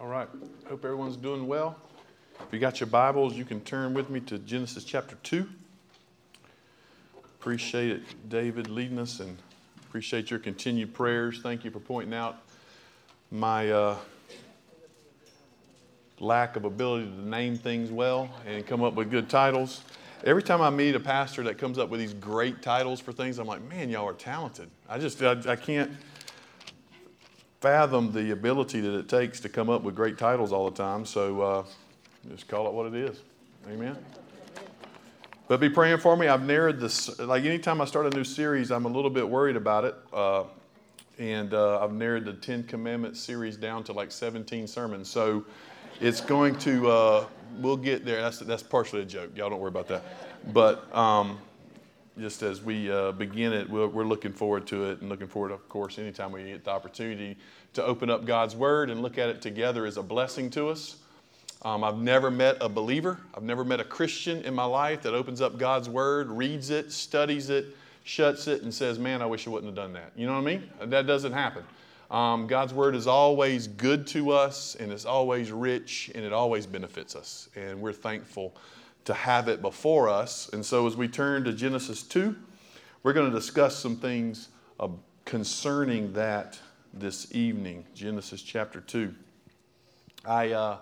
All 0.00 0.06
right. 0.06 0.28
Hope 0.66 0.82
everyone's 0.86 1.18
doing 1.18 1.46
well. 1.46 1.76
If 2.40 2.54
you 2.54 2.58
got 2.58 2.80
your 2.80 2.86
Bibles, 2.86 3.34
you 3.34 3.44
can 3.44 3.60
turn 3.60 3.92
with 3.92 4.08
me 4.08 4.20
to 4.20 4.38
Genesis 4.38 4.82
chapter 4.82 5.14
2. 5.24 5.46
Appreciate 7.38 7.90
it, 7.90 8.30
David, 8.30 8.70
leading 8.70 8.98
us, 8.98 9.20
and 9.20 9.36
appreciate 9.82 10.30
your 10.30 10.38
continued 10.38 10.94
prayers. 10.94 11.40
Thank 11.42 11.66
you 11.66 11.70
for 11.70 11.80
pointing 11.80 12.14
out 12.14 12.38
my 13.30 13.70
uh, 13.70 13.98
lack 16.18 16.56
of 16.56 16.64
ability 16.64 17.04
to 17.04 17.28
name 17.28 17.58
things 17.58 17.90
well 17.90 18.30
and 18.46 18.66
come 18.66 18.82
up 18.82 18.94
with 18.94 19.10
good 19.10 19.28
titles. 19.28 19.82
Every 20.24 20.42
time 20.42 20.62
I 20.62 20.70
meet 20.70 20.94
a 20.94 21.00
pastor 21.00 21.42
that 21.42 21.58
comes 21.58 21.76
up 21.76 21.90
with 21.90 22.00
these 22.00 22.14
great 22.14 22.62
titles 22.62 23.00
for 23.00 23.12
things, 23.12 23.38
I'm 23.38 23.46
like, 23.46 23.62
man, 23.68 23.90
y'all 23.90 24.08
are 24.08 24.14
talented. 24.14 24.70
I 24.88 24.98
just, 24.98 25.22
I, 25.22 25.32
I 25.46 25.56
can't 25.56 25.92
fathom 27.60 28.12
the 28.12 28.30
ability 28.30 28.80
that 28.80 28.94
it 28.94 29.08
takes 29.08 29.40
to 29.40 29.48
come 29.48 29.68
up 29.68 29.82
with 29.82 29.94
great 29.94 30.18
titles 30.18 30.52
all 30.52 30.70
the 30.70 30.76
time. 30.76 31.04
So 31.04 31.40
uh, 31.40 31.64
just 32.30 32.48
call 32.48 32.66
it 32.66 32.72
what 32.72 32.86
it 32.86 32.94
is. 32.94 33.20
Amen. 33.68 33.96
But 35.46 35.60
be 35.60 35.68
praying 35.68 35.98
for 35.98 36.16
me. 36.16 36.28
I've 36.28 36.44
narrowed 36.44 36.80
this. 36.80 37.18
Like 37.18 37.44
anytime 37.44 37.80
I 37.80 37.84
start 37.84 38.06
a 38.06 38.16
new 38.16 38.24
series, 38.24 38.70
I'm 38.70 38.84
a 38.84 38.88
little 38.88 39.10
bit 39.10 39.28
worried 39.28 39.56
about 39.56 39.84
it. 39.84 39.94
Uh, 40.12 40.44
and 41.18 41.52
uh, 41.52 41.84
I've 41.84 41.92
narrowed 41.92 42.24
the 42.24 42.32
Ten 42.32 42.62
Commandments 42.62 43.20
series 43.20 43.56
down 43.56 43.84
to 43.84 43.92
like 43.92 44.10
17 44.10 44.66
sermons. 44.66 45.10
So 45.10 45.44
it's 46.00 46.20
going 46.20 46.56
to, 46.60 46.88
uh, 46.88 47.26
we'll 47.58 47.76
get 47.76 48.06
there. 48.06 48.22
That's, 48.22 48.38
that's 48.38 48.62
partially 48.62 49.02
a 49.02 49.04
joke. 49.04 49.36
Y'all 49.36 49.50
don't 49.50 49.60
worry 49.60 49.68
about 49.68 49.88
that. 49.88 50.04
But 50.54 50.94
um, 50.96 51.38
just 52.20 52.42
as 52.42 52.62
we 52.62 52.90
uh, 52.90 53.12
begin 53.12 53.52
it, 53.52 53.68
we're, 53.68 53.86
we're, 53.86 54.04
looking 54.04 54.32
forward 54.32 54.66
to 54.66 54.90
it 54.90 55.00
and 55.00 55.08
looking 55.08 55.26
forward, 55.26 55.50
of 55.50 55.66
course, 55.68 55.98
anytime 55.98 56.32
we 56.32 56.44
get 56.44 56.64
the 56.64 56.70
opportunity 56.70 57.36
to 57.72 57.84
open 57.84 58.10
up 58.10 58.26
God's 58.26 58.54
Word 58.54 58.90
and 58.90 59.00
look 59.00 59.16
at 59.16 59.30
it 59.30 59.40
together 59.40 59.86
is 59.86 59.96
a 59.96 60.02
blessing 60.02 60.50
to 60.50 60.68
us. 60.68 60.96
Um, 61.62 61.82
I've 61.82 61.96
never 61.96 62.30
met 62.30 62.58
a 62.60 62.68
believer, 62.68 63.18
I've 63.34 63.42
never 63.42 63.64
met 63.64 63.80
a 63.80 63.84
Christian 63.84 64.42
in 64.42 64.54
my 64.54 64.64
life 64.64 65.02
that 65.02 65.14
opens 65.14 65.40
up 65.40 65.58
God's 65.58 65.88
Word, 65.88 66.28
reads 66.28 66.68
it, 66.68 66.92
studies 66.92 67.48
it, 67.48 67.76
shuts 68.04 68.48
it, 68.48 68.62
and 68.62 68.72
says, 68.72 68.98
Man, 68.98 69.22
I 69.22 69.26
wish 69.26 69.46
I 69.46 69.50
wouldn't 69.50 69.68
have 69.68 69.82
done 69.82 69.94
that. 69.94 70.12
You 70.14 70.26
know 70.26 70.34
what 70.34 70.40
I 70.40 70.56
mean? 70.56 70.70
That 70.84 71.06
doesn't 71.06 71.32
happen. 71.32 71.64
Um, 72.10 72.46
God's 72.46 72.74
Word 72.74 72.94
is 72.94 73.06
always 73.06 73.66
good 73.66 74.06
to 74.08 74.30
us, 74.32 74.74
and 74.74 74.92
it's 74.92 75.06
always 75.06 75.52
rich, 75.52 76.10
and 76.14 76.24
it 76.24 76.34
always 76.34 76.66
benefits 76.66 77.16
us. 77.16 77.48
And 77.56 77.80
we're 77.80 77.92
thankful 77.92 78.54
to 79.04 79.14
have 79.14 79.48
it 79.48 79.62
before 79.62 80.08
us. 80.08 80.48
And 80.52 80.64
so, 80.64 80.86
as 80.86 80.96
we 80.96 81.08
turn 81.08 81.44
to 81.44 81.52
Genesis 81.52 82.02
2, 82.02 82.36
we're 83.02 83.12
going 83.12 83.30
to 83.30 83.36
discuss 83.36 83.76
some 83.76 83.96
things 83.96 84.48
uh, 84.78 84.88
concerning 85.24 86.12
that 86.12 86.58
this 86.92 87.34
evening. 87.34 87.84
Genesis 87.94 88.42
chapter 88.42 88.80
2. 88.80 89.14
I. 90.24 90.50
Uh, 90.50 90.76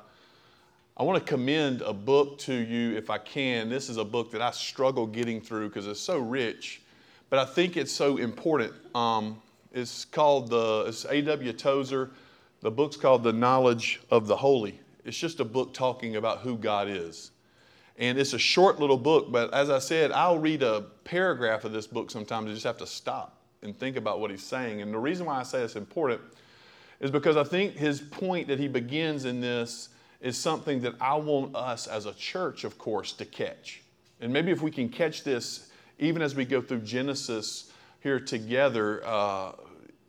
I 0.99 1.05
want 1.05 1.25
to 1.25 1.31
commend 1.33 1.83
a 1.83 1.93
book 1.93 2.39
to 2.39 2.53
you 2.53 2.97
if 2.97 3.09
I 3.09 3.19
can. 3.19 3.69
This 3.69 3.89
is 3.89 3.99
a 3.99 4.05
book 4.05 4.33
that 4.33 4.43
I 4.43 4.51
struggle 4.51 5.07
getting 5.07 5.41
through 5.41 5.69
because 5.69 5.87
it's 5.87 6.01
so 6.01 6.19
rich, 6.19 6.83
but 7.31 7.39
I 7.39 7.45
think 7.45 7.77
it's 7.77 7.93
so 7.93 8.17
important. 8.17 8.73
Um, 8.97 9.41
it's 9.73 10.05
called 10.05 10.51
the, 10.51 10.87
it's 10.89 11.05
A.W. 11.05 11.53
Tozer. 11.53 12.11
The 12.63 12.71
book's 12.73 12.97
called 12.97 13.23
The 13.23 13.33
Knowledge 13.33 14.01
of 14.11 14.27
the 14.27 14.37
Holy. 14.37 14.81
It's 15.05 15.17
just 15.17 15.39
a 15.39 15.45
book 15.45 15.73
talking 15.73 16.17
about 16.17 16.41
who 16.41 16.57
God 16.57 16.89
is. 16.89 17.31
And 17.99 18.17
it's 18.17 18.33
a 18.33 18.39
short 18.39 18.79
little 18.79 18.97
book, 18.97 19.33
but 19.33 19.53
as 19.53 19.71
I 19.71 19.81
said, 19.81 20.13
I'll 20.13 20.39
read 20.39 20.63
a 20.63 20.83
paragraph 21.03 21.65
of 21.65 21.73
this 21.73 21.87
book 21.87 22.11
sometimes. 22.11 22.49
I 22.49 22.55
just 22.55 22.65
have 22.65 22.79
to 22.79 22.87
stop 22.87 23.43
and 23.63 23.77
think 23.77 23.97
about 23.97 24.21
what 24.21 24.31
he's 24.31 24.43
saying. 24.43 24.83
And 24.83 24.95
the 24.95 24.99
reason 24.99 25.27
why 25.27 25.41
I 25.41 25.43
say 25.43 25.63
it's 25.63 25.75
important 25.75 26.21
is 27.01 27.11
because 27.11 27.37
I 27.37 27.43
think 27.43 27.75
his 27.75 28.01
point 28.01 28.47
that 28.49 28.61
he 28.61 28.69
begins 28.69 29.25
in 29.25 29.41
this 29.41 29.89
is 30.21 30.37
something 30.37 30.81
that 30.83 30.95
I 31.01 31.17
want 31.17 31.57
us 31.57 31.89
as 31.89 32.07
a 32.07 32.15
church, 32.15 32.63
of 32.63 32.79
course, 32.79 33.13
to 33.15 33.25
catch. 33.25 33.83
And 34.21 34.33
maybe 34.33 34.53
if 34.53 34.63
we 34.63 34.71
can 34.71 34.89
catch 34.89 35.25
this 35.25 35.71
even 35.99 36.23
as 36.23 36.35
we 36.35 36.45
go 36.45 36.61
through 36.61 36.81
Genesis 36.81 37.73
here 38.01 38.21
together, 38.21 39.03
uh, 39.05 39.53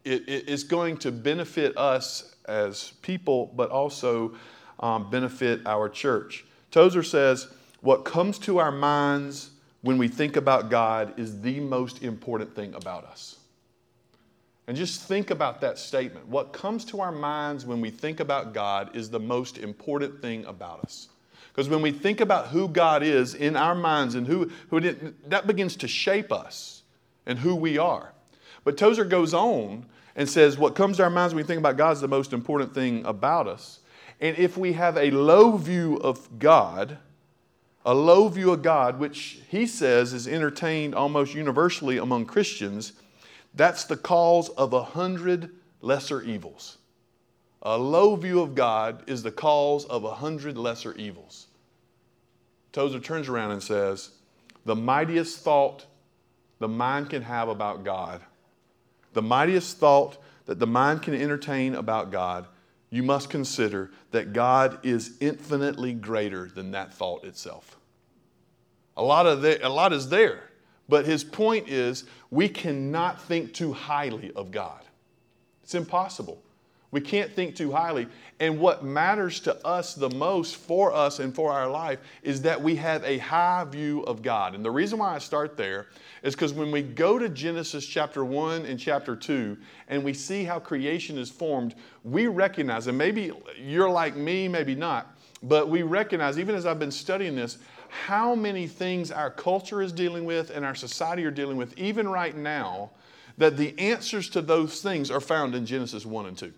it, 0.03 0.23
it's 0.27 0.63
going 0.63 0.97
to 0.97 1.11
benefit 1.11 1.75
us 1.77 2.35
as 2.47 2.93
people, 3.01 3.51
but 3.55 3.71
also 3.71 4.35
um, 4.79 5.09
benefit 5.09 5.61
our 5.65 5.89
church. 5.89 6.45
Tozer 6.71 7.03
says, 7.03 7.47
What 7.81 8.05
comes 8.05 8.37
to 8.39 8.57
our 8.57 8.71
minds 8.71 9.51
when 9.81 9.97
we 9.97 10.07
think 10.07 10.35
about 10.35 10.69
God 10.69 11.17
is 11.19 11.41
the 11.41 11.59
most 11.59 12.03
important 12.03 12.53
thing 12.55 12.73
about 12.73 13.05
us. 13.05 13.37
And 14.67 14.77
just 14.77 15.01
think 15.01 15.31
about 15.31 15.61
that 15.61 15.79
statement. 15.79 16.27
What 16.27 16.53
comes 16.53 16.85
to 16.85 17.01
our 17.01 17.11
minds 17.11 17.65
when 17.65 17.81
we 17.81 17.89
think 17.89 18.19
about 18.19 18.53
God 18.53 18.95
is 18.95 19.09
the 19.09 19.19
most 19.19 19.57
important 19.57 20.21
thing 20.21 20.45
about 20.45 20.81
us. 20.81 21.09
Because 21.47 21.69
when 21.69 21.81
we 21.81 21.91
think 21.91 22.21
about 22.21 22.47
who 22.49 22.67
God 22.67 23.01
is 23.01 23.33
in 23.33 23.55
our 23.55 23.73
minds 23.73 24.15
and 24.15 24.27
who, 24.27 24.51
who 24.69 24.79
that 25.27 25.47
begins 25.47 25.75
to 25.77 25.87
shape 25.87 26.31
us 26.31 26.83
and 27.25 27.39
who 27.39 27.55
we 27.55 27.77
are. 27.77 28.13
But 28.63 28.77
Tozer 28.77 29.05
goes 29.05 29.33
on 29.33 29.85
and 30.15 30.29
says, 30.29 30.57
What 30.57 30.75
comes 30.75 30.97
to 30.97 31.03
our 31.03 31.09
minds 31.09 31.33
when 31.33 31.43
we 31.43 31.47
think 31.47 31.59
about 31.59 31.77
God 31.77 31.93
is 31.93 32.01
the 32.01 32.07
most 32.07 32.33
important 32.33 32.73
thing 32.73 33.03
about 33.05 33.47
us. 33.47 33.79
And 34.21 34.37
if 34.37 34.57
we 34.57 34.73
have 34.73 34.97
a 34.97 35.09
low 35.11 35.57
view 35.57 35.95
of 35.97 36.39
God, 36.39 36.97
a 37.85 37.93
low 37.93 38.27
view 38.27 38.51
of 38.51 38.61
God, 38.61 38.99
which 38.99 39.39
he 39.49 39.65
says 39.65 40.13
is 40.13 40.27
entertained 40.27 40.93
almost 40.93 41.33
universally 41.33 41.97
among 41.97 42.25
Christians, 42.25 42.93
that's 43.53 43.85
the 43.85 43.97
cause 43.97 44.49
of 44.49 44.73
a 44.73 44.83
hundred 44.83 45.51
lesser 45.81 46.21
evils. 46.21 46.77
A 47.61 47.77
low 47.77 48.15
view 48.15 48.41
of 48.41 48.55
God 48.55 49.03
is 49.07 49.23
the 49.23 49.31
cause 49.31 49.85
of 49.85 50.03
a 50.03 50.15
hundred 50.15 50.57
lesser 50.57 50.93
evils. 50.95 51.47
Tozer 52.71 52.99
turns 52.99 53.27
around 53.27 53.51
and 53.51 53.63
says, 53.63 54.11
The 54.65 54.75
mightiest 54.75 55.39
thought 55.39 55.85
the 56.59 56.67
mind 56.67 57.09
can 57.09 57.21
have 57.21 57.49
about 57.49 57.83
God, 57.83 58.21
the 59.13 59.21
mightiest 59.21 59.77
thought 59.77 60.17
that 60.45 60.59
the 60.59 60.67
mind 60.67 61.01
can 61.01 61.13
entertain 61.13 61.75
about 61.75 62.11
God, 62.11 62.45
you 62.89 63.03
must 63.03 63.29
consider 63.29 63.91
that 64.11 64.33
God 64.33 64.79
is 64.83 65.17
infinitely 65.19 65.93
greater 65.93 66.47
than 66.47 66.71
that 66.71 66.93
thought 66.93 67.23
itself. 67.23 67.77
A 68.97 69.03
lot, 69.03 69.25
of 69.25 69.41
the, 69.41 69.65
a 69.65 69.69
lot 69.69 69.93
is 69.93 70.09
there. 70.09 70.43
But 70.89 71.05
his 71.05 71.23
point 71.23 71.69
is 71.69 72.05
we 72.31 72.49
cannot 72.49 73.21
think 73.21 73.53
too 73.53 73.73
highly 73.73 74.31
of 74.35 74.51
God. 74.51 74.81
It's 75.63 75.75
impossible. 75.75 76.41
We 76.91 77.01
can't 77.01 77.31
think 77.31 77.55
too 77.55 77.71
highly. 77.71 78.07
And 78.39 78.59
what 78.59 78.83
matters 78.83 79.39
to 79.41 79.65
us 79.65 79.93
the 79.93 80.09
most 80.09 80.55
for 80.55 80.91
us 80.91 81.19
and 81.19 81.35
for 81.35 81.51
our 81.51 81.69
life 81.69 81.99
is 82.23 82.41
that 82.43 82.59
we 82.59 82.75
have 82.77 83.03
a 83.03 83.19
high 83.19 83.63
view 83.65 84.01
of 84.03 84.23
God. 84.23 84.55
And 84.55 84.65
the 84.65 84.71
reason 84.71 84.97
why 84.97 85.13
I 85.13 85.19
start 85.19 85.55
there 85.55 85.87
is 86.23 86.33
because 86.33 86.53
when 86.53 86.71
we 86.71 86.81
go 86.81 87.19
to 87.19 87.29
Genesis 87.29 87.85
chapter 87.85 88.25
1 88.25 88.65
and 88.65 88.79
chapter 88.79 89.15
2 89.15 89.55
and 89.87 90.03
we 90.03 90.13
see 90.13 90.43
how 90.43 90.57
creation 90.57 91.17
is 91.17 91.29
formed, 91.29 91.75
we 92.03 92.25
recognize, 92.25 92.87
and 92.87 92.97
maybe 92.97 93.31
you're 93.61 93.89
like 93.89 94.15
me, 94.15 94.47
maybe 94.47 94.73
not, 94.73 95.15
but 95.43 95.69
we 95.69 95.83
recognize, 95.83 96.39
even 96.39 96.55
as 96.55 96.65
I've 96.65 96.79
been 96.79 96.91
studying 96.91 97.35
this, 97.35 97.59
how 97.89 98.35
many 98.35 98.67
things 98.67 99.11
our 99.11 99.31
culture 99.31 99.81
is 99.81 99.91
dealing 99.91 100.25
with 100.25 100.49
and 100.49 100.65
our 100.65 100.75
society 100.75 101.23
are 101.25 101.31
dealing 101.31 101.57
with, 101.57 101.77
even 101.77 102.07
right 102.07 102.35
now, 102.35 102.91
that 103.37 103.57
the 103.57 103.77
answers 103.79 104.29
to 104.29 104.41
those 104.41 104.81
things 104.81 105.09
are 105.09 105.21
found 105.21 105.55
in 105.55 105.65
Genesis 105.65 106.05
1 106.05 106.25
and 106.25 106.37
2, 106.37 106.53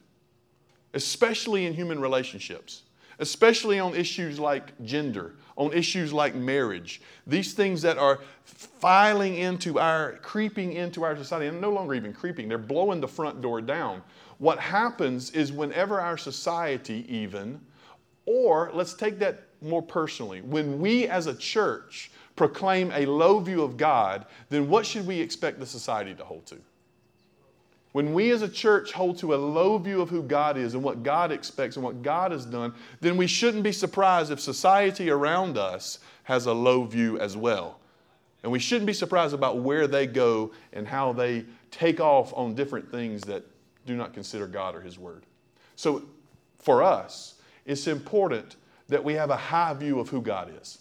especially 0.94 1.66
in 1.66 1.74
human 1.74 2.00
relationships, 2.00 2.84
especially 3.20 3.80
on 3.80 3.96
issues 3.96 4.40
like 4.40 4.74
gender, 4.84 5.36
on 5.56 5.74
issues 5.74 6.12
like 6.12 6.34
marriage, 6.34 7.02
these 7.28 7.54
things 7.54 7.82
that 7.82 7.98
are 7.98 8.20
filing 8.44 9.36
into 9.36 9.80
our, 9.80 10.14
creeping 10.22 10.74
into 10.74 11.04
our 11.04 11.16
society, 11.16 11.48
and 11.48 11.62
no 11.62 11.72
longer 11.72 11.94
even 11.94 12.14
creeping, 12.14 12.50
they're 12.50 12.58
blowing 12.58 13.00
the 13.00 13.08
front 13.08 13.42
door 13.42 13.62
down. 13.62 14.02
What 14.40 14.60
happens 14.60 15.32
is 15.32 15.52
whenever 15.52 16.02
our 16.02 16.18
society, 16.18 17.06
even, 17.08 17.62
or 18.26 18.72
let's 18.74 18.94
take 18.94 19.20
that 19.20 19.44
more 19.62 19.82
personally, 19.82 20.42
when 20.42 20.80
we 20.80 21.08
as 21.08 21.28
a 21.28 21.36
church 21.36 22.12
proclaim 22.36 22.92
a 22.96 23.06
low 23.06 23.40
view 23.40 23.62
of 23.62 23.78
God, 23.78 24.26
then 24.50 24.68
what 24.68 24.86
should 24.86 25.06
we 25.06 25.20
expect 25.20 25.60
the 25.60 25.66
society 25.66 26.16
to 26.16 26.24
hold 26.24 26.46
to? 26.48 26.58
When 27.92 28.14
we 28.14 28.32
as 28.32 28.42
a 28.42 28.48
church 28.48 28.94
hold 28.94 29.18
to 29.20 29.34
a 29.34 29.36
low 29.36 29.78
view 29.78 30.02
of 30.02 30.10
who 30.10 30.24
God 30.24 30.58
is 30.58 30.76
and 30.76 30.84
what 30.84 31.04
God 31.04 31.32
expects 31.32 31.76
and 31.76 31.84
what 31.84 32.02
God 32.02 32.32
has 32.32 32.46
done, 32.46 32.74
then 33.02 33.18
we 33.18 33.28
shouldn't 33.28 33.64
be 33.64 33.74
surprised 33.74 34.32
if 34.32 34.40
society 34.40 35.10
around 35.10 35.58
us 35.58 36.00
has 36.24 36.46
a 36.46 36.54
low 36.54 36.86
view 36.86 37.20
as 37.20 37.36
well. 37.36 37.80
And 38.44 38.52
we 38.52 38.60
shouldn't 38.60 38.88
be 38.88 38.94
surprised 38.94 39.34
about 39.34 39.60
where 39.60 39.88
they 39.88 40.08
go 40.08 40.52
and 40.74 40.88
how 40.88 41.12
they 41.12 41.46
take 41.70 42.00
off 42.00 42.34
on 42.36 42.56
different 42.56 42.90
things 42.90 43.22
that 43.24 43.44
do 43.86 43.96
not 43.96 44.14
consider 44.14 44.48
God 44.48 44.74
or 44.76 44.82
His 44.82 44.98
Word. 44.98 45.24
So 45.76 46.04
for 46.60 46.82
us, 46.82 47.36
it's 47.66 47.88
important 47.88 48.56
that 48.88 49.04
we 49.04 49.14
have 49.14 49.30
a 49.30 49.36
high 49.36 49.74
view 49.74 50.00
of 50.00 50.10
who 50.10 50.22
God 50.22 50.52
is. 50.62 50.80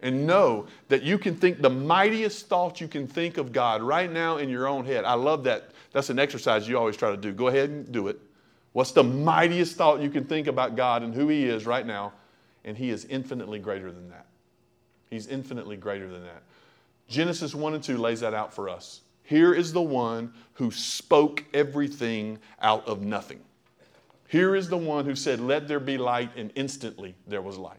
And 0.00 0.26
know 0.26 0.66
that 0.88 1.02
you 1.02 1.18
can 1.18 1.34
think 1.34 1.60
the 1.60 1.70
mightiest 1.70 2.46
thought 2.46 2.80
you 2.80 2.86
can 2.86 3.08
think 3.08 3.36
of 3.36 3.52
God 3.52 3.82
right 3.82 4.10
now 4.10 4.36
in 4.36 4.48
your 4.48 4.68
own 4.68 4.84
head. 4.84 5.04
I 5.04 5.14
love 5.14 5.42
that. 5.44 5.70
That's 5.92 6.10
an 6.10 6.18
exercise 6.18 6.68
you 6.68 6.78
always 6.78 6.96
try 6.96 7.10
to 7.10 7.16
do. 7.16 7.32
Go 7.32 7.48
ahead 7.48 7.70
and 7.70 7.90
do 7.90 8.08
it. 8.08 8.18
What's 8.72 8.92
the 8.92 9.04
mightiest 9.04 9.76
thought 9.76 10.00
you 10.00 10.10
can 10.10 10.24
think 10.24 10.46
about 10.46 10.76
God 10.76 11.02
and 11.02 11.14
who 11.14 11.28
He 11.28 11.44
is 11.44 11.66
right 11.66 11.86
now? 11.86 12.12
And 12.64 12.76
He 12.76 12.90
is 12.90 13.06
infinitely 13.06 13.58
greater 13.58 13.90
than 13.90 14.10
that. 14.10 14.26
He's 15.10 15.26
infinitely 15.26 15.76
greater 15.76 16.08
than 16.08 16.22
that. 16.24 16.42
Genesis 17.08 17.54
1 17.54 17.74
and 17.74 17.82
2 17.82 17.96
lays 17.96 18.20
that 18.20 18.34
out 18.34 18.52
for 18.52 18.68
us. 18.68 19.00
Here 19.22 19.54
is 19.54 19.72
the 19.72 19.82
one 19.82 20.32
who 20.54 20.70
spoke 20.70 21.44
everything 21.54 22.38
out 22.60 22.86
of 22.86 23.02
nothing. 23.02 23.40
Here 24.28 24.54
is 24.54 24.68
the 24.68 24.76
one 24.76 25.04
who 25.06 25.14
said, 25.14 25.40
Let 25.40 25.68
there 25.68 25.80
be 25.80 25.98
light, 25.98 26.30
and 26.36 26.50
instantly 26.54 27.14
there 27.26 27.42
was 27.42 27.56
light. 27.56 27.78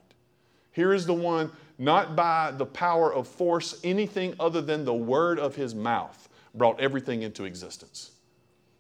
Here 0.72 0.94
is 0.94 1.06
the 1.06 1.14
one, 1.14 1.52
not 1.78 2.16
by 2.16 2.52
the 2.52 2.66
power 2.66 3.14
of 3.14 3.28
force, 3.28 3.80
anything 3.84 4.36
other 4.40 4.62
than 4.62 4.86
the 4.86 4.94
word 4.94 5.40
of 5.40 5.56
his 5.56 5.76
mouth, 5.76 6.29
brought 6.56 6.80
everything 6.80 7.22
into 7.22 7.46
existence. 7.46 8.12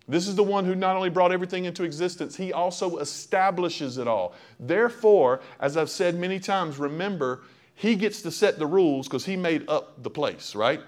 This 0.07 0.27
is 0.27 0.35
the 0.35 0.43
one 0.43 0.65
who 0.65 0.73
not 0.73 0.95
only 0.95 1.11
brought 1.11 1.31
everything 1.31 1.65
into 1.65 1.83
existence, 1.83 2.35
he 2.35 2.51
also 2.51 2.97
establishes 2.97 3.99
it 3.99 4.07
all. 4.07 4.33
Therefore, 4.59 5.39
as 5.59 5.77
I've 5.77 5.89
said 5.89 6.15
many 6.15 6.39
times, 6.39 6.79
remember, 6.79 7.43
he 7.75 7.95
gets 7.95 8.23
to 8.23 8.31
set 8.31 8.57
the 8.57 8.65
rules 8.65 9.07
because 9.07 9.23
he 9.23 9.35
made 9.35 9.69
up 9.69 10.01
the 10.01 10.09
place, 10.09 10.55
right? 10.55 10.81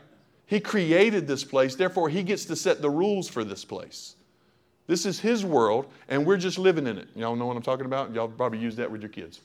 He 0.47 0.59
created 0.59 1.27
this 1.27 1.43
place, 1.43 1.75
therefore, 1.75 2.09
he 2.09 2.23
gets 2.23 2.45
to 2.45 2.55
set 2.55 2.81
the 2.81 2.89
rules 2.89 3.29
for 3.29 3.43
this 3.43 3.63
place. 3.63 4.15
This 4.87 5.05
is 5.05 5.19
his 5.19 5.45
world, 5.45 5.85
and 6.09 6.25
we're 6.25 6.37
just 6.37 6.57
living 6.57 6.87
in 6.87 6.97
it. 6.97 7.07
Y'all 7.15 7.35
know 7.35 7.45
what 7.45 7.55
I'm 7.55 7.63
talking 7.63 7.85
about? 7.85 8.13
Y'all 8.13 8.27
probably 8.27 8.59
use 8.59 8.75
that 8.77 8.91
with 8.91 9.01
your 9.01 9.09
kids. 9.09 9.39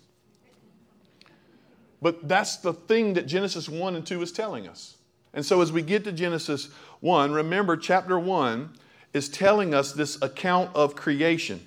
But 2.02 2.26
that's 2.26 2.56
the 2.56 2.72
thing 2.72 3.14
that 3.14 3.26
Genesis 3.26 3.68
1 3.68 3.94
and 3.94 4.06
2 4.06 4.22
is 4.22 4.32
telling 4.32 4.66
us. 4.66 4.95
And 5.36 5.44
so 5.44 5.60
as 5.60 5.70
we 5.70 5.82
get 5.82 6.02
to 6.04 6.12
Genesis 6.12 6.70
1, 7.00 7.30
remember 7.30 7.76
chapter 7.76 8.18
1 8.18 8.70
is 9.12 9.28
telling 9.28 9.74
us 9.74 9.92
this 9.92 10.20
account 10.22 10.74
of 10.74 10.96
creation. 10.96 11.64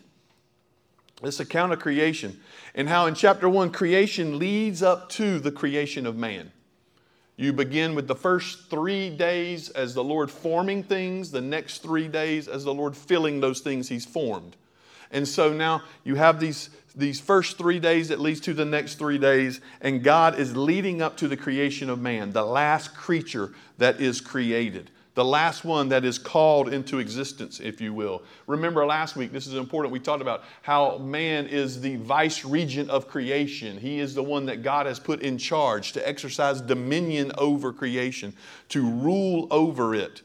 This 1.22 1.40
account 1.40 1.72
of 1.72 1.80
creation. 1.80 2.40
And 2.74 2.90
how 2.90 3.06
in 3.06 3.14
chapter 3.14 3.48
1, 3.48 3.72
creation 3.72 4.40
leads 4.40 4.82
up 4.82 5.08
to 5.10 5.40
the 5.40 5.52
creation 5.52 6.08
of 6.08 6.18
man. 6.18 6.52
You 7.38 7.54
begin 7.54 7.94
with 7.94 8.08
the 8.08 8.16
first 8.16 8.70
three 8.72 9.12
days 9.12 9.70
as 9.70 9.94
the 9.94 10.04
Lord 10.04 10.32
forming 10.32 10.82
things, 10.82 11.32
the 11.32 11.40
next 11.40 11.84
three 11.84 12.08
days 12.08 12.48
as 12.48 12.64
the 12.64 12.74
Lord 12.74 12.98
filling 12.98 13.40
those 13.40 13.62
things 13.62 13.88
He's 13.88 14.06
formed. 14.06 14.58
And 15.12 15.28
so 15.28 15.52
now 15.54 15.84
you 16.04 16.16
have 16.16 16.40
these, 16.40 16.70
these 16.96 17.20
first 17.20 17.58
three 17.58 17.80
days 17.80 18.10
that 18.10 18.20
leads 18.20 18.40
to 18.42 18.54
the 18.54 18.66
next 18.66 18.96
three 18.96 19.18
days, 19.18 19.62
and 19.82 20.04
God 20.04 20.40
is 20.40 20.56
leading 20.56 21.02
up 21.02 21.18
to 21.18 21.28
the 21.28 21.38
creation 21.38 21.90
of 21.90 22.00
man, 22.00 22.32
the 22.32 22.46
last 22.46 22.96
creature 22.96 23.54
that 23.78 24.00
is 24.00 24.22
created 24.22 24.92
the 25.20 25.26
last 25.26 25.66
one 25.66 25.90
that 25.90 26.06
is 26.06 26.18
called 26.18 26.72
into 26.72 27.00
existence, 27.00 27.60
if 27.60 27.82
you 27.82 27.94
will. 27.94 28.24
Remember 28.48 28.86
last 28.86 29.18
week, 29.18 29.34
this 29.34 29.48
is 29.48 29.56
important, 29.56 29.92
we 29.92 30.00
talked 30.00 30.22
about 30.22 30.46
how 30.62 30.98
man 31.00 31.46
is 31.48 31.82
the 31.82 31.98
vice 31.98 32.46
regent 32.46 32.90
of 32.90 33.10
creation. 33.10 33.78
He 33.78 34.00
is 34.00 34.16
the 34.16 34.24
one 34.24 34.46
that 34.46 34.64
God 34.64 34.86
has 34.86 34.98
put 34.98 35.22
in 35.22 35.38
charge 35.38 35.92
to 35.92 36.08
exercise 36.08 36.62
dominion 36.62 37.34
over 37.38 37.74
creation, 37.74 38.34
to 38.70 38.90
rule 38.90 39.50
over 39.52 39.94
it. 39.94 40.22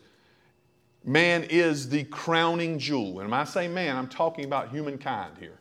Man 1.04 1.44
is 1.44 1.88
the 1.88 2.04
crowning 2.04 2.78
jewel. 2.78 3.20
And 3.20 3.30
when 3.30 3.38
I 3.38 3.44
say 3.44 3.68
man, 3.68 3.96
I'm 3.96 4.08
talking 4.08 4.46
about 4.46 4.70
humankind 4.70 5.36
here. 5.38 5.58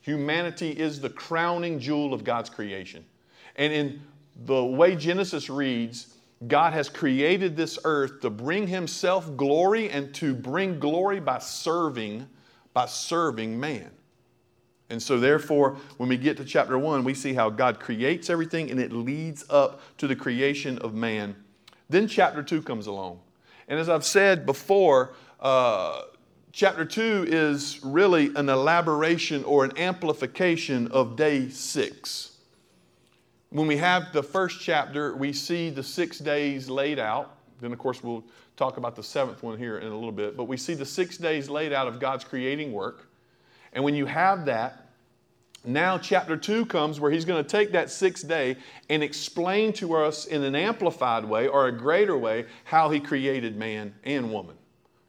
Humanity 0.00 0.70
is 0.70 1.00
the 1.00 1.10
crowning 1.10 1.78
jewel 1.78 2.14
of 2.14 2.24
God's 2.24 2.50
creation. 2.50 3.04
And 3.56 3.72
in 3.72 4.00
the 4.44 4.64
way 4.64 4.96
Genesis 4.96 5.50
reads, 5.50 6.14
God 6.48 6.72
has 6.72 6.88
created 6.88 7.56
this 7.56 7.78
earth 7.84 8.20
to 8.22 8.30
bring 8.30 8.66
himself 8.66 9.36
glory 9.36 9.90
and 9.90 10.12
to 10.14 10.34
bring 10.34 10.78
glory 10.78 11.20
by 11.20 11.38
serving 11.38 12.26
by 12.72 12.86
serving 12.86 13.60
man. 13.60 13.90
And 14.90 15.00
so 15.02 15.20
therefore 15.20 15.76
when 15.98 16.08
we 16.08 16.16
get 16.16 16.36
to 16.38 16.44
chapter 16.44 16.78
1 16.78 17.04
we 17.04 17.14
see 17.14 17.34
how 17.34 17.50
God 17.50 17.78
creates 17.78 18.30
everything 18.30 18.70
and 18.70 18.80
it 18.80 18.92
leads 18.92 19.44
up 19.50 19.80
to 19.98 20.06
the 20.06 20.16
creation 20.16 20.78
of 20.78 20.94
man. 20.94 21.36
Then 21.88 22.08
chapter 22.08 22.42
2 22.42 22.62
comes 22.62 22.86
along. 22.86 23.20
And 23.68 23.78
as 23.78 23.88
I've 23.88 24.04
said 24.04 24.46
before, 24.46 25.14
uh, 25.40 26.02
chapter 26.52 26.84
2 26.84 27.26
is 27.28 27.80
really 27.82 28.34
an 28.34 28.48
elaboration 28.48 29.44
or 29.44 29.64
an 29.64 29.76
amplification 29.78 30.88
of 30.88 31.16
day 31.16 31.48
6 31.48 32.32
when 33.52 33.66
we 33.66 33.76
have 33.76 34.12
the 34.12 34.22
first 34.22 34.60
chapter, 34.60 35.14
we 35.14 35.32
see 35.32 35.68
the 35.68 35.82
six 35.82 36.18
days 36.18 36.70
laid 36.70 36.98
out. 36.98 37.36
Then, 37.60 37.72
of 37.72 37.78
course, 37.78 38.02
we'll 38.02 38.24
talk 38.56 38.78
about 38.78 38.96
the 38.96 39.02
seventh 39.02 39.42
one 39.42 39.58
here 39.58 39.78
in 39.78 39.88
a 39.88 39.94
little 39.94 40.12
bit. 40.12 40.36
But 40.36 40.44
we 40.44 40.56
see 40.56 40.74
the 40.74 40.86
six 40.86 41.18
days 41.18 41.50
laid 41.50 41.72
out 41.72 41.86
of 41.86 42.00
God's 42.00 42.24
creating 42.24 42.72
work. 42.72 43.08
And 43.74 43.84
when 43.84 43.94
you 43.94 44.06
have 44.06 44.46
that, 44.46 44.81
now 45.64 45.98
chapter 45.98 46.36
two 46.36 46.66
comes 46.66 46.98
where 46.98 47.10
he's 47.10 47.24
going 47.24 47.42
to 47.42 47.48
take 47.48 47.72
that 47.72 47.90
sixth 47.90 48.26
day 48.26 48.56
and 48.88 49.02
explain 49.02 49.72
to 49.74 49.94
us 49.94 50.26
in 50.26 50.42
an 50.42 50.54
amplified 50.54 51.24
way 51.24 51.46
or 51.46 51.68
a 51.68 51.72
greater 51.72 52.16
way 52.16 52.46
how 52.64 52.90
he 52.90 53.00
created 53.00 53.56
man 53.56 53.94
and 54.04 54.32
woman 54.32 54.56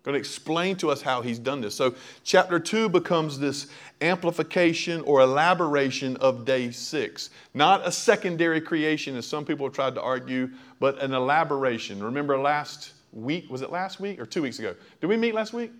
going 0.03 0.13
to 0.13 0.19
explain 0.19 0.75
to 0.75 0.91
us 0.91 1.01
how 1.01 1.21
he's 1.21 1.39
done 1.39 1.61
this. 1.61 1.73
So, 1.73 1.95
chapter 2.23 2.59
2 2.59 2.89
becomes 2.89 3.39
this 3.39 3.67
amplification 4.01 5.01
or 5.01 5.21
elaboration 5.21 6.17
of 6.17 6.43
day 6.43 6.71
6. 6.71 7.29
Not 7.53 7.87
a 7.87 7.91
secondary 7.91 8.59
creation, 8.59 9.15
as 9.15 9.25
some 9.25 9.45
people 9.45 9.65
have 9.65 9.73
tried 9.73 9.95
to 9.95 10.01
argue, 10.01 10.49
but 10.79 10.99
an 10.99 11.13
elaboration. 11.13 12.03
Remember 12.03 12.37
last 12.37 12.93
week, 13.13 13.49
was 13.49 13.61
it 13.61 13.71
last 13.71 14.01
week 14.01 14.19
or 14.19 14.25
two 14.25 14.41
weeks 14.41 14.59
ago? 14.59 14.75
Did 14.99 15.07
we 15.07 15.15
meet 15.15 15.33
last 15.33 15.53
week? 15.53 15.71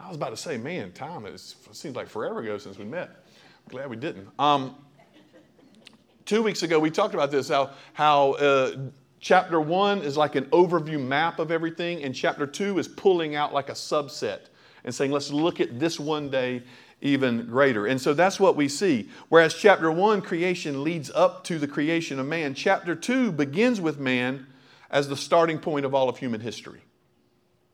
I 0.00 0.06
was 0.06 0.16
about 0.16 0.30
to 0.30 0.36
say, 0.36 0.56
man, 0.56 0.92
time 0.92 1.26
is, 1.26 1.56
seems 1.72 1.96
like 1.96 2.08
forever 2.08 2.40
ago 2.40 2.58
since 2.58 2.78
we 2.78 2.84
met. 2.84 3.21
Glad 3.72 3.88
we 3.88 3.96
didn't. 3.96 4.28
Um, 4.38 4.76
two 6.26 6.42
weeks 6.42 6.62
ago, 6.62 6.78
we 6.78 6.90
talked 6.90 7.14
about 7.14 7.30
this 7.30 7.48
how, 7.48 7.70
how 7.94 8.32
uh, 8.32 8.76
Chapter 9.18 9.60
one 9.60 10.02
is 10.02 10.16
like 10.16 10.34
an 10.34 10.46
overview 10.46 11.00
map 11.00 11.38
of 11.38 11.52
everything, 11.52 12.02
and 12.02 12.12
chapter 12.12 12.44
two 12.44 12.78
is 12.80 12.88
pulling 12.88 13.36
out 13.36 13.54
like 13.54 13.68
a 13.68 13.72
subset 13.72 14.40
and 14.82 14.92
saying, 14.92 15.12
let's 15.12 15.30
look 15.30 15.60
at 15.60 15.78
this 15.78 15.98
one 16.00 16.28
day 16.28 16.64
even 17.00 17.46
greater. 17.46 17.86
And 17.86 18.00
so 18.00 18.14
that's 18.14 18.40
what 18.40 18.56
we 18.56 18.68
see. 18.68 19.08
Whereas 19.28 19.54
chapter 19.54 19.92
one, 19.92 20.22
creation 20.22 20.82
leads 20.82 21.08
up 21.12 21.44
to 21.44 21.60
the 21.60 21.68
creation 21.68 22.18
of 22.18 22.26
man, 22.26 22.54
chapter 22.54 22.96
two 22.96 23.30
begins 23.30 23.80
with 23.80 24.00
man 24.00 24.48
as 24.90 25.08
the 25.08 25.16
starting 25.16 25.60
point 25.60 25.86
of 25.86 25.94
all 25.94 26.08
of 26.08 26.18
human 26.18 26.40
history. 26.40 26.82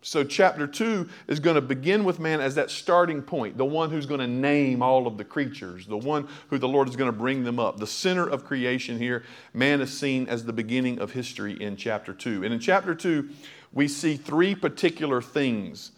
So, 0.00 0.23
chapter 0.23 0.69
2 0.69 1.09
is 1.27 1.41
going 1.41 1.56
to 1.56 1.61
begin 1.61 2.05
with 2.05 2.21
man 2.21 2.40
as 2.40 2.55
that 2.55 2.71
starting 2.71 3.21
point, 3.21 3.59
the 3.59 3.64
one 3.64 3.90
who's 3.90 4.07
going 4.07 4.21
to 4.21 4.28
name 4.28 4.81
all 4.81 5.09
of 5.09 5.19
the 5.19 5.25
creatures, 5.25 5.87
the 5.87 5.97
one 5.97 6.28
who 6.50 6.59
the 6.59 6.69
Lord 6.69 6.88
is 6.88 6.95
going 6.95 7.11
to 7.11 7.19
bring 7.19 7.43
them 7.43 7.59
up. 7.59 7.78
The 7.78 7.87
center 7.87 8.28
of 8.28 8.45
creation 8.45 8.97
here, 8.99 9.25
man 9.52 9.81
is 9.81 9.97
seen 9.99 10.28
as 10.28 10.45
the 10.45 10.52
beginning 10.52 11.00
of 11.00 11.12
history 11.12 11.61
in 11.61 11.76
chapter 11.76 12.14
2. 12.14 12.45
And 12.45 12.55
in 12.55 12.61
chapter 12.61 12.95
2, 12.95 13.28
we 13.73 13.88
see 13.88 14.17
three 14.17 14.55
particular 14.55 15.21
things. 15.21 15.90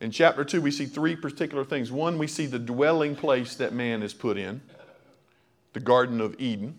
In 0.00 0.10
chapter 0.10 0.44
2, 0.44 0.62
we 0.62 0.70
see 0.70 0.86
three 0.86 1.14
particular 1.14 1.64
things. 1.64 1.92
One, 1.92 2.16
we 2.16 2.26
see 2.26 2.46
the 2.46 2.58
dwelling 2.58 3.14
place 3.14 3.54
that 3.56 3.74
man 3.74 4.02
is 4.02 4.14
put 4.14 4.38
in, 4.38 4.62
the 5.74 5.80
Garden 5.80 6.22
of 6.22 6.40
Eden. 6.40 6.74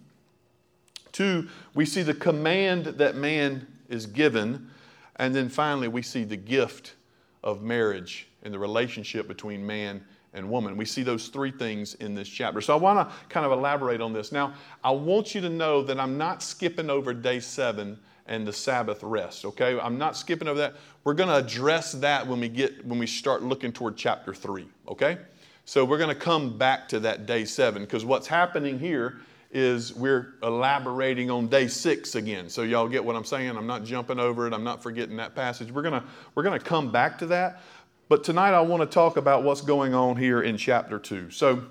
Two, 1.12 1.50
we 1.75 1.86
see 1.86 2.01
the 2.01 2.15
command 2.15 2.86
that 2.86 3.15
man 3.15 3.68
is 3.88 4.08
given 4.08 4.72
and 5.17 5.34
then 5.34 5.50
finally, 5.50 5.88
we 5.88 6.01
see 6.01 6.24
the 6.24 6.38
gift 6.38 6.96
of 7.43 7.62
marriage 7.62 8.27
and 8.43 8.53
the 8.53 8.60
relationship 8.60 9.27
between 9.27 9.65
man 9.65 10.03
and 10.34 10.50
woman. 10.50 10.75
We 10.75 10.86
see 10.86 11.03
those 11.03 11.27
three 11.27 11.51
things 11.51 11.93
in 11.96 12.15
this 12.15 12.27
chapter. 12.27 12.62
So 12.62 12.74
I 12.74 12.77
want 12.77 13.08
to 13.08 13.15
kind 13.29 13.46
of 13.46 13.51
elaborate 13.51 14.01
on 14.01 14.13
this. 14.13 14.32
Now, 14.32 14.53
I 14.84 14.91
want 14.91 15.36
you 15.36 15.41
to 15.41 15.50
know 15.50 15.84
that 15.84 16.00
I'm 16.00 16.17
not 16.17 16.41
skipping 16.41 16.89
over 16.89 17.13
day 17.13 17.39
seven 17.39 18.00
and 18.25 18.48
the 18.48 18.53
Sabbath 18.53 19.03
rest, 19.03 19.46
okay? 19.46 19.77
I'm 19.79 19.98
not 19.98 20.15
skipping 20.15 20.48
over 20.48 20.60
that. 20.60 20.75
We're 21.03 21.13
going 21.13 21.29
to 21.29 21.36
address 21.36 21.91
that 21.93 22.25
when 22.25 22.39
we 22.39 22.48
get 22.48 22.86
when 22.86 22.98
we 22.98 23.08
start 23.08 23.43
looking 23.43 23.74
toward 23.74 23.98
chapter 23.98 24.34
3, 24.34 24.65
okay? 24.88 25.17
So 25.65 25.86
we're 25.86 25.98
going 25.98 26.10
to 26.10 26.15
come 26.15 26.58
back 26.58 26.88
to 26.89 27.00
that 27.01 27.25
day 27.25 27.46
7 27.46 27.84
because 27.84 28.05
what's 28.05 28.27
happening 28.27 28.79
here 28.79 29.20
is 29.53 29.93
we're 29.93 30.33
elaborating 30.41 31.29
on 31.29 31.48
day 31.48 31.67
six 31.67 32.15
again. 32.15 32.50
So 32.50 32.63
y'all 32.63 32.88
get 32.88 33.05
what 33.05 33.15
I'm 33.15 33.24
saying? 33.24 33.55
I'm 33.55 33.67
not 33.67 33.83
jumping 33.83 34.19
over 34.19 34.48
it. 34.48 34.53
I'm 34.53 34.63
not 34.63 34.81
forgetting 34.81 35.15
that 35.17 35.36
passage. 35.36 35.72
We're 35.72 35.83
gonna 35.83 36.03
we're 36.33 36.43
gonna 36.43 36.60
come 36.60 36.91
back 36.91 37.19
to 37.19 37.27
that. 37.27 37.62
But 38.10 38.24
tonight 38.24 38.53
I 38.53 38.62
want 38.62 38.81
to 38.81 38.88
talk 38.88 39.15
about 39.15 39.43
what's 39.43 39.62
going 39.62 39.93
on 39.93 40.17
here 40.17 40.41
in 40.41 40.57
chapter 40.57 40.98
two. 40.98 41.29
So 41.29 41.65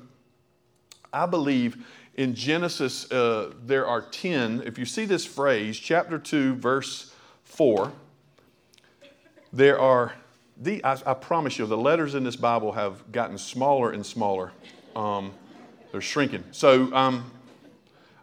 I 1.12 1.26
believe 1.26 1.84
in 2.14 2.34
Genesis 2.36 3.10
uh, 3.10 3.52
there 3.66 3.86
are 3.86 4.00
ten. 4.00 4.62
If 4.64 4.78
you 4.78 4.84
see 4.84 5.04
this 5.04 5.26
phrase, 5.26 5.76
chapter 5.76 6.20
two, 6.20 6.54
verse 6.54 7.12
four, 7.42 7.90
there 9.52 9.80
are 9.80 10.12
the. 10.56 10.84
I, 10.84 10.98
I 11.04 11.14
promise 11.14 11.58
you, 11.58 11.66
the 11.66 11.76
letters 11.76 12.14
in 12.14 12.22
this 12.22 12.36
Bible 12.36 12.70
have 12.70 13.10
gotten 13.10 13.38
smaller 13.38 13.90
and 13.90 14.06
smaller. 14.06 14.52
Um, 14.94 15.32
they're 15.90 16.00
shrinking. 16.00 16.44
So. 16.52 16.94
Um, 16.94 17.28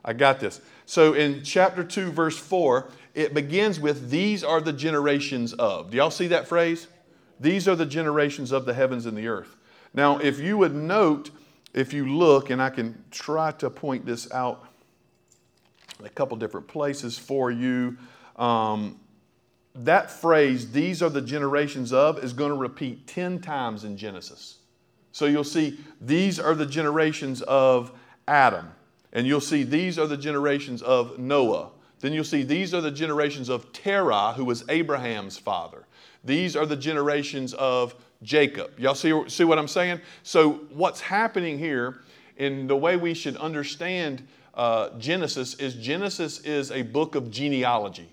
I 0.03 0.13
got 0.13 0.39
this. 0.39 0.61
So 0.85 1.13
in 1.13 1.43
chapter 1.43 1.83
2, 1.83 2.11
verse 2.11 2.37
4, 2.37 2.89
it 3.13 3.33
begins 3.33 3.79
with, 3.79 4.09
These 4.09 4.43
are 4.43 4.61
the 4.61 4.73
generations 4.73 5.53
of. 5.53 5.91
Do 5.91 5.97
y'all 5.97 6.11
see 6.11 6.27
that 6.27 6.47
phrase? 6.47 6.87
These 7.39 7.67
are 7.67 7.75
the 7.75 7.85
generations 7.85 8.51
of 8.51 8.65
the 8.65 8.73
heavens 8.73 9.05
and 9.05 9.17
the 9.17 9.27
earth. 9.27 9.55
Now, 9.93 10.17
if 10.19 10.39
you 10.39 10.57
would 10.57 10.75
note, 10.75 11.31
if 11.73 11.93
you 11.93 12.13
look, 12.15 12.49
and 12.49 12.61
I 12.61 12.69
can 12.69 13.03
try 13.11 13.51
to 13.53 13.69
point 13.69 14.05
this 14.05 14.31
out 14.31 14.65
a 16.03 16.09
couple 16.09 16.37
different 16.37 16.67
places 16.67 17.17
for 17.17 17.51
you, 17.51 17.97
um, 18.35 18.99
that 19.75 20.11
phrase, 20.11 20.71
these 20.71 21.01
are 21.01 21.09
the 21.09 21.21
generations 21.21 21.93
of, 21.93 22.23
is 22.23 22.33
going 22.33 22.51
to 22.51 22.57
repeat 22.57 23.07
10 23.07 23.39
times 23.39 23.83
in 23.83 23.97
Genesis. 23.97 24.57
So 25.11 25.25
you'll 25.25 25.43
see, 25.43 25.79
these 26.01 26.39
are 26.39 26.55
the 26.55 26.65
generations 26.65 27.41
of 27.43 27.91
Adam. 28.27 28.71
And 29.13 29.25
you'll 29.25 29.41
see, 29.41 29.63
these 29.63 29.97
are 29.97 30.07
the 30.07 30.17
generations 30.17 30.81
of 30.81 31.17
Noah. 31.17 31.69
Then 31.99 32.13
you'll 32.13 32.23
see, 32.23 32.43
these 32.43 32.73
are 32.73 32.81
the 32.81 32.91
generations 32.91 33.49
of 33.49 33.71
Terah, 33.73 34.33
who 34.33 34.45
was 34.45 34.63
Abraham's 34.69 35.37
father. 35.37 35.85
These 36.23 36.55
are 36.55 36.65
the 36.65 36.75
generations 36.75 37.53
of 37.55 37.95
Jacob. 38.23 38.71
Y'all 38.79 38.95
see, 38.95 39.27
see 39.27 39.43
what 39.43 39.57
I'm 39.57 39.67
saying? 39.67 40.01
So, 40.23 40.61
what's 40.71 41.01
happening 41.01 41.57
here 41.57 42.01
in 42.37 42.67
the 42.67 42.75
way 42.75 42.97
we 42.97 43.13
should 43.13 43.35
understand 43.37 44.25
uh, 44.53 44.97
Genesis 44.97 45.55
is 45.55 45.75
Genesis 45.75 46.39
is 46.41 46.71
a 46.71 46.81
book 46.81 47.15
of 47.15 47.31
genealogy. 47.31 48.09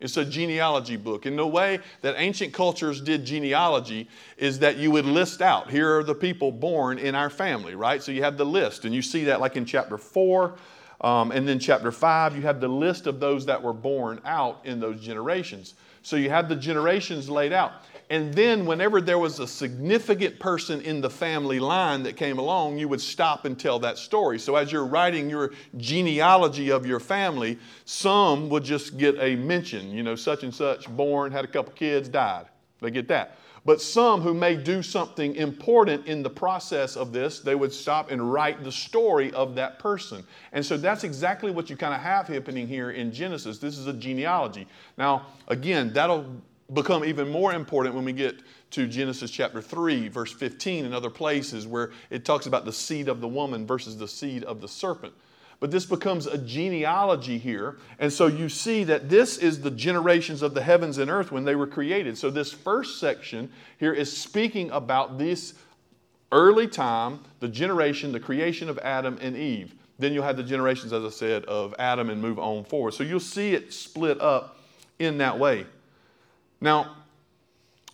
It's 0.00 0.16
a 0.16 0.24
genealogy 0.24 0.96
book. 0.96 1.26
And 1.26 1.38
the 1.38 1.46
way 1.46 1.80
that 2.00 2.14
ancient 2.16 2.54
cultures 2.54 3.00
did 3.00 3.24
genealogy 3.24 4.08
is 4.38 4.58
that 4.60 4.78
you 4.78 4.90
would 4.90 5.04
list 5.04 5.42
out 5.42 5.70
here 5.70 5.98
are 5.98 6.04
the 6.04 6.14
people 6.14 6.50
born 6.50 6.98
in 6.98 7.14
our 7.14 7.30
family, 7.30 7.74
right? 7.74 8.02
So 8.02 8.10
you 8.10 8.22
have 8.22 8.38
the 8.38 8.46
list, 8.46 8.84
and 8.84 8.94
you 8.94 9.02
see 9.02 9.24
that 9.24 9.40
like 9.40 9.56
in 9.56 9.66
chapter 9.66 9.98
4. 9.98 10.56
Um, 11.02 11.32
and 11.32 11.48
then 11.48 11.58
chapter 11.58 11.90
5, 11.90 12.36
you 12.36 12.42
have 12.42 12.60
the 12.60 12.68
list 12.68 13.06
of 13.06 13.20
those 13.20 13.46
that 13.46 13.62
were 13.62 13.72
born 13.72 14.20
out 14.24 14.60
in 14.64 14.80
those 14.80 15.00
generations. 15.00 15.74
So 16.02 16.16
you 16.16 16.30
have 16.30 16.48
the 16.48 16.56
generations 16.56 17.28
laid 17.28 17.52
out. 17.52 17.72
And 18.10 18.34
then, 18.34 18.66
whenever 18.66 19.00
there 19.00 19.20
was 19.20 19.38
a 19.38 19.46
significant 19.46 20.40
person 20.40 20.80
in 20.80 21.00
the 21.00 21.08
family 21.08 21.60
line 21.60 22.02
that 22.02 22.16
came 22.16 22.40
along, 22.40 22.76
you 22.76 22.88
would 22.88 23.00
stop 23.00 23.44
and 23.44 23.56
tell 23.56 23.78
that 23.78 23.98
story. 23.98 24.36
So, 24.40 24.56
as 24.56 24.72
you're 24.72 24.84
writing 24.84 25.30
your 25.30 25.52
genealogy 25.76 26.72
of 26.72 26.84
your 26.84 26.98
family, 26.98 27.56
some 27.84 28.48
would 28.48 28.64
just 28.64 28.98
get 28.98 29.16
a 29.20 29.36
mention, 29.36 29.92
you 29.92 30.02
know, 30.02 30.16
such 30.16 30.42
and 30.42 30.52
such, 30.52 30.88
born, 30.88 31.30
had 31.30 31.44
a 31.44 31.48
couple 31.48 31.72
kids, 31.72 32.08
died. 32.08 32.46
They 32.80 32.90
get 32.90 33.06
that. 33.08 33.36
But 33.64 33.80
some 33.80 34.22
who 34.22 34.34
may 34.34 34.56
do 34.56 34.82
something 34.82 35.36
important 35.36 36.06
in 36.06 36.22
the 36.22 36.30
process 36.30 36.96
of 36.96 37.12
this, 37.12 37.40
they 37.40 37.54
would 37.54 37.72
stop 37.72 38.10
and 38.10 38.32
write 38.32 38.64
the 38.64 38.72
story 38.72 39.30
of 39.32 39.54
that 39.54 39.78
person. 39.78 40.24
And 40.52 40.64
so 40.64 40.76
that's 40.76 41.04
exactly 41.04 41.50
what 41.50 41.68
you 41.68 41.76
kind 41.76 41.94
of 41.94 42.00
have 42.00 42.26
happening 42.26 42.66
here 42.66 42.90
in 42.90 43.12
Genesis. 43.12 43.58
This 43.58 43.76
is 43.76 43.86
a 43.86 43.92
genealogy. 43.92 44.66
Now, 44.96 45.26
again, 45.48 45.92
that'll 45.92 46.40
become 46.72 47.04
even 47.04 47.28
more 47.28 47.52
important 47.52 47.94
when 47.94 48.04
we 48.04 48.12
get 48.12 48.36
to 48.70 48.86
Genesis 48.86 49.30
chapter 49.30 49.60
3, 49.60 50.08
verse 50.08 50.32
15, 50.32 50.84
and 50.84 50.94
other 50.94 51.10
places 51.10 51.66
where 51.66 51.90
it 52.10 52.24
talks 52.24 52.46
about 52.46 52.64
the 52.64 52.72
seed 52.72 53.08
of 53.08 53.20
the 53.20 53.28
woman 53.28 53.66
versus 53.66 53.96
the 53.96 54.06
seed 54.08 54.44
of 54.44 54.60
the 54.60 54.68
serpent. 54.68 55.12
But 55.58 55.70
this 55.70 55.84
becomes 55.84 56.26
a 56.26 56.38
genealogy 56.38 57.36
here. 57.36 57.76
And 57.98 58.10
so 58.10 58.26
you 58.26 58.48
see 58.48 58.82
that 58.84 59.10
this 59.10 59.36
is 59.36 59.60
the 59.60 59.70
generations 59.70 60.40
of 60.40 60.54
the 60.54 60.62
heavens 60.62 60.96
and 60.96 61.10
earth 61.10 61.30
when 61.30 61.44
they 61.44 61.54
were 61.54 61.66
created. 61.66 62.16
So 62.16 62.30
this 62.30 62.50
first 62.50 62.98
section 62.98 63.50
here 63.78 63.92
is 63.92 64.14
speaking 64.14 64.70
about 64.70 65.18
this 65.18 65.54
early 66.32 66.66
time, 66.66 67.20
the 67.40 67.48
generation, 67.48 68.12
the 68.12 68.20
creation 68.20 68.70
of 68.70 68.78
Adam 68.78 69.18
and 69.20 69.36
Eve. 69.36 69.74
Then 69.98 70.14
you'll 70.14 70.24
have 70.24 70.38
the 70.38 70.42
generations, 70.42 70.94
as 70.94 71.04
I 71.04 71.10
said, 71.10 71.44
of 71.44 71.74
Adam 71.78 72.08
and 72.08 72.22
move 72.22 72.38
on 72.38 72.64
forward. 72.64 72.94
So 72.94 73.04
you'll 73.04 73.20
see 73.20 73.52
it 73.52 73.74
split 73.74 74.18
up 74.18 74.56
in 74.98 75.18
that 75.18 75.38
way. 75.38 75.66
Now, 76.60 76.96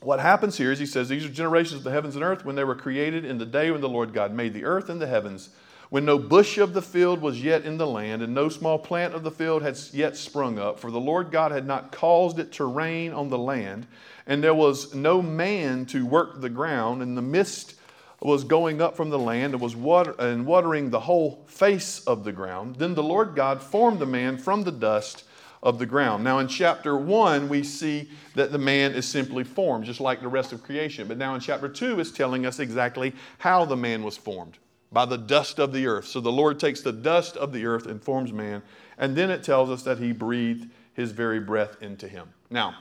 what 0.00 0.20
happens 0.20 0.56
here 0.56 0.72
is 0.72 0.78
he 0.78 0.86
says, 0.86 1.08
These 1.08 1.24
are 1.24 1.30
generations 1.30 1.78
of 1.78 1.84
the 1.84 1.90
heavens 1.90 2.16
and 2.16 2.24
earth 2.24 2.44
when 2.44 2.56
they 2.56 2.64
were 2.64 2.74
created 2.74 3.24
in 3.24 3.38
the 3.38 3.46
day 3.46 3.70
when 3.70 3.80
the 3.80 3.88
Lord 3.88 4.12
God 4.12 4.32
made 4.32 4.54
the 4.54 4.64
earth 4.64 4.88
and 4.88 5.00
the 5.00 5.06
heavens, 5.06 5.50
when 5.88 6.04
no 6.04 6.18
bush 6.18 6.58
of 6.58 6.74
the 6.74 6.82
field 6.82 7.20
was 7.20 7.42
yet 7.42 7.64
in 7.64 7.78
the 7.78 7.86
land, 7.86 8.22
and 8.22 8.34
no 8.34 8.48
small 8.48 8.78
plant 8.78 9.14
of 9.14 9.22
the 9.22 9.30
field 9.30 9.62
had 9.62 9.78
yet 9.92 10.16
sprung 10.16 10.58
up, 10.58 10.80
for 10.80 10.90
the 10.90 11.00
Lord 11.00 11.30
God 11.30 11.52
had 11.52 11.66
not 11.66 11.92
caused 11.92 12.38
it 12.38 12.52
to 12.52 12.64
rain 12.64 13.12
on 13.12 13.28
the 13.28 13.38
land, 13.38 13.86
and 14.26 14.42
there 14.42 14.54
was 14.54 14.94
no 14.94 15.22
man 15.22 15.86
to 15.86 16.04
work 16.04 16.40
the 16.40 16.50
ground, 16.50 17.02
and 17.02 17.16
the 17.16 17.22
mist 17.22 17.76
was 18.20 18.44
going 18.44 18.80
up 18.80 18.96
from 18.96 19.10
the 19.10 19.18
land 19.18 19.54
and 19.54 19.62
was 19.62 19.76
water, 19.76 20.14
and 20.18 20.44
watering 20.44 20.90
the 20.90 21.00
whole 21.00 21.44
face 21.46 22.00
of 22.04 22.24
the 22.24 22.32
ground. 22.32 22.76
Then 22.76 22.94
the 22.94 23.02
Lord 23.02 23.36
God 23.36 23.62
formed 23.62 24.00
the 24.00 24.06
man 24.06 24.38
from 24.38 24.64
the 24.64 24.72
dust 24.72 25.22
of 25.66 25.80
the 25.80 25.84
ground. 25.84 26.22
Now, 26.22 26.38
in 26.38 26.46
chapter 26.46 26.96
1, 26.96 27.48
we 27.48 27.64
see 27.64 28.08
that 28.36 28.52
the 28.52 28.58
man 28.58 28.92
is 28.92 29.04
simply 29.04 29.42
formed, 29.42 29.84
just 29.84 30.00
like 30.00 30.20
the 30.20 30.28
rest 30.28 30.52
of 30.52 30.62
creation. 30.62 31.08
But 31.08 31.18
now 31.18 31.34
in 31.34 31.40
chapter 31.40 31.68
2, 31.68 31.98
it's 31.98 32.12
telling 32.12 32.46
us 32.46 32.60
exactly 32.60 33.12
how 33.38 33.64
the 33.64 33.76
man 33.76 34.04
was 34.04 34.16
formed 34.16 34.58
by 34.92 35.04
the 35.04 35.18
dust 35.18 35.58
of 35.58 35.72
the 35.72 35.88
earth. 35.88 36.06
So 36.06 36.20
the 36.20 36.30
Lord 36.30 36.60
takes 36.60 36.82
the 36.82 36.92
dust 36.92 37.36
of 37.36 37.52
the 37.52 37.66
earth 37.66 37.86
and 37.86 38.00
forms 38.00 38.32
man. 38.32 38.62
And 38.96 39.16
then 39.16 39.28
it 39.28 39.42
tells 39.42 39.68
us 39.68 39.82
that 39.82 39.98
he 39.98 40.12
breathed 40.12 40.70
his 40.94 41.10
very 41.10 41.40
breath 41.40 41.82
into 41.82 42.06
him. 42.06 42.28
Now, 42.48 42.76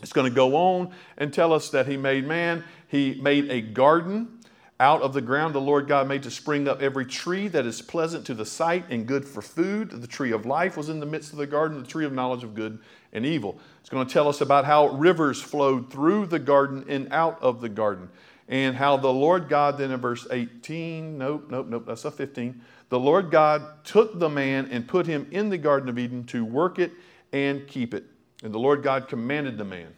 it's 0.00 0.12
going 0.12 0.30
to 0.30 0.34
go 0.34 0.54
on 0.54 0.92
and 1.18 1.34
tell 1.34 1.52
us 1.52 1.68
that 1.70 1.88
he 1.88 1.96
made 1.96 2.28
man. 2.28 2.62
He 2.86 3.18
made 3.20 3.50
a 3.50 3.60
garden 3.60 4.38
out 4.82 5.00
of 5.00 5.12
the 5.12 5.20
ground 5.20 5.54
the 5.54 5.60
Lord 5.60 5.86
God 5.86 6.08
made 6.08 6.24
to 6.24 6.30
spring 6.30 6.66
up 6.66 6.82
every 6.82 7.06
tree 7.06 7.46
that 7.46 7.64
is 7.66 7.80
pleasant 7.80 8.26
to 8.26 8.34
the 8.34 8.44
sight 8.44 8.84
and 8.90 9.06
good 9.06 9.24
for 9.24 9.40
food. 9.40 9.90
The 9.92 10.08
tree 10.08 10.32
of 10.32 10.44
life 10.44 10.76
was 10.76 10.88
in 10.88 10.98
the 10.98 11.06
midst 11.06 11.30
of 11.30 11.38
the 11.38 11.46
garden, 11.46 11.80
the 11.80 11.86
tree 11.86 12.04
of 12.04 12.12
knowledge 12.12 12.42
of 12.42 12.56
good 12.56 12.80
and 13.12 13.24
evil. 13.24 13.60
It's 13.78 13.88
going 13.88 14.04
to 14.04 14.12
tell 14.12 14.26
us 14.26 14.40
about 14.40 14.64
how 14.64 14.88
rivers 14.88 15.40
flowed 15.40 15.88
through 15.92 16.26
the 16.26 16.40
garden 16.40 16.84
and 16.88 17.12
out 17.12 17.40
of 17.40 17.60
the 17.60 17.68
garden. 17.68 18.08
And 18.48 18.74
how 18.74 18.96
the 18.96 19.12
Lord 19.12 19.48
God, 19.48 19.78
then 19.78 19.92
in 19.92 20.00
verse 20.00 20.26
18, 20.28 21.16
nope, 21.16 21.46
nope, 21.48 21.68
nope, 21.68 21.84
that's 21.86 22.04
a 22.04 22.10
15. 22.10 22.60
The 22.88 22.98
Lord 22.98 23.30
God 23.30 23.84
took 23.84 24.18
the 24.18 24.28
man 24.28 24.68
and 24.72 24.88
put 24.88 25.06
him 25.06 25.28
in 25.30 25.48
the 25.48 25.58
Garden 25.58 25.88
of 25.90 25.96
Eden 25.96 26.24
to 26.24 26.44
work 26.44 26.80
it 26.80 26.90
and 27.32 27.68
keep 27.68 27.94
it. 27.94 28.04
And 28.42 28.52
the 28.52 28.58
Lord 28.58 28.82
God 28.82 29.06
commanded 29.06 29.58
the 29.58 29.64
man 29.64 29.94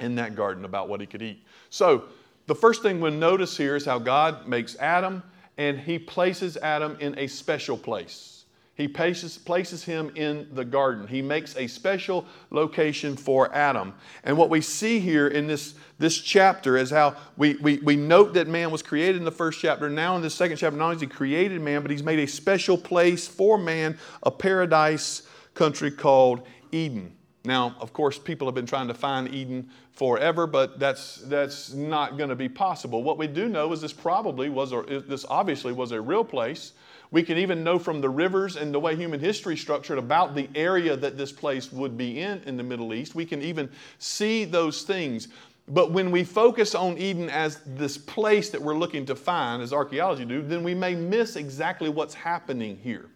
in 0.00 0.14
that 0.14 0.34
garden 0.34 0.64
about 0.64 0.88
what 0.88 1.00
he 1.00 1.06
could 1.06 1.22
eat. 1.22 1.44
So, 1.68 2.04
the 2.46 2.54
first 2.54 2.82
thing 2.82 3.00
we'll 3.00 3.12
notice 3.12 3.56
here 3.56 3.76
is 3.76 3.84
how 3.84 3.98
God 3.98 4.46
makes 4.46 4.76
Adam 4.76 5.22
and 5.56 5.78
he 5.78 5.98
places 5.98 6.56
Adam 6.56 6.96
in 7.00 7.18
a 7.18 7.26
special 7.26 7.76
place. 7.76 8.34
He 8.76 8.88
places, 8.88 9.38
places 9.38 9.84
him 9.84 10.10
in 10.16 10.48
the 10.52 10.64
garden. 10.64 11.06
He 11.06 11.22
makes 11.22 11.56
a 11.56 11.68
special 11.68 12.26
location 12.50 13.16
for 13.16 13.54
Adam. 13.54 13.94
And 14.24 14.36
what 14.36 14.50
we 14.50 14.60
see 14.60 14.98
here 14.98 15.28
in 15.28 15.46
this, 15.46 15.74
this 15.98 16.18
chapter 16.18 16.76
is 16.76 16.90
how 16.90 17.14
we, 17.36 17.54
we, 17.56 17.78
we 17.78 17.94
note 17.94 18.34
that 18.34 18.48
man 18.48 18.72
was 18.72 18.82
created 18.82 19.16
in 19.16 19.24
the 19.24 19.30
first 19.30 19.60
chapter. 19.60 19.88
Now, 19.88 20.16
in 20.16 20.22
the 20.22 20.30
second 20.30 20.56
chapter, 20.56 20.76
not 20.76 20.86
only 20.86 20.96
has 20.96 21.02
he 21.02 21.06
created 21.06 21.60
man, 21.60 21.82
but 21.82 21.92
he's 21.92 22.02
made 22.02 22.18
a 22.18 22.26
special 22.26 22.76
place 22.76 23.28
for 23.28 23.56
man, 23.56 23.96
a 24.24 24.30
paradise 24.32 25.22
country 25.54 25.92
called 25.92 26.44
Eden. 26.72 27.13
Now, 27.46 27.76
of 27.78 27.92
course, 27.92 28.18
people 28.18 28.46
have 28.46 28.54
been 28.54 28.64
trying 28.64 28.88
to 28.88 28.94
find 28.94 29.28
Eden 29.28 29.68
forever, 29.92 30.46
but 30.46 30.78
that's, 30.78 31.16
that's 31.16 31.74
not 31.74 32.16
going 32.16 32.30
to 32.30 32.36
be 32.36 32.48
possible. 32.48 33.02
What 33.02 33.18
we 33.18 33.26
do 33.26 33.50
know 33.50 33.70
is 33.72 33.82
this 33.82 33.92
probably 33.92 34.48
was, 34.48 34.72
or 34.72 34.84
this 34.84 35.26
obviously 35.28 35.72
was 35.72 35.92
a 35.92 36.00
real 36.00 36.24
place. 36.24 36.72
We 37.10 37.22
can 37.22 37.36
even 37.36 37.62
know 37.62 37.78
from 37.78 38.00
the 38.00 38.08
rivers 38.08 38.56
and 38.56 38.72
the 38.72 38.80
way 38.80 38.96
human 38.96 39.20
history 39.20 39.58
structured 39.58 39.98
about 39.98 40.34
the 40.34 40.48
area 40.54 40.96
that 40.96 41.18
this 41.18 41.32
place 41.32 41.70
would 41.70 41.98
be 41.98 42.18
in 42.20 42.42
in 42.46 42.56
the 42.56 42.62
Middle 42.62 42.94
East. 42.94 43.14
We 43.14 43.26
can 43.26 43.42
even 43.42 43.68
see 43.98 44.46
those 44.46 44.82
things. 44.82 45.28
But 45.68 45.92
when 45.92 46.10
we 46.10 46.24
focus 46.24 46.74
on 46.74 46.96
Eden 46.96 47.28
as 47.28 47.60
this 47.66 47.98
place 47.98 48.50
that 48.50 48.60
we're 48.60 48.74
looking 48.74 49.04
to 49.06 49.14
find, 49.14 49.62
as 49.62 49.72
archaeology 49.72 50.24
do, 50.24 50.42
then 50.42 50.62
we 50.62 50.74
may 50.74 50.94
miss 50.94 51.36
exactly 51.36 51.90
what's 51.90 52.14
happening 52.14 52.78
here. 52.82 53.10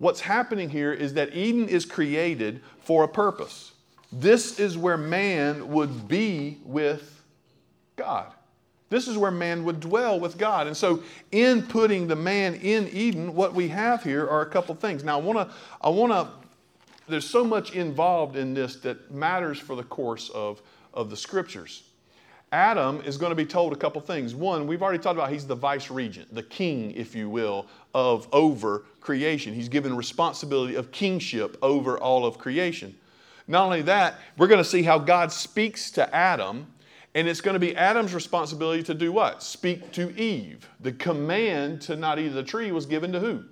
What's 0.00 0.22
happening 0.22 0.70
here 0.70 0.94
is 0.94 1.12
that 1.12 1.36
Eden 1.36 1.68
is 1.68 1.84
created 1.84 2.62
for 2.84 3.04
a 3.04 3.08
purpose. 3.08 3.72
This 4.10 4.58
is 4.58 4.78
where 4.78 4.96
man 4.96 5.68
would 5.68 6.08
be 6.08 6.56
with 6.64 7.22
God. 7.96 8.32
This 8.88 9.06
is 9.06 9.18
where 9.18 9.30
man 9.30 9.62
would 9.64 9.78
dwell 9.78 10.18
with 10.18 10.38
God. 10.38 10.66
And 10.66 10.74
so, 10.74 11.02
in 11.32 11.60
putting 11.66 12.08
the 12.08 12.16
man 12.16 12.54
in 12.54 12.88
Eden, 12.88 13.34
what 13.34 13.52
we 13.52 13.68
have 13.68 14.02
here 14.02 14.26
are 14.26 14.40
a 14.40 14.46
couple 14.46 14.74
things. 14.74 15.04
Now, 15.04 15.18
I 15.18 15.22
want 15.22 15.50
to, 15.50 15.54
I 15.82 15.90
want 15.90 16.12
to, 16.12 16.28
there's 17.06 17.28
so 17.28 17.44
much 17.44 17.72
involved 17.74 18.36
in 18.36 18.54
this 18.54 18.76
that 18.76 19.10
matters 19.10 19.58
for 19.58 19.76
the 19.76 19.84
course 19.84 20.30
of, 20.30 20.62
of 20.94 21.10
the 21.10 21.16
scriptures. 21.16 21.89
Adam 22.52 23.00
is 23.02 23.16
going 23.16 23.30
to 23.30 23.36
be 23.36 23.46
told 23.46 23.72
a 23.72 23.76
couple 23.76 24.00
things. 24.00 24.34
One, 24.34 24.66
we've 24.66 24.82
already 24.82 24.98
talked 24.98 25.16
about 25.16 25.30
he's 25.30 25.46
the 25.46 25.54
vice 25.54 25.90
regent, 25.90 26.34
the 26.34 26.42
king, 26.42 26.90
if 26.92 27.14
you 27.14 27.30
will, 27.30 27.66
of 27.94 28.28
over 28.32 28.84
creation. 29.00 29.54
He's 29.54 29.68
given 29.68 29.96
responsibility 29.96 30.74
of 30.74 30.90
kingship 30.90 31.56
over 31.62 31.96
all 31.96 32.26
of 32.26 32.38
creation. 32.38 32.96
Not 33.46 33.64
only 33.64 33.82
that, 33.82 34.18
we're 34.36 34.48
going 34.48 34.62
to 34.62 34.68
see 34.68 34.82
how 34.82 34.98
God 34.98 35.30
speaks 35.30 35.92
to 35.92 36.14
Adam, 36.14 36.66
and 37.14 37.28
it's 37.28 37.40
going 37.40 37.54
to 37.54 37.60
be 37.60 37.76
Adam's 37.76 38.14
responsibility 38.14 38.82
to 38.84 38.94
do 38.94 39.12
what? 39.12 39.42
Speak 39.42 39.92
to 39.92 40.16
Eve. 40.20 40.68
The 40.80 40.92
command 40.92 41.80
to 41.82 41.96
not 41.96 42.18
eat 42.18 42.28
of 42.28 42.34
the 42.34 42.42
tree 42.42 42.72
was 42.72 42.86
given 42.86 43.12
to 43.12 43.20
who? 43.20 43.44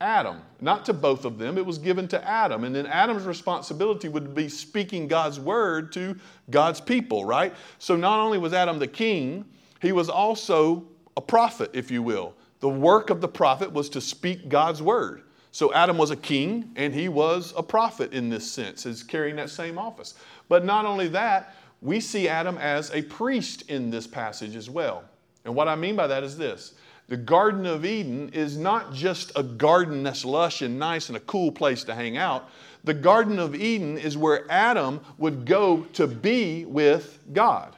Adam, 0.00 0.42
not 0.60 0.84
to 0.84 0.92
both 0.92 1.24
of 1.24 1.38
them. 1.38 1.58
It 1.58 1.66
was 1.66 1.78
given 1.78 2.06
to 2.08 2.28
Adam. 2.28 2.64
And 2.64 2.74
then 2.74 2.86
Adam's 2.86 3.24
responsibility 3.24 4.08
would 4.08 4.34
be 4.34 4.48
speaking 4.48 5.08
God's 5.08 5.40
word 5.40 5.92
to 5.92 6.16
God's 6.50 6.80
people, 6.80 7.24
right? 7.24 7.52
So 7.78 7.96
not 7.96 8.20
only 8.20 8.38
was 8.38 8.52
Adam 8.52 8.78
the 8.78 8.86
king, 8.86 9.44
he 9.80 9.92
was 9.92 10.08
also 10.08 10.84
a 11.16 11.20
prophet, 11.20 11.70
if 11.72 11.90
you 11.90 12.02
will. 12.02 12.34
The 12.60 12.68
work 12.68 13.10
of 13.10 13.20
the 13.20 13.28
prophet 13.28 13.72
was 13.72 13.88
to 13.90 14.00
speak 14.00 14.48
God's 14.48 14.82
word. 14.82 15.22
So 15.50 15.72
Adam 15.72 15.98
was 15.98 16.10
a 16.10 16.16
king 16.16 16.70
and 16.76 16.94
he 16.94 17.08
was 17.08 17.52
a 17.56 17.62
prophet 17.62 18.12
in 18.12 18.28
this 18.28 18.48
sense, 18.48 18.86
is 18.86 19.02
carrying 19.02 19.36
that 19.36 19.50
same 19.50 19.78
office. 19.78 20.14
But 20.48 20.64
not 20.64 20.84
only 20.84 21.08
that, 21.08 21.56
we 21.80 22.00
see 22.00 22.28
Adam 22.28 22.58
as 22.58 22.90
a 22.92 23.02
priest 23.02 23.62
in 23.62 23.90
this 23.90 24.06
passage 24.06 24.54
as 24.54 24.68
well. 24.68 25.04
And 25.44 25.54
what 25.54 25.68
I 25.68 25.74
mean 25.74 25.96
by 25.96 26.06
that 26.06 26.22
is 26.22 26.36
this 26.36 26.74
the 27.08 27.16
Garden 27.16 27.64
of 27.64 27.86
Eden 27.86 28.28
is 28.34 28.58
not 28.58 28.92
just 28.92 29.32
a 29.34 29.42
garden 29.42 30.02
that's 30.02 30.26
lush 30.26 30.60
and 30.60 30.78
nice 30.78 31.08
and 31.08 31.16
a 31.16 31.20
cool 31.20 31.50
place 31.50 31.82
to 31.84 31.94
hang 31.94 32.18
out. 32.18 32.50
The 32.84 32.92
Garden 32.92 33.38
of 33.38 33.54
Eden 33.54 33.96
is 33.96 34.16
where 34.18 34.44
Adam 34.50 35.00
would 35.16 35.46
go 35.46 35.84
to 35.94 36.06
be 36.06 36.66
with 36.66 37.18
God. 37.32 37.74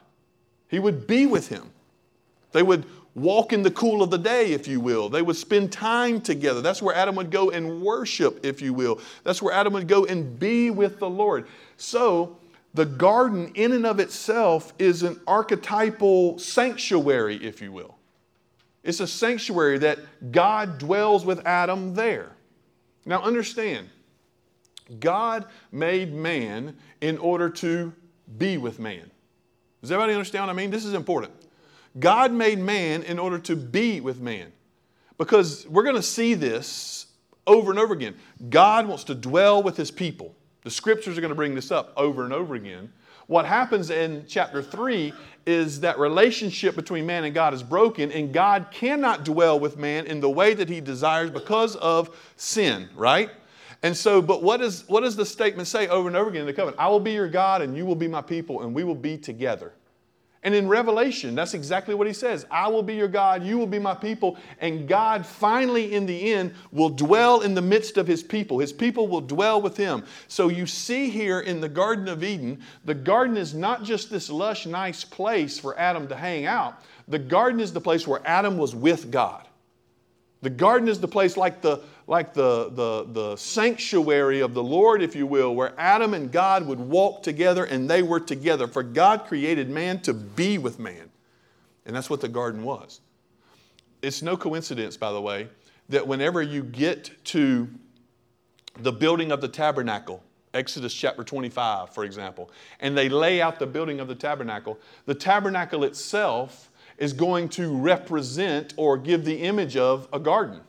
He 0.69 0.81
would 0.81 1.07
be 1.07 1.27
with 1.27 1.49
him. 1.49 1.71
They 2.51 2.65
would 2.65 2.85
walk 3.15 3.53
in 3.53 3.63
the 3.63 3.71
cool 3.71 4.03
of 4.03 4.11
the 4.11 4.19
day, 4.19 4.53
if 4.53 4.67
you 4.67 4.81
will. 4.81 5.09
They 5.09 5.23
would 5.23 5.37
spend 5.37 5.71
time 5.71 6.21
together. 6.21 6.61
That's 6.61 6.83
where 6.83 6.95
Adam 6.95 7.15
would 7.15 7.31
go 7.31 7.51
and 7.51 7.83
worship, 7.83 8.45
if 8.45 8.61
you 8.61 8.75
will. 8.75 9.01
That's 9.23 9.41
where 9.41 9.55
Adam 9.55 9.73
would 9.75 9.89
go 9.89 10.07
and 10.07 10.39
be 10.41 10.71
with 10.71 10.99
the 10.99 11.11
Lord. 11.11 11.47
So, 11.77 12.37
the 12.75 12.87
garden, 12.87 13.53
in 13.55 13.73
and 13.73 13.87
of 13.87 14.01
itself, 14.01 14.73
is 14.79 15.05
an 15.05 15.21
archetypal 15.27 16.39
sanctuary, 16.39 17.37
if 17.37 17.63
you 17.63 17.71
will. 17.71 17.97
It's 18.83 19.01
a 19.01 19.07
sanctuary 19.07 19.79
that 19.79 20.33
God 20.33 20.79
dwells 20.79 21.25
with 21.25 21.47
Adam 21.47 21.95
there. 21.95 22.33
Now, 23.05 23.23
understand, 23.23 23.89
God 24.99 25.47
made 25.71 26.13
man 26.13 26.77
in 27.01 27.19
order 27.19 27.51
to 27.51 27.93
be 28.39 28.57
with 28.57 28.79
man. 28.79 29.11
Does 29.81 29.93
everybody 29.93 30.15
understand 30.15 30.47
what 30.47 30.53
I 30.53 30.57
mean? 30.57 30.71
This 30.71 30.85
is 30.85 30.95
important. 30.95 31.33
God 31.99 32.33
made 32.33 32.59
man 32.59 33.03
in 33.03 33.19
order 33.19 33.39
to 33.41 33.57
be 33.57 34.01
with 34.01 34.21
man. 34.21 34.53
Because 35.19 35.67
we're 35.69 35.83
going 35.83 35.97
to 35.97 36.03
see 36.03 36.35
this 36.35 37.07
over 37.47 37.71
and 37.71 37.79
over 37.79 37.93
again. 37.93 38.15
God 38.49 38.87
wants 38.87 39.05
to 39.05 39.15
dwell 39.15 39.63
with 39.63 39.77
his 39.77 39.91
people. 39.91 40.35
The 40.63 40.71
scriptures 40.71 41.17
are 41.17 41.21
going 41.21 41.31
to 41.31 41.37
bring 41.37 41.55
this 41.55 41.71
up 41.71 41.93
over 41.97 42.25
and 42.25 42.33
over 42.33 42.55
again. 42.55 42.93
What 43.31 43.47
happens 43.47 43.91
in 43.91 44.25
chapter 44.27 44.61
3 44.61 45.13
is 45.47 45.79
that 45.83 46.01
relationship 46.01 46.75
between 46.75 47.07
man 47.07 47.23
and 47.23 47.33
God 47.33 47.55
is 47.55 47.63
broken, 47.63 48.11
and 48.11 48.33
God 48.33 48.67
cannot 48.73 49.25
dwell 49.25 49.61
with 49.61 49.77
man 49.77 50.07
in 50.07 50.21
the 50.21 50.29
way 50.29 50.53
that 50.53 50.69
he 50.69 50.81
desires 50.81 51.31
because 51.31 51.77
of 51.77 52.11
sin, 52.35 52.89
right? 52.97 53.31
And 53.85 53.97
so, 53.97 54.21
but 54.21 54.43
what, 54.43 54.61
is, 54.61 54.83
what 54.89 55.03
does 55.03 55.15
the 55.15 55.25
statement 55.25 55.69
say 55.69 55.87
over 55.87 56.09
and 56.09 56.17
over 56.17 56.29
again 56.29 56.41
in 56.41 56.47
the 56.49 56.53
covenant? 56.53 56.81
I 56.81 56.89
will 56.89 56.99
be 56.99 57.13
your 57.13 57.29
God, 57.29 57.63
and 57.63 57.77
you 57.77 57.87
will 57.87 57.95
be 57.95 58.09
my 58.09 58.21
people, 58.21 58.63
and 58.63 58.75
we 58.75 58.83
will 58.83 58.97
be 58.97 59.17
together. 59.17 59.75
And 60.43 60.55
in 60.55 60.69
Revelation, 60.69 61.35
that's 61.35 61.53
exactly 61.53 61.95
what 61.95 62.07
he 62.07 62.15
says 62.15 62.47
I 62.51 62.69
will 62.69 62.83
be 62.83 62.95
your 62.95 63.09
God, 63.09 63.45
you 63.45 63.59
will 63.59 63.67
be 63.67 63.79
my 63.79 63.95
people, 63.95 64.39
and 64.59 64.89
God 64.89 65.27
finally, 65.27 65.95
in 65.95 66.07
the 66.07 66.33
end, 66.33 66.55
will 66.73 66.89
dwell 66.89 67.43
in 67.43 67.55
the 67.55 67.63
midst 67.63 67.99
of 67.99 68.07
his 68.07 68.23
people. 68.23 68.59
His 68.59 68.73
people 68.73 69.07
will 69.07 69.21
dwell 69.21 69.61
with 69.61 69.77
him. 69.77 70.05
So 70.29 70.49
you 70.49 70.67
see 70.67 71.11
here 71.11 71.41
in 71.41 71.61
the 71.61 71.69
Garden 71.69 72.09
of 72.09 72.25
Eden, 72.25 72.61
the 72.87 72.95
garden 72.95 73.37
is 73.37 73.53
not 73.55 73.85
just 73.85 74.11
this 74.11 74.31
lush, 74.31 74.65
nice 74.65 75.05
place 75.05 75.59
for 75.59 75.79
Adam 75.79 76.09
to 76.09 76.17
hang 76.17 76.47
out, 76.47 76.83
the 77.07 77.19
garden 77.19 77.61
is 77.61 77.73
the 77.73 77.81
place 77.81 78.07
where 78.07 78.23
Adam 78.25 78.57
was 78.57 78.75
with 78.75 79.11
God. 79.11 79.47
The 80.43 80.51
garden 80.51 80.89
is 80.89 81.01
the 81.01 81.09
place 81.09 81.37
like 81.37 81.61
the, 81.61 81.81
like 82.11 82.35
the, 82.35 82.71
the, 82.71 83.07
the 83.13 83.37
sanctuary 83.37 84.41
of 84.41 84.53
the 84.53 84.63
Lord, 84.63 85.01
if 85.01 85.15
you 85.15 85.29
will, 85.29 85.55
where 85.55 85.73
Adam 85.79 86.13
and 86.13 86.33
God 86.33 86.67
would 86.67 86.81
walk 86.81 87.23
together 87.23 87.65
and 87.65 87.89
they 87.89 88.03
were 88.03 88.19
together. 88.19 88.67
For 88.67 88.83
God 88.83 89.27
created 89.27 89.71
man 89.71 90.01
to 90.01 90.13
be 90.13 90.59
with 90.59 90.81
man. 90.81 91.09
And 91.87 91.95
that's 91.95 92.11
what 92.11 92.21
the 92.21 92.29
garden 92.29 92.65
was. 92.65 93.01
It's 94.03 94.23
no 94.23 94.37
coincidence, 94.37 94.97
by 94.97 95.13
the 95.13 95.21
way, 95.21 95.51
that 95.89 96.05
whenever 96.05 96.43
you 96.43 96.65
get 96.65 97.13
to 97.27 97.69
the 98.81 98.93
building 98.93 99.31
of 99.31 99.41
the 99.41 99.49
tabernacle, 99.49 100.21
Exodus 100.53 100.93
chapter 100.93 101.23
25, 101.23 101.91
for 101.91 102.05
example, 102.05 102.51
and 102.81 102.99
they 102.99 103.09
lay 103.09 103.41
out 103.41 103.61
the 103.61 103.69
building 103.69 104.01
of 104.01 104.09
the 104.09 104.17
tabernacle, 104.17 104.81
the 105.07 105.15
tabernacle 105.15 105.85
itself 105.85 106.71
is 106.99 107.13
going 107.13 107.49
to 107.51 107.79
represent 107.79 108.75
or 108.77 108.99
give 108.99 109.25
the 109.25 109.43
image 109.43 109.77
of 109.77 110.09
a 110.13 110.19
garden. 110.19 110.61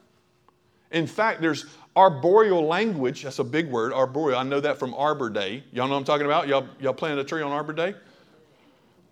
In 0.92 1.08
fact, 1.08 1.42
there's 1.42 1.66
arboreal 1.96 2.66
language. 2.66 3.24
That's 3.24 3.40
a 3.40 3.44
big 3.44 3.70
word, 3.70 3.94
arboreal. 3.94 4.38
I 4.38 4.44
know 4.44 4.60
that 4.60 4.78
from 4.78 4.94
Arbor 4.94 5.30
Day. 5.30 5.64
Y'all 5.72 5.88
know 5.88 5.94
what 5.94 6.00
I'm 6.00 6.04
talking 6.06 6.26
about? 6.26 6.48
Y'all, 6.48 6.68
y'all 6.80 6.94
planted 6.94 7.20
a 7.20 7.24
tree 7.24 7.42
on 7.42 7.52
Arbor 7.52 7.74
Day? 7.74 7.96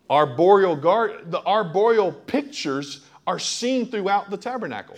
Arboreal 0.09 0.75
garden. 0.75 1.29
The 1.29 1.41
arboreal 1.43 2.11
pictures 2.11 3.05
are 3.27 3.39
seen 3.39 3.85
throughout 3.85 4.29
the 4.29 4.37
tabernacle. 4.37 4.97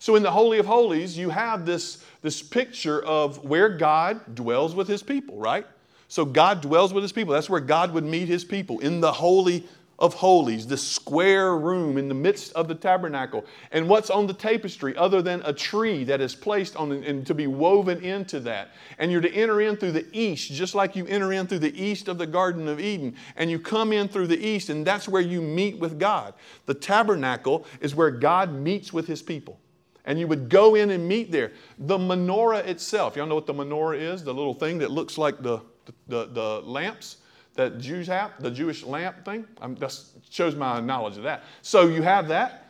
So 0.00 0.16
in 0.16 0.22
the 0.22 0.30
Holy 0.30 0.58
of 0.58 0.66
Holies, 0.66 1.18
you 1.18 1.30
have 1.30 1.66
this, 1.66 2.04
this 2.22 2.42
picture 2.42 3.04
of 3.04 3.44
where 3.44 3.68
God 3.68 4.34
dwells 4.34 4.74
with 4.74 4.88
his 4.88 5.02
people, 5.02 5.38
right? 5.38 5.66
So 6.08 6.24
God 6.24 6.60
dwells 6.60 6.92
with 6.92 7.02
his 7.02 7.12
people. 7.12 7.34
That's 7.34 7.50
where 7.50 7.60
God 7.60 7.92
would 7.92 8.04
meet 8.04 8.28
his 8.28 8.44
people 8.44 8.78
in 8.80 9.00
the 9.00 9.12
Holy 9.12 9.66
of 9.98 10.14
Holies, 10.14 10.66
this 10.66 10.86
square 10.86 11.56
room 11.56 11.98
in 11.98 12.06
the 12.06 12.14
midst 12.14 12.52
of 12.52 12.68
the 12.68 12.74
tabernacle. 12.74 13.44
And 13.72 13.88
what's 13.88 14.10
on 14.10 14.28
the 14.28 14.32
tapestry 14.32 14.96
other 14.96 15.22
than 15.22 15.42
a 15.44 15.52
tree 15.52 16.04
that 16.04 16.20
is 16.20 16.36
placed 16.36 16.76
on 16.76 16.92
and 16.92 17.26
to 17.26 17.34
be 17.34 17.48
woven 17.48 18.00
into 18.02 18.38
that? 18.40 18.70
And 18.98 19.10
you're 19.10 19.20
to 19.20 19.32
enter 19.32 19.60
in 19.60 19.76
through 19.76 19.92
the 19.92 20.06
east, 20.12 20.52
just 20.52 20.76
like 20.76 20.94
you 20.94 21.04
enter 21.06 21.32
in 21.32 21.48
through 21.48 21.60
the 21.60 21.82
east 21.82 22.06
of 22.06 22.16
the 22.16 22.28
Garden 22.28 22.68
of 22.68 22.78
Eden. 22.78 23.16
And 23.36 23.50
you 23.50 23.58
come 23.58 23.92
in 23.92 24.06
through 24.06 24.28
the 24.28 24.38
east, 24.38 24.70
and 24.70 24.86
that's 24.86 25.08
where 25.08 25.22
you 25.22 25.42
meet 25.42 25.78
with 25.78 25.98
God. 25.98 26.34
The 26.66 26.74
tabernacle 26.74 27.66
is 27.80 27.96
where 27.96 28.12
God 28.12 28.52
meets 28.52 28.92
with 28.92 29.08
his 29.08 29.20
people. 29.20 29.58
And 30.04 30.18
you 30.18 30.28
would 30.28 30.48
go 30.48 30.76
in 30.76 30.90
and 30.90 31.06
meet 31.06 31.32
there. 31.32 31.52
The 31.76 31.98
menorah 31.98 32.66
itself, 32.66 33.16
y'all 33.16 33.26
know 33.26 33.34
what 33.34 33.46
the 33.46 33.52
menorah 33.52 34.00
is? 34.00 34.22
The 34.22 34.32
little 34.32 34.54
thing 34.54 34.78
that 34.78 34.90
looks 34.90 35.18
like 35.18 35.42
the, 35.42 35.60
the, 36.06 36.26
the 36.26 36.62
lamps 36.64 37.17
that 37.58 37.78
Jews 37.78 38.06
have, 38.06 38.30
the 38.40 38.52
Jewish 38.52 38.84
lamp 38.84 39.24
thing. 39.24 39.44
Um, 39.60 39.74
that 39.74 39.92
shows 40.30 40.54
my 40.54 40.78
knowledge 40.80 41.16
of 41.16 41.24
that. 41.24 41.42
So 41.60 41.88
you 41.88 42.02
have 42.02 42.28
that. 42.28 42.66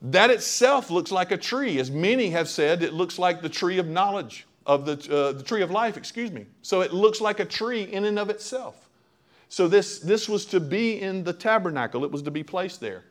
That 0.00 0.30
itself 0.30 0.90
looks 0.90 1.12
like 1.12 1.30
a 1.30 1.36
tree. 1.36 1.78
As 1.78 1.90
many 1.90 2.30
have 2.30 2.48
said, 2.48 2.82
it 2.82 2.94
looks 2.94 3.18
like 3.18 3.42
the 3.42 3.50
tree 3.50 3.78
of 3.78 3.86
knowledge, 3.86 4.46
of 4.64 4.86
the, 4.86 4.92
uh, 5.14 5.32
the 5.32 5.42
tree 5.42 5.60
of 5.60 5.70
life, 5.70 5.98
excuse 5.98 6.32
me. 6.32 6.46
So 6.62 6.80
it 6.80 6.94
looks 6.94 7.20
like 7.20 7.38
a 7.38 7.44
tree 7.44 7.82
in 7.82 8.06
and 8.06 8.18
of 8.18 8.30
itself. 8.30 8.88
So 9.50 9.68
this, 9.68 9.98
this 9.98 10.26
was 10.26 10.46
to 10.46 10.60
be 10.60 11.02
in 11.02 11.22
the 11.22 11.34
tabernacle, 11.34 12.02
it 12.02 12.10
was 12.10 12.22
to 12.22 12.30
be 12.30 12.42
placed 12.42 12.80
there. 12.80 13.04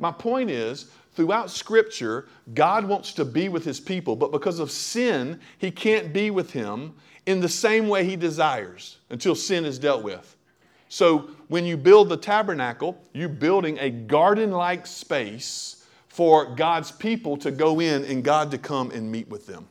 My 0.00 0.10
point 0.10 0.50
is, 0.50 0.90
throughout 1.14 1.52
Scripture, 1.52 2.26
God 2.54 2.84
wants 2.84 3.12
to 3.12 3.24
be 3.24 3.48
with 3.48 3.64
His 3.64 3.78
people, 3.78 4.16
but 4.16 4.32
because 4.32 4.58
of 4.58 4.72
sin, 4.72 5.38
He 5.58 5.70
can't 5.70 6.12
be 6.12 6.30
with 6.30 6.50
Him 6.50 6.94
in 7.26 7.40
the 7.40 7.48
same 7.48 7.88
way 7.88 8.04
He 8.04 8.16
desires 8.16 8.98
until 9.10 9.34
sin 9.34 9.64
is 9.64 9.78
dealt 9.78 10.02
with. 10.02 10.36
So 10.88 11.30
when 11.48 11.64
you 11.64 11.76
build 11.76 12.08
the 12.08 12.16
tabernacle, 12.16 13.02
you're 13.12 13.28
building 13.28 13.78
a 13.78 13.90
garden 13.90 14.50
like 14.50 14.86
space 14.86 15.86
for 16.08 16.54
God's 16.54 16.92
people 16.92 17.38
to 17.38 17.50
go 17.50 17.80
in 17.80 18.04
and 18.04 18.22
God 18.22 18.50
to 18.50 18.58
come 18.58 18.90
and 18.90 19.10
meet 19.10 19.28
with 19.28 19.46
them. 19.46 19.66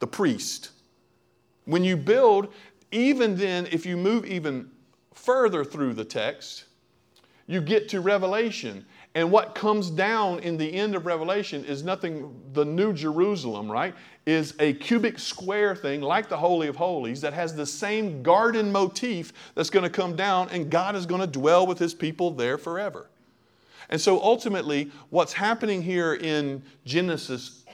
The 0.00 0.06
priest. 0.06 0.72
When 1.64 1.84
you 1.84 1.96
build, 1.96 2.52
even 2.92 3.36
then, 3.36 3.66
if 3.72 3.86
you 3.86 3.96
move 3.96 4.26
even 4.26 4.70
further 5.14 5.64
through 5.64 5.94
the 5.94 6.04
text, 6.04 6.64
you 7.46 7.60
get 7.60 7.88
to 7.88 8.00
Revelation. 8.00 8.84
And 9.14 9.30
what 9.32 9.54
comes 9.54 9.90
down 9.90 10.40
in 10.40 10.56
the 10.56 10.72
end 10.72 10.94
of 10.94 11.06
Revelation 11.06 11.64
is 11.64 11.82
nothing, 11.82 12.38
the 12.52 12.64
New 12.64 12.92
Jerusalem, 12.92 13.72
right? 13.72 13.94
Is 14.30 14.54
a 14.60 14.74
cubic 14.74 15.18
square 15.18 15.74
thing 15.74 16.02
like 16.02 16.28
the 16.28 16.36
Holy 16.36 16.68
of 16.68 16.76
Holies 16.76 17.20
that 17.22 17.32
has 17.32 17.52
the 17.52 17.66
same 17.66 18.22
garden 18.22 18.70
motif 18.70 19.32
that's 19.56 19.70
going 19.70 19.82
to 19.82 19.90
come 19.90 20.14
down, 20.14 20.48
and 20.50 20.70
God 20.70 20.94
is 20.94 21.04
going 21.04 21.20
to 21.20 21.26
dwell 21.26 21.66
with 21.66 21.80
his 21.80 21.94
people 21.94 22.30
there 22.30 22.56
forever. 22.56 23.10
And 23.88 24.00
so 24.00 24.22
ultimately, 24.22 24.92
what's 25.08 25.32
happening 25.32 25.82
here 25.82 26.14
in 26.14 26.62
Genesis 26.84 27.64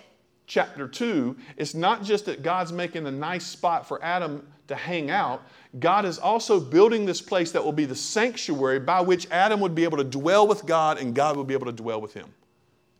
chapter 0.46 0.88
2 0.88 1.36
is 1.58 1.74
not 1.74 2.02
just 2.02 2.24
that 2.24 2.42
God's 2.42 2.72
making 2.72 3.06
a 3.06 3.10
nice 3.10 3.44
spot 3.44 3.86
for 3.86 4.02
Adam 4.02 4.46
to 4.68 4.74
hang 4.74 5.10
out, 5.10 5.42
God 5.78 6.06
is 6.06 6.18
also 6.18 6.58
building 6.58 7.04
this 7.04 7.20
place 7.20 7.52
that 7.52 7.62
will 7.62 7.70
be 7.70 7.84
the 7.84 7.94
sanctuary 7.94 8.80
by 8.80 9.02
which 9.02 9.30
Adam 9.30 9.60
would 9.60 9.74
be 9.74 9.84
able 9.84 9.98
to 9.98 10.04
dwell 10.04 10.46
with 10.46 10.64
God 10.64 10.98
and 10.98 11.14
God 11.14 11.36
would 11.36 11.48
be 11.48 11.54
able 11.54 11.66
to 11.66 11.72
dwell 11.72 12.00
with 12.00 12.14
him. 12.14 12.32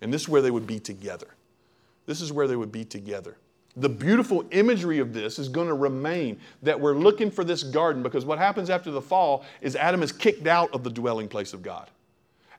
And 0.03 0.13
this 0.13 0.21
is 0.21 0.29
where 0.29 0.43
they 0.43 0.51
would 0.51 0.67
be 0.67 0.79
together. 0.79 1.29
This 2.05 2.21
is 2.21 2.35
where 2.35 2.47
they 2.47 2.57
would 2.57 2.71
be 2.71 2.85
together. 2.85 3.39
The 3.77 3.89
beautiful 3.89 4.45
imagery 4.53 5.01
of 5.01 5.13
this 5.13 5.39
is 5.39 5.49
going 5.49 5.69
to 5.69 5.75
remain 5.75 6.41
that 6.63 6.81
we're 6.81 6.95
looking 6.95 7.31
for 7.31 7.45
this 7.45 7.63
garden 7.63 8.03
because 8.03 8.25
what 8.25 8.39
happens 8.39 8.71
after 8.71 8.91
the 8.91 9.03
fall 9.03 9.45
is 9.61 9.77
Adam 9.77 10.03
is 10.03 10.13
kicked 10.13 10.47
out 10.47 10.73
of 10.73 10.83
the 10.83 10.91
dwelling 10.91 11.29
place 11.29 11.53
of 11.53 11.63
God. 11.63 11.91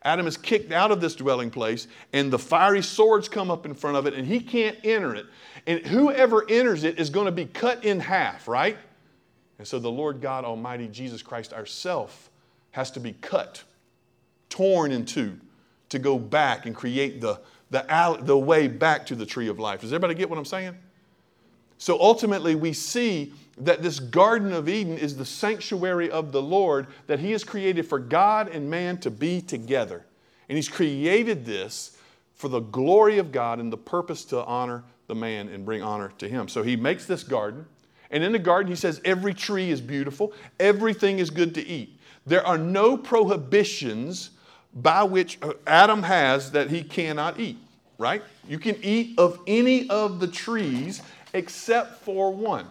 Adam 0.04 0.28
is 0.28 0.38
kicked 0.38 0.72
out 0.72 0.92
of 0.92 1.02
this 1.02 1.16
dwelling 1.16 1.50
place, 1.50 1.88
and 2.14 2.32
the 2.32 2.38
fiery 2.38 2.84
swords 2.84 3.28
come 3.28 3.50
up 3.50 3.66
in 3.66 3.74
front 3.74 3.98
of 3.98 4.06
it, 4.06 4.14
and 4.14 4.28
he 4.28 4.40
can't 4.40 4.78
enter 4.84 5.16
it. 5.16 5.26
And 5.66 5.80
whoever 5.86 6.48
enters 6.50 6.84
it 6.84 7.00
is 7.00 7.10
going 7.10 7.26
to 7.26 7.32
be 7.32 7.46
cut 7.46 7.84
in 7.84 8.00
half, 8.00 8.48
right? 8.48 8.78
And 9.58 9.68
so 9.68 9.80
the 9.80 9.92
Lord 9.92 10.22
God 10.22 10.46
Almighty, 10.46 10.88
Jesus 10.88 11.24
Christ, 11.24 11.52
ourself, 11.52 12.30
has 12.72 12.92
to 12.92 13.00
be 13.00 13.14
cut 13.14 13.64
torn 14.50 14.92
in 14.92 15.04
two 15.04 15.40
to 15.90 16.00
go 16.00 16.20
back 16.20 16.66
and 16.66 16.76
create 16.76 17.20
the, 17.20 17.40
the, 17.72 18.20
the 18.22 18.38
way 18.38 18.68
back 18.68 19.06
to 19.08 19.16
the 19.16 19.26
tree 19.26 19.48
of 19.48 19.58
life. 19.58 19.82
Does 19.82 19.92
everybody 19.92 20.14
get 20.14 20.30
what 20.30 20.38
I'm 20.38 20.46
saying? 20.46 20.78
So 21.78 22.00
ultimately, 22.00 22.56
we 22.56 22.74
see 22.74 23.34
that 23.58 23.82
this 23.82 24.00
Garden 24.00 24.54
of 24.54 24.70
Eden 24.70 24.98
is 24.98 25.18
the 25.18 25.26
sanctuary 25.26 26.10
of 26.10 26.32
the 26.32 26.42
Lord 26.42 26.88
that 27.08 27.20
He 27.20 27.32
has 27.32 27.44
created 27.44 27.88
for 27.88 28.00
God 28.00 28.50
and 28.50 28.70
man 28.70 28.98
to 29.00 29.12
be 29.12 29.42
together. 29.42 30.06
And 30.50 30.56
He's 30.56 30.70
created 30.70 31.46
this 31.46 31.98
for 32.34 32.48
the 32.50 32.60
glory 32.60 33.18
of 33.18 33.32
God 33.32 33.60
and 33.60 33.72
the 33.72 33.78
purpose 33.78 34.26
to 34.26 34.44
honor 34.46 34.84
the 35.08 35.16
man 35.16 35.50
and 35.50 35.66
bring 35.66 35.82
honor 35.82 36.12
to 36.20 36.28
Him. 36.28 36.48
So 36.48 36.64
He 36.64 36.76
makes 36.76 37.06
this 37.06 37.24
garden. 37.24 37.66
And 38.12 38.24
in 38.24 38.32
the 38.32 38.40
garden, 38.40 38.72
He 38.72 38.76
says 38.76 39.02
every 39.04 39.34
tree 39.34 39.72
is 39.72 39.82
beautiful, 39.82 40.34
everything 40.60 41.20
is 41.20 41.30
good 41.30 41.56
to 41.56 41.66
eat. 41.66 42.00
There 42.26 42.46
are 42.46 42.58
no 42.58 42.98
prohibitions 42.98 44.32
by 44.74 45.04
which 45.04 45.40
uh, 45.42 45.54
Adam 45.66 46.04
has 46.04 46.52
that 46.52 46.70
he 46.70 46.84
cannot 46.84 47.40
eat, 47.40 47.58
right? 47.98 48.22
You 48.48 48.60
can 48.60 48.76
eat 48.84 49.18
of 49.18 49.40
any 49.48 49.90
of 49.90 50.20
the 50.20 50.28
trees 50.28 51.02
except 51.38 52.02
for 52.02 52.32
one. 52.32 52.68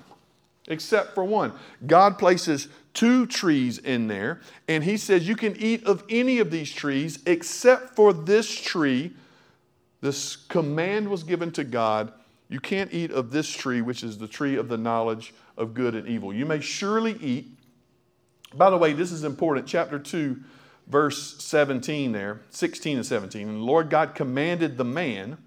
Except 0.69 1.15
for 1.15 1.25
one. 1.25 1.53
God 1.87 2.19
places 2.19 2.69
two 2.93 3.27
trees 3.27 3.79
in 3.79 4.09
there, 4.09 4.41
and 4.67 4.83
He 4.83 4.97
says 4.97 5.29
you 5.29 5.37
can 5.37 5.57
eat 5.57 5.85
of 5.85 6.03
any 6.11 6.39
of 6.39 6.51
these 6.51 6.73
trees 6.73 7.21
except 7.27 7.95
for 7.95 8.13
this 8.13 8.51
tree. 8.51 9.13
This 10.01 10.37
command 10.37 11.09
was 11.09 11.23
given 11.23 11.53
to 11.53 11.65
God 11.65 12.13
you 12.49 12.61
can't 12.61 12.93
eat 12.93 13.11
of 13.11 13.31
this 13.31 13.49
tree, 13.49 13.81
which 13.81 14.03
is 14.03 14.19
the 14.19 14.29
tree 14.29 14.57
of 14.57 14.69
the 14.69 14.77
knowledge 14.77 15.35
of 15.57 15.75
good 15.75 15.95
and 15.95 16.07
evil. 16.07 16.33
You 16.33 16.47
may 16.47 16.61
surely 16.61 17.17
eat. 17.21 17.49
By 18.55 18.71
the 18.71 18.77
way, 18.77 18.93
this 18.93 19.11
is 19.11 19.25
important. 19.25 19.67
Chapter 19.67 19.99
2, 19.99 20.37
verse 20.87 21.43
17 21.43 22.13
there, 22.13 22.41
16 22.51 22.99
and 22.99 23.07
17. 23.07 23.49
And 23.49 23.59
the 23.59 23.65
Lord 23.65 23.91
God 23.91 24.15
commanded 24.15 24.77
the 24.77 24.85
man 24.85 25.39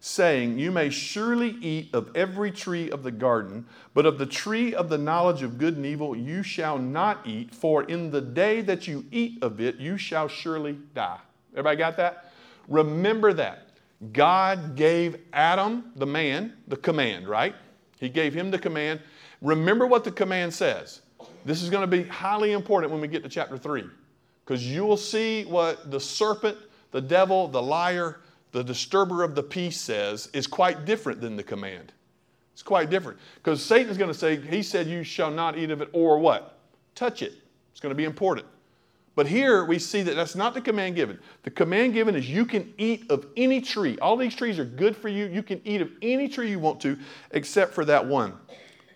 saying, 0.00 0.58
You 0.58 0.72
may 0.72 0.90
surely 0.90 1.50
eat 1.60 1.94
of 1.94 2.10
every 2.14 2.50
tree 2.50 2.90
of 2.90 3.02
the 3.02 3.10
garden, 3.10 3.66
but 3.94 4.06
of 4.06 4.18
the 4.18 4.26
tree 4.26 4.74
of 4.74 4.88
the 4.88 4.98
knowledge 4.98 5.42
of 5.42 5.58
good 5.58 5.76
and 5.76 5.86
evil 5.86 6.16
you 6.16 6.42
shall 6.42 6.78
not 6.78 7.26
eat, 7.26 7.54
for 7.54 7.84
in 7.84 8.10
the 8.10 8.20
day 8.20 8.62
that 8.62 8.88
you 8.88 9.04
eat 9.12 9.42
of 9.42 9.60
it, 9.60 9.76
you 9.76 9.96
shall 9.96 10.26
surely 10.26 10.78
die. 10.94 11.18
Everybody 11.52 11.76
got 11.76 11.96
that? 11.98 12.32
Remember 12.66 13.32
that. 13.34 13.68
God 14.12 14.76
gave 14.76 15.18
Adam, 15.32 15.92
the 15.96 16.06
man, 16.06 16.54
the 16.68 16.76
command, 16.76 17.28
right? 17.28 17.54
He 17.98 18.08
gave 18.08 18.32
him 18.32 18.50
the 18.50 18.58
command. 18.58 19.00
Remember 19.42 19.86
what 19.86 20.04
the 20.04 20.10
command 20.10 20.54
says. 20.54 21.02
This 21.44 21.62
is 21.62 21.68
going 21.68 21.82
to 21.82 21.86
be 21.86 22.04
highly 22.04 22.52
important 22.52 22.92
when 22.92 23.02
we 23.02 23.08
get 23.08 23.22
to 23.22 23.28
chapter 23.28 23.58
3, 23.58 23.84
because 24.44 24.66
you 24.66 24.86
will 24.86 24.96
see 24.96 25.44
what 25.44 25.90
the 25.90 26.00
serpent, 26.00 26.56
the 26.92 27.00
devil, 27.00 27.48
the 27.48 27.60
liar, 27.60 28.20
the 28.52 28.64
disturber 28.64 29.22
of 29.22 29.34
the 29.34 29.42
peace 29.42 29.80
says 29.80 30.28
is 30.32 30.46
quite 30.46 30.84
different 30.84 31.20
than 31.20 31.36
the 31.36 31.42
command. 31.42 31.92
It's 32.52 32.62
quite 32.62 32.90
different. 32.90 33.18
Because 33.36 33.64
Satan 33.64 33.90
is 33.90 33.96
going 33.96 34.12
to 34.12 34.18
say, 34.18 34.36
He 34.36 34.62
said, 34.62 34.86
You 34.86 35.02
shall 35.02 35.30
not 35.30 35.56
eat 35.56 35.70
of 35.70 35.80
it, 35.80 35.88
or 35.92 36.18
what? 36.18 36.58
Touch 36.94 37.22
it. 37.22 37.34
It's 37.70 37.80
going 37.80 37.90
to 37.90 37.96
be 37.96 38.04
important. 38.04 38.46
But 39.16 39.26
here 39.26 39.64
we 39.64 39.78
see 39.78 40.02
that 40.02 40.14
that's 40.14 40.34
not 40.34 40.54
the 40.54 40.60
command 40.60 40.94
given. 40.94 41.18
The 41.42 41.50
command 41.50 41.94
given 41.94 42.14
is 42.14 42.28
you 42.28 42.46
can 42.46 42.72
eat 42.78 43.10
of 43.10 43.26
any 43.36 43.60
tree. 43.60 43.98
All 43.98 44.16
these 44.16 44.34
trees 44.34 44.58
are 44.58 44.64
good 44.64 44.96
for 44.96 45.08
you. 45.08 45.26
You 45.26 45.42
can 45.42 45.60
eat 45.64 45.80
of 45.80 45.90
any 46.00 46.28
tree 46.28 46.50
you 46.50 46.58
want 46.58 46.80
to, 46.82 46.98
except 47.32 47.74
for 47.74 47.84
that 47.86 48.06
one. 48.06 48.34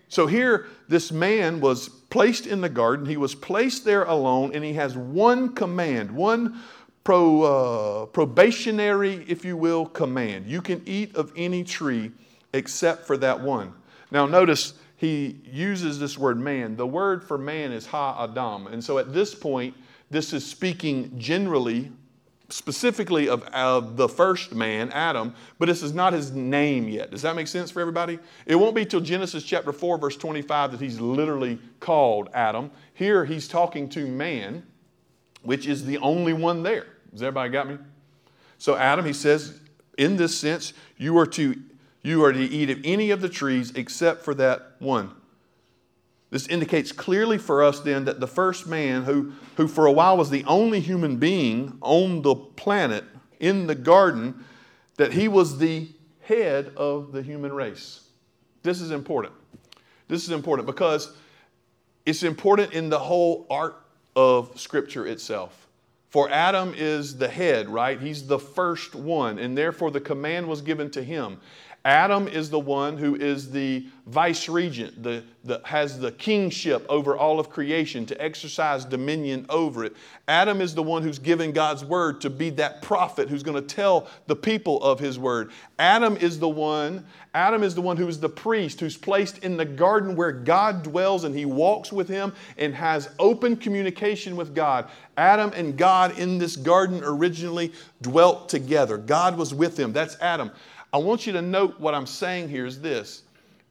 So 0.07 0.27
here, 0.27 0.67
this 0.87 1.11
man 1.11 1.59
was 1.59 1.89
placed 1.89 2.47
in 2.47 2.61
the 2.61 2.69
garden. 2.69 3.05
He 3.05 3.17
was 3.17 3.35
placed 3.35 3.83
there 3.83 4.03
alone, 4.03 4.51
and 4.53 4.63
he 4.63 4.73
has 4.73 4.95
one 4.95 5.53
command, 5.53 6.11
one 6.11 6.61
pro, 7.05 7.43
uh, 7.43 8.05
probationary, 8.07 9.23
if 9.29 9.45
you 9.45 9.55
will, 9.55 9.85
command. 9.85 10.45
You 10.47 10.61
can 10.61 10.81
eat 10.85 11.15
of 11.15 11.31
any 11.37 11.63
tree 11.63 12.11
except 12.51 13.05
for 13.05 13.15
that 13.17 13.39
one. 13.39 13.71
Now, 14.11 14.25
notice 14.25 14.73
he 14.97 15.39
uses 15.45 15.99
this 15.99 16.17
word 16.17 16.37
man. 16.37 16.75
The 16.75 16.87
word 16.87 17.23
for 17.23 17.37
man 17.37 17.71
is 17.71 17.85
ha 17.85 18.23
adam. 18.23 18.67
And 18.67 18.83
so 18.83 18.97
at 18.97 19.13
this 19.13 19.35
point, 19.35 19.75
this 20.09 20.33
is 20.33 20.45
speaking 20.45 21.17
generally, 21.19 21.91
specifically 22.49 23.29
of, 23.29 23.43
of 23.49 23.97
the 23.97 24.09
first 24.09 24.55
man, 24.55 24.91
Adam, 24.91 25.35
but 25.59 25.67
this 25.67 25.83
is 25.83 25.93
not 25.93 26.11
his 26.11 26.31
name 26.31 26.87
yet. 26.87 27.11
Does 27.11 27.21
that 27.21 27.35
make 27.35 27.47
sense 27.47 27.69
for 27.69 27.81
everybody? 27.81 28.17
It 28.47 28.55
won't 28.55 28.75
be 28.75 28.85
till 28.85 29.01
Genesis 29.01 29.43
chapter 29.43 29.71
4, 29.71 29.99
verse 29.99 30.17
25, 30.17 30.71
that 30.71 30.81
he's 30.81 30.99
literally 30.99 31.59
called 31.79 32.29
Adam. 32.33 32.71
Here 32.93 33.25
he's 33.25 33.47
talking 33.47 33.89
to 33.89 34.07
man, 34.07 34.63
which 35.43 35.67
is 35.67 35.85
the 35.85 35.99
only 35.99 36.33
one 36.33 36.63
there. 36.63 36.87
Has 37.15 37.23
everybody 37.23 37.49
got 37.49 37.69
me? 37.69 37.77
So 38.57 38.75
Adam, 38.75 39.05
he 39.05 39.13
says, 39.13 39.57
in 39.97 40.17
this 40.17 40.37
sense, 40.37 40.73
you 40.97 41.17
are 41.17 41.25
to 41.27 41.55
you 42.03 42.25
are 42.25 42.33
to 42.33 42.39
eat 42.39 42.69
of 42.69 42.81
any 42.83 43.09
of 43.09 43.21
the 43.21 43.29
trees 43.29 43.71
except 43.71 44.25
for 44.25 44.33
that 44.35 44.73
one. 44.79 45.11
This 46.29 46.45
indicates 46.47 46.91
clearly 46.91 47.37
for 47.37 47.63
us 47.63 47.79
then 47.79 48.03
that 48.03 48.19
the 48.19 48.27
first 48.27 48.67
man, 48.67 49.03
who, 49.03 49.31
who 49.55 49.67
for 49.67 49.85
a 49.85 49.91
while 49.93 50.17
was 50.17 50.29
the 50.29 50.43
only 50.43 50.81
human 50.81 51.15
being 51.15 51.77
on 51.79 52.21
the 52.21 52.35
planet 52.35 53.05
in 53.39 53.65
the 53.65 53.75
garden, 53.75 54.43
that 54.97 55.13
he 55.13 55.29
was 55.29 55.57
the 55.57 55.87
head 56.21 56.73
of 56.75 57.13
the 57.13 57.21
human 57.23 57.53
race. 57.53 58.09
This 58.61 58.81
is 58.81 58.91
important. 58.91 59.33
This 60.09 60.25
is 60.25 60.31
important 60.31 60.67
because 60.67 61.15
it's 62.05 62.23
important 62.23 62.73
in 62.73 62.89
the 62.89 62.99
whole 62.99 63.47
art 63.49 63.81
of 64.15 64.59
Scripture 64.59 65.07
itself. 65.07 65.64
For 66.15 66.29
Adam 66.29 66.73
is 66.77 67.17
the 67.17 67.27
head, 67.27 67.67
right? 67.67 67.99
He's 67.99 68.25
the 68.25 68.39
first 68.39 68.95
one, 68.95 69.37
and 69.37 69.57
therefore 69.57 69.91
the 69.91 69.99
command 69.99 70.47
was 70.47 70.61
given 70.61 70.89
to 70.91 71.03
him. 71.03 71.41
Adam 71.85 72.27
is 72.27 72.49
the 72.49 72.59
one 72.59 72.97
who 72.97 73.13
is 73.13 73.51
the 73.51 73.85
vice 74.07 74.49
regent, 74.49 75.03
the, 75.03 75.23
the, 75.43 75.61
has 75.63 75.99
the 75.99 76.11
kingship 76.13 76.83
over 76.89 77.15
all 77.15 77.39
of 77.39 77.51
creation 77.51 78.07
to 78.07 78.19
exercise 78.19 78.85
dominion 78.85 79.45
over 79.49 79.85
it. 79.85 79.95
Adam 80.27 80.61
is 80.61 80.73
the 80.73 80.81
one 80.81 81.03
who's 81.03 81.19
given 81.19 81.51
God's 81.51 81.85
word 81.85 82.21
to 82.21 82.29
be 82.31 82.49
that 82.51 82.81
prophet 82.81 83.29
who's 83.29 83.43
going 83.43 83.55
to 83.55 83.75
tell 83.75 84.07
the 84.25 84.35
people 84.35 84.81
of 84.81 84.99
his 84.99 85.19
word. 85.19 85.51
Adam 85.77 86.17
is 86.17 86.39
the 86.39 86.49
one, 86.49 87.05
Adam 87.35 87.61
is 87.61 87.75
the 87.75 87.81
one 87.81 87.97
who 87.97 88.07
is 88.07 88.19
the 88.19 88.29
priest 88.29 88.79
who's 88.79 88.97
placed 88.97 89.39
in 89.39 89.55
the 89.55 89.65
garden 89.65 90.15
where 90.15 90.31
God 90.31 90.81
dwells 90.81 91.23
and 91.23 91.35
he 91.35 91.45
walks 91.45 91.91
with 91.93 92.07
him 92.07 92.33
and 92.57 92.73
has 92.73 93.09
open 93.19 93.55
communication 93.55 94.35
with 94.35 94.55
God. 94.55 94.89
Adam 95.17 95.51
and 95.55 95.77
God 95.77 96.17
in 96.17 96.39
this 96.39 96.55
garden 96.55 97.01
originally 97.03 97.71
dwelt 98.01 98.49
together. 98.49 98.97
God 98.97 99.37
was 99.37 99.53
with 99.53 99.75
them. 99.75 99.93
That's 99.93 100.19
Adam. 100.19 100.51
I 100.95 100.97
want 100.97 101.27
you 101.27 101.33
to 101.33 101.41
note 101.41 101.77
what 101.77 101.93
I'm 101.93 102.05
saying 102.07 102.47
here 102.47 102.65
is 102.65 102.79
this. 102.79 103.23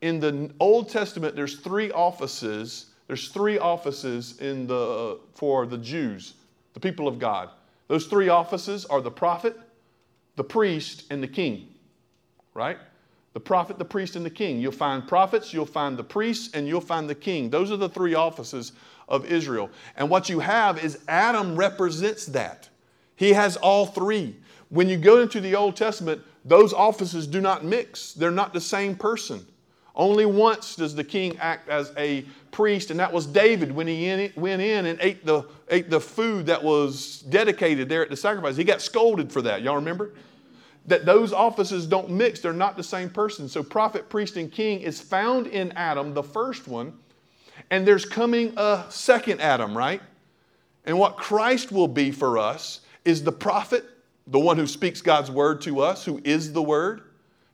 In 0.03 0.21
the 0.21 0.51
Old 0.61 0.91
Testament, 0.91 1.35
there's 1.35 1.59
three 1.59 1.91
offices. 1.91 2.91
There's 3.07 3.29
three 3.29 3.59
offices 3.59 4.39
in 4.43 4.67
the, 4.67 5.19
for 5.33 5.65
the 5.65 5.79
Jews, 5.79 6.35
the 6.75 6.81
people 6.81 7.09
of 7.09 7.19
God. 7.19 7.49
Those 7.89 8.09
three 8.09 8.29
offices 8.29 8.85
are 8.85 9.01
the 9.01 9.11
prophet, 9.11 9.59
the 10.37 10.45
priest, 10.45 11.05
and 11.09 11.23
the 11.23 11.27
king. 11.27 11.69
Right? 12.53 12.77
The 13.33 13.41
prophet, 13.41 13.79
the 13.79 13.87
priest, 13.87 14.17
and 14.17 14.27
the 14.27 14.29
king. 14.29 14.61
You'll 14.61 14.73
find 14.73 15.09
prophets, 15.09 15.51
you'll 15.51 15.65
find 15.65 15.97
the 15.97 16.05
priests, 16.05 16.53
and 16.53 16.69
you'll 16.69 16.83
find 16.83 17.09
the 17.09 17.15
king. 17.15 17.49
Those 17.49 17.73
are 17.73 17.79
the 17.79 17.89
three 17.89 18.13
offices 18.13 18.73
of 19.09 19.25
Israel. 19.25 19.71
And 19.97 20.11
what 20.11 20.29
you 20.29 20.41
have 20.41 20.85
is 20.85 20.99
Adam 21.09 21.57
represents 21.57 22.27
that. 22.27 22.69
He 23.17 23.33
has 23.33 23.57
all 23.57 23.87
three. 23.87 24.37
When 24.69 24.91
you 24.91 24.99
go 24.99 25.23
into 25.23 25.41
the 25.41 25.55
Old 25.55 25.75
Testament, 25.75 26.21
those 26.45 26.73
offices 26.73 27.27
do 27.27 27.41
not 27.41 27.65
mix, 27.65 28.13
they're 28.13 28.31
not 28.31 28.53
the 28.53 28.61
same 28.61 28.95
person. 28.97 29.47
Only 29.97 30.27
once 30.27 30.75
does 30.75 30.95
the 30.95 31.05
king 31.05 31.39
act 31.39 31.69
as 31.69 31.93
a 31.97 32.25
priest, 32.51 32.91
and 32.91 32.99
that 32.99 33.13
was 33.13 33.27
David 33.27 33.71
when 33.73 33.87
he 33.87 34.07
in, 34.07 34.33
went 34.35 34.61
in 34.61 34.87
and 34.87 34.99
ate 35.01 35.25
the, 35.25 35.45
ate 35.71 35.89
the 35.89 36.01
food 36.01 36.47
that 36.47 36.63
was 36.63 37.21
dedicated 37.29 37.89
there 37.89 38.03
at 38.03 38.11
the 38.11 38.17
sacrifice. 38.17 38.57
He 38.57 38.65
got 38.65 38.83
scolded 38.83 39.33
for 39.33 39.41
that. 39.43 39.63
Y'all 39.63 39.77
remember? 39.77 40.15
That 40.87 41.07
those 41.07 41.33
offices 41.33 41.87
don't 41.87 42.11
mix, 42.11 42.41
they're 42.41 42.53
not 42.53 42.77
the 42.77 42.83
same 42.83 43.09
person. 43.09 43.49
So, 43.49 43.63
prophet, 43.63 44.09
priest, 44.11 44.37
and 44.37 44.51
king 44.51 44.81
is 44.81 45.01
found 45.01 45.47
in 45.47 45.73
Adam, 45.73 46.13
the 46.13 46.23
first 46.23 46.67
one, 46.67 46.93
and 47.71 47.87
there's 47.87 48.05
coming 48.05 48.53
a 48.57 48.85
second 48.91 49.41
Adam, 49.41 49.79
right? 49.79 50.03
And 50.85 50.99
what 50.99 51.17
Christ 51.17 51.73
will 51.73 51.89
be 51.89 52.11
for 52.11 52.37
us 52.37 52.81
is 53.05 53.23
the 53.23 53.33
prophet, 53.33 53.85
the 54.27 54.39
one 54.39 54.57
who 54.57 54.67
speaks 54.67 55.01
God's 55.01 55.31
word 55.31 55.61
to 55.63 55.81
us, 55.81 56.05
who 56.05 56.21
is 56.25 56.53
the 56.53 56.63
word. 56.63 57.03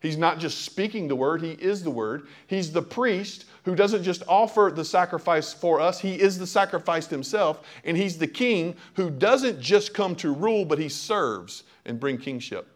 He's 0.00 0.16
not 0.16 0.38
just 0.38 0.62
speaking 0.62 1.08
the 1.08 1.16
word, 1.16 1.42
he 1.42 1.52
is 1.52 1.82
the 1.82 1.90
word. 1.90 2.28
He's 2.46 2.72
the 2.72 2.82
priest 2.82 3.44
who 3.64 3.74
doesn't 3.74 4.02
just 4.02 4.22
offer 4.26 4.72
the 4.74 4.84
sacrifice 4.84 5.52
for 5.52 5.80
us, 5.80 6.00
he 6.00 6.18
is 6.18 6.38
the 6.38 6.46
sacrifice 6.46 7.06
himself. 7.06 7.66
And 7.84 7.96
he's 7.96 8.16
the 8.16 8.26
king 8.26 8.76
who 8.94 9.10
doesn't 9.10 9.60
just 9.60 9.92
come 9.92 10.16
to 10.16 10.32
rule, 10.32 10.64
but 10.64 10.78
he 10.78 10.88
serves 10.88 11.64
and 11.84 12.00
bring 12.00 12.16
kingship. 12.16 12.68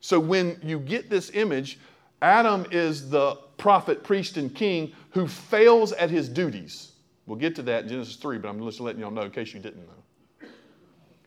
So 0.00 0.18
when 0.18 0.58
you 0.62 0.78
get 0.78 1.10
this 1.10 1.30
image, 1.34 1.78
Adam 2.22 2.66
is 2.70 3.10
the 3.10 3.36
prophet, 3.58 4.02
priest, 4.02 4.38
and 4.38 4.54
king 4.54 4.92
who 5.10 5.28
fails 5.28 5.92
at 5.92 6.08
his 6.10 6.28
duties. 6.28 6.92
We'll 7.26 7.38
get 7.38 7.54
to 7.56 7.62
that 7.62 7.84
in 7.84 7.88
Genesis 7.90 8.16
3, 8.16 8.38
but 8.38 8.48
I'm 8.48 8.64
just 8.64 8.80
letting 8.80 9.00
y'all 9.00 9.10
know 9.10 9.22
in 9.22 9.30
case 9.30 9.52
you 9.52 9.60
didn't 9.60 9.86
know. 9.86 9.99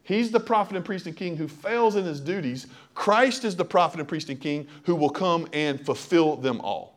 He's 0.03 0.31
the 0.31 0.39
prophet 0.39 0.75
and 0.75 0.85
priest 0.85 1.07
and 1.07 1.15
king 1.15 1.37
who 1.37 1.47
fails 1.47 1.95
in 1.95 2.03
his 2.03 2.19
duties. 2.19 2.67
Christ 2.93 3.45
is 3.45 3.55
the 3.55 3.65
prophet 3.65 3.99
and 3.99 4.07
priest 4.07 4.29
and 4.29 4.39
king 4.39 4.67
who 4.83 4.95
will 4.95 5.09
come 5.09 5.47
and 5.53 5.83
fulfill 5.83 6.35
them 6.35 6.59
all. 6.61 6.93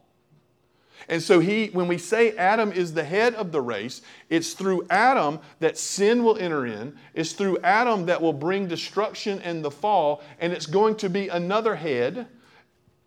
And 1.09 1.23
so 1.23 1.39
he 1.39 1.69
when 1.69 1.87
we 1.87 1.99
say 1.99 2.37
Adam 2.37 2.73
is 2.73 2.93
the 2.93 3.05
head 3.05 3.35
of 3.35 3.53
the 3.53 3.61
race, 3.61 4.03
it's 4.29 4.55
through 4.55 4.87
Adam 4.91 5.39
that 5.61 5.79
sin 5.79 6.25
will 6.25 6.37
enter 6.39 6.67
in. 6.67 6.97
It's 7.15 7.33
through 7.33 7.59
Adam 7.63 8.07
that 8.07 8.21
will 8.21 8.33
bring 8.33 8.67
destruction 8.67 9.41
and 9.43 9.65
the 9.65 9.71
fall, 9.71 10.23
and 10.41 10.53
it's 10.53 10.67
going 10.67 10.97
to 10.97 11.09
be 11.09 11.29
another 11.29 11.77
head, 11.77 12.27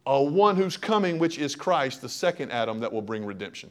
a 0.05 0.23
one 0.23 0.55
who's 0.55 0.77
coming 0.77 1.19
which 1.19 1.37
is 1.37 1.55
Christ, 1.55 2.01
the 2.01 2.09
second 2.09 2.51
Adam 2.51 2.79
that 2.79 2.93
will 2.93 3.01
bring 3.01 3.25
redemption. 3.25 3.69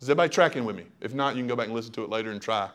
Is 0.00 0.08
everybody 0.08 0.30
tracking 0.30 0.64
with 0.64 0.76
me? 0.76 0.84
If 1.02 1.12
not, 1.12 1.34
you 1.34 1.42
can 1.42 1.48
go 1.48 1.56
back 1.56 1.66
and 1.66 1.74
listen 1.74 1.92
to 1.92 2.04
it 2.04 2.08
later 2.08 2.30
and 2.30 2.40
try. 2.40 2.70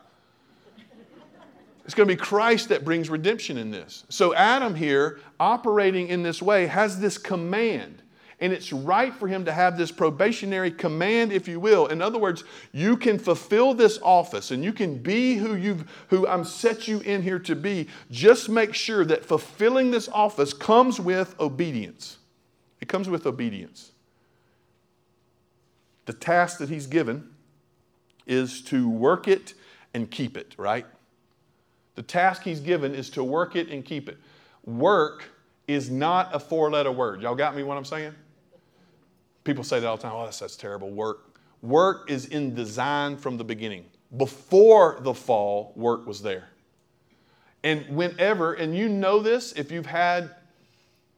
It's 1.85 1.93
going 1.93 2.07
to 2.07 2.15
be 2.15 2.19
Christ 2.19 2.69
that 2.69 2.85
brings 2.85 3.09
redemption 3.09 3.57
in 3.57 3.71
this. 3.71 4.05
So, 4.09 4.33
Adam 4.33 4.73
here, 4.73 5.19
operating 5.39 6.07
in 6.07 6.23
this 6.23 6.41
way, 6.41 6.67
has 6.67 6.99
this 6.99 7.17
command. 7.17 8.01
And 8.39 8.51
it's 8.51 8.73
right 8.73 9.13
for 9.13 9.27
him 9.27 9.45
to 9.45 9.53
have 9.53 9.77
this 9.77 9.91
probationary 9.91 10.71
command, 10.71 11.31
if 11.31 11.47
you 11.47 11.59
will. 11.59 11.87
In 11.87 12.01
other 12.01 12.19
words, 12.19 12.43
you 12.73 12.97
can 12.97 13.17
fulfill 13.17 13.73
this 13.73 13.99
office 14.01 14.51
and 14.51 14.63
you 14.63 14.73
can 14.73 14.97
be 14.97 15.35
who 15.35 15.55
you've 15.55 15.89
who 16.09 16.27
I'm 16.27 16.43
set 16.43 16.87
you 16.87 16.99
in 17.01 17.21
here 17.21 17.39
to 17.39 17.55
be. 17.55 17.87
Just 18.11 18.49
make 18.49 18.73
sure 18.73 19.05
that 19.05 19.23
fulfilling 19.23 19.91
this 19.91 20.09
office 20.09 20.51
comes 20.51 20.99
with 20.99 21.39
obedience. 21.39 22.17
It 22.81 22.89
comes 22.89 23.07
with 23.07 23.25
obedience. 23.25 23.91
The 26.05 26.13
task 26.13 26.57
that 26.57 26.67
he's 26.67 26.87
given 26.87 27.29
is 28.25 28.61
to 28.63 28.89
work 28.89 29.29
it 29.29 29.53
and 29.93 30.11
keep 30.11 30.35
it, 30.35 30.53
right? 30.57 30.85
The 31.95 32.03
task 32.03 32.43
he's 32.43 32.59
given 32.59 32.95
is 32.95 33.09
to 33.11 33.23
work 33.23 33.55
it 33.55 33.69
and 33.69 33.83
keep 33.85 34.09
it. 34.09 34.17
Work 34.65 35.25
is 35.67 35.89
not 35.89 36.33
a 36.33 36.39
four 36.39 36.71
letter 36.71 36.91
word. 36.91 37.21
Y'all 37.21 37.35
got 37.35 37.55
me 37.55 37.63
what 37.63 37.77
I'm 37.77 37.85
saying? 37.85 38.13
People 39.43 39.63
say 39.63 39.79
that 39.79 39.87
all 39.87 39.97
the 39.97 40.03
time. 40.03 40.13
Oh, 40.13 40.23
that's, 40.23 40.39
that's 40.39 40.55
terrible. 40.55 40.89
Work. 40.89 41.39
Work 41.61 42.09
is 42.09 42.25
in 42.27 42.55
design 42.55 43.17
from 43.17 43.37
the 43.37 43.43
beginning. 43.43 43.85
Before 44.17 44.99
the 45.01 45.13
fall, 45.13 45.73
work 45.75 46.05
was 46.05 46.21
there. 46.21 46.49
And 47.63 47.87
whenever, 47.89 48.53
and 48.53 48.75
you 48.75 48.89
know 48.89 49.19
this 49.19 49.53
if 49.53 49.71
you've 49.71 49.85
had 49.85 50.31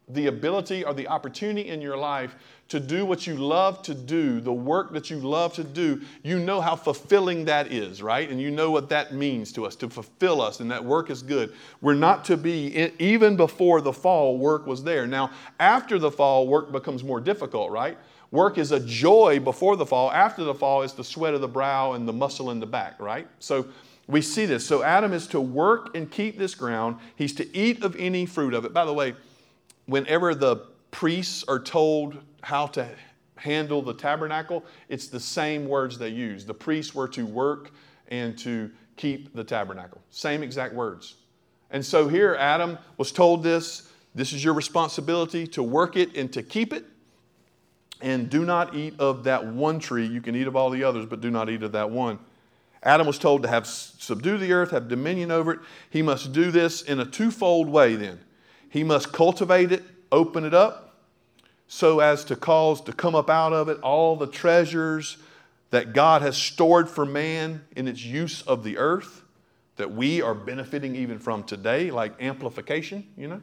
the 0.08 0.28
ability 0.28 0.84
or 0.84 0.94
the 0.94 1.08
opportunity 1.08 1.70
in 1.70 1.82
your 1.82 1.98
life 1.98 2.36
to 2.68 2.80
do 2.80 3.06
what 3.06 3.28
you 3.28 3.36
love 3.36 3.84
to 3.84 3.94
do, 3.94 4.42
the 4.42 4.52
work 4.52 4.92
that 4.94 5.12
you 5.12 5.18
love 5.18 5.54
to 5.54 5.64
do, 5.64 6.02
you 6.24 6.40
know 6.40 6.60
how 6.60 6.76
fulfilling 6.76 7.46
that 7.46 7.72
is, 7.72 8.02
right? 8.02 8.28
And 8.30 8.42
you 8.42 8.50
know 8.50 8.72
what 8.72 8.90
that 8.90 9.14
means 9.14 9.52
to 9.54 9.66
us, 9.66 9.76
to 9.78 9.90
fulfill 9.90 10.42
us, 10.42 10.60
and 10.60 10.72
that 10.72 10.84
work 10.84 11.12
is 11.12 11.22
good. 11.22 11.54
We're 11.82 11.94
not 11.94 12.26
to 12.26 12.38
be, 12.38 12.92
even 12.98 13.36
before 13.36 13.82
the 13.82 13.94
fall, 13.94 14.40
work 14.40 14.66
was 14.66 14.84
there. 14.84 15.06
Now, 15.06 15.30
after 15.60 16.00
the 16.00 16.10
fall, 16.10 16.48
work 16.48 16.72
becomes 16.72 17.04
more 17.04 17.22
difficult, 17.22 17.70
right? 17.70 18.00
Work 18.32 18.58
is 18.58 18.72
a 18.72 18.80
joy 18.80 19.40
before 19.40 19.76
the 19.76 19.86
fall. 19.86 20.12
After 20.12 20.44
the 20.44 20.56
fall, 20.56 20.82
it's 20.82 20.94
the 20.94 21.04
sweat 21.04 21.36
of 21.36 21.42
the 21.42 21.48
brow 21.48 21.94
and 21.94 22.08
the 22.08 22.14
muscle 22.14 22.50
in 22.50 22.60
the 22.60 22.66
back, 22.66 23.00
right? 23.00 23.28
So 23.40 23.68
we 24.08 24.22
see 24.22 24.48
this. 24.48 24.66
So 24.66 24.82
Adam 24.82 25.14
is 25.14 25.28
to 25.28 25.40
work 25.40 25.96
and 25.96 26.10
keep 26.10 26.38
this 26.38 26.56
ground, 26.56 26.98
he's 27.16 27.34
to 27.36 27.56
eat 27.56 27.84
of 27.84 27.96
any 27.98 28.26
fruit 28.26 28.56
of 28.56 28.66
it. 28.66 28.74
By 28.74 28.86
the 28.86 28.94
way, 28.94 29.14
whenever 29.86 30.34
the 30.34 30.66
priests 30.90 31.44
are 31.48 31.60
told 31.60 32.18
how 32.46 32.68
to 32.68 32.88
handle 33.38 33.82
the 33.82 33.94
tabernacle, 33.94 34.64
it's 34.88 35.08
the 35.08 35.20
same 35.20 35.68
words 35.68 35.98
they 35.98 36.10
use. 36.10 36.46
The 36.46 36.54
priests 36.54 36.94
were 36.94 37.08
to 37.08 37.26
work 37.26 37.72
and 38.10 38.38
to 38.38 38.70
keep 38.98 39.34
the 39.34 39.44
tabernacle. 39.44 40.00
Same 40.12 40.44
exact 40.44 40.76
words. 40.76 41.16
And 41.72 41.84
so 41.84 42.08
here, 42.08 42.36
Adam 42.36 42.78
was 42.98 43.12
told 43.12 43.42
this 43.42 43.90
this 44.14 44.32
is 44.32 44.44
your 44.44 44.54
responsibility 44.54 45.48
to 45.48 45.64
work 45.64 45.98
it 45.98 46.16
and 46.16 46.32
to 46.34 46.44
keep 46.44 46.72
it. 46.72 46.86
And 48.00 48.30
do 48.30 48.46
not 48.46 48.76
eat 48.76 48.94
of 49.00 49.24
that 49.24 49.44
one 49.48 49.80
tree. 49.80 50.06
You 50.06 50.22
can 50.22 50.36
eat 50.36 50.46
of 50.46 50.56
all 50.56 50.70
the 50.70 50.84
others, 50.84 51.08
but 51.08 51.22
do 51.22 51.32
not 51.32 51.50
eat 51.50 51.64
of 51.64 51.72
that 51.72 51.90
one. 51.90 52.20
Adam 52.84 53.08
was 53.08 53.18
told 53.18 53.42
to 53.42 53.50
have 53.50 53.66
subdue 53.66 54.38
the 54.38 54.54
earth, 54.54 54.70
have 54.70 54.88
dominion 54.88 55.32
over 55.32 55.54
it. 55.54 55.60
He 55.90 56.04
must 56.04 56.32
do 56.32 56.52
this 56.52 56.84
in 56.84 57.00
a 57.00 57.06
twofold 57.06 57.68
way 57.70 57.96
then. 57.96 58.20
He 58.70 58.84
must 58.84 59.12
cultivate 59.12 59.72
it, 59.72 59.84
open 60.12 60.46
it 60.46 60.54
up, 60.54 60.85
so 61.68 62.00
as 62.00 62.24
to 62.26 62.36
cause 62.36 62.82
to 62.82 62.94
come 62.94 63.16
up 63.16 63.30
out 63.30 63.54
of 63.54 63.70
it 63.70 63.80
all 63.82 64.16
the 64.16 64.28
treasures 64.28 65.18
that 65.72 65.94
God 65.94 66.22
has 66.22 66.38
stored 66.38 66.90
for 66.90 67.06
man 67.06 67.66
in 67.76 67.88
its 67.88 68.04
use 68.04 68.42
of 68.44 68.64
the 68.64 68.78
earth 68.78 69.24
that 69.76 69.92
we 69.92 70.22
are 70.22 70.34
benefiting 70.34 70.96
even 70.96 71.20
from 71.20 71.44
today, 71.44 71.92
like 71.92 72.22
amplification, 72.22 73.06
you 73.18 73.28
know? 73.28 73.42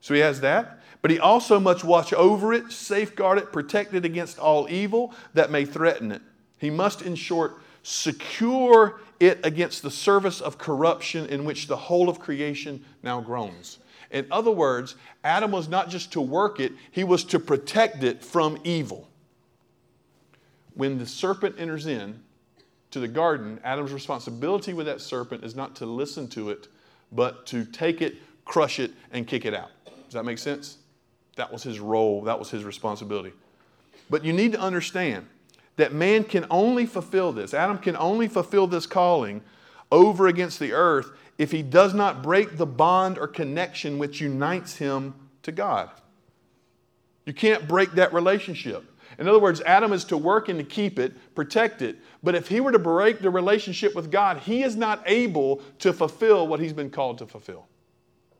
So 0.00 0.14
he 0.14 0.20
has 0.20 0.40
that. 0.40 0.80
But 1.02 1.10
he 1.10 1.18
also 1.18 1.60
must 1.60 1.84
watch 1.84 2.12
over 2.12 2.52
it, 2.52 2.72
safeguard 2.72 3.38
it, 3.38 3.52
protect 3.52 3.92
it 3.94 4.04
against 4.04 4.38
all 4.38 4.68
evil 4.70 5.12
that 5.34 5.50
may 5.50 5.64
threaten 5.64 6.12
it. 6.12 6.22
He 6.58 6.70
must, 6.70 7.02
in 7.02 7.16
short, 7.16 7.58
secure 7.82 9.00
it 9.20 9.40
against 9.44 9.82
the 9.82 9.90
service 9.90 10.40
of 10.40 10.58
corruption 10.58 11.26
in 11.26 11.44
which 11.44 11.66
the 11.66 11.76
whole 11.76 12.08
of 12.08 12.18
creation 12.18 12.84
now 13.02 13.20
groans. 13.20 13.78
In 14.12 14.26
other 14.30 14.50
words, 14.50 14.94
Adam 15.24 15.50
was 15.50 15.68
not 15.68 15.88
just 15.88 16.12
to 16.12 16.20
work 16.20 16.60
it, 16.60 16.72
he 16.90 17.02
was 17.02 17.24
to 17.24 17.40
protect 17.40 18.04
it 18.04 18.22
from 18.22 18.58
evil. 18.62 19.08
When 20.74 20.98
the 20.98 21.06
serpent 21.06 21.56
enters 21.58 21.86
in 21.86 22.22
to 22.90 23.00
the 23.00 23.08
garden, 23.08 23.58
Adam's 23.64 23.92
responsibility 23.92 24.74
with 24.74 24.86
that 24.86 25.00
serpent 25.00 25.44
is 25.44 25.56
not 25.56 25.74
to 25.76 25.86
listen 25.86 26.28
to 26.28 26.50
it, 26.50 26.68
but 27.10 27.46
to 27.46 27.64
take 27.64 28.02
it, 28.02 28.16
crush 28.44 28.78
it, 28.78 28.92
and 29.12 29.26
kick 29.26 29.46
it 29.46 29.54
out. 29.54 29.70
Does 29.86 30.12
that 30.12 30.24
make 30.24 30.38
sense? 30.38 30.76
That 31.36 31.50
was 31.50 31.62
his 31.62 31.80
role, 31.80 32.22
that 32.22 32.38
was 32.38 32.50
his 32.50 32.64
responsibility. 32.64 33.32
But 34.10 34.24
you 34.24 34.34
need 34.34 34.52
to 34.52 34.60
understand 34.60 35.26
that 35.76 35.94
man 35.94 36.24
can 36.24 36.44
only 36.50 36.84
fulfill 36.84 37.32
this, 37.32 37.54
Adam 37.54 37.78
can 37.78 37.96
only 37.96 38.28
fulfill 38.28 38.66
this 38.66 38.86
calling 38.86 39.40
over 39.92 40.26
against 40.26 40.58
the 40.58 40.72
earth 40.72 41.12
if 41.38 41.52
he 41.52 41.62
does 41.62 41.94
not 41.94 42.22
break 42.22 42.56
the 42.56 42.66
bond 42.66 43.18
or 43.18 43.28
connection 43.28 43.98
which 43.98 44.20
unites 44.20 44.76
him 44.76 45.14
to 45.42 45.52
God. 45.52 45.90
You 47.26 47.32
can't 47.32 47.68
break 47.68 47.92
that 47.92 48.12
relationship. 48.12 48.84
In 49.18 49.28
other 49.28 49.38
words, 49.38 49.60
Adam 49.60 49.92
is 49.92 50.04
to 50.06 50.16
work 50.16 50.48
and 50.48 50.58
to 50.58 50.64
keep 50.64 50.98
it, 50.98 51.34
protect 51.34 51.82
it. 51.82 51.98
But 52.22 52.34
if 52.34 52.48
he 52.48 52.60
were 52.60 52.72
to 52.72 52.78
break 52.78 53.20
the 53.20 53.30
relationship 53.30 53.94
with 53.94 54.10
God, 54.10 54.38
he 54.38 54.62
is 54.62 54.74
not 54.74 55.02
able 55.06 55.62
to 55.80 55.92
fulfill 55.92 56.48
what 56.48 56.58
he's 56.58 56.72
been 56.72 56.90
called 56.90 57.18
to 57.18 57.26
fulfill. 57.26 57.66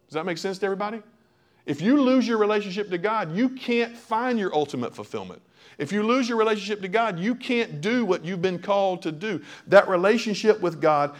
Does 0.08 0.14
that 0.14 0.26
make 0.26 0.38
sense 0.38 0.58
to 0.58 0.66
everybody? 0.66 1.02
If 1.66 1.80
you 1.80 2.00
lose 2.00 2.26
your 2.26 2.38
relationship 2.38 2.90
to 2.90 2.98
God, 2.98 3.36
you 3.36 3.50
can't 3.50 3.96
find 3.96 4.38
your 4.38 4.54
ultimate 4.54 4.94
fulfillment. 4.94 5.42
If 5.78 5.92
you 5.92 6.02
lose 6.02 6.28
your 6.28 6.38
relationship 6.38 6.80
to 6.82 6.88
God, 6.88 7.18
you 7.18 7.34
can't 7.34 7.80
do 7.80 8.04
what 8.04 8.24
you've 8.24 8.42
been 8.42 8.58
called 8.58 9.02
to 9.02 9.12
do. 9.12 9.40
That 9.68 9.88
relationship 9.88 10.60
with 10.60 10.80
God 10.80 11.14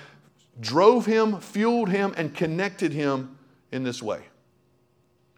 drove 0.61 1.07
him, 1.07 1.41
fueled 1.41 1.89
him, 1.89 2.15
and 2.17 2.35
connected 2.35 2.93
him 2.93 3.39
in 3.71 3.85
this 3.85 4.03
way. 4.03 4.23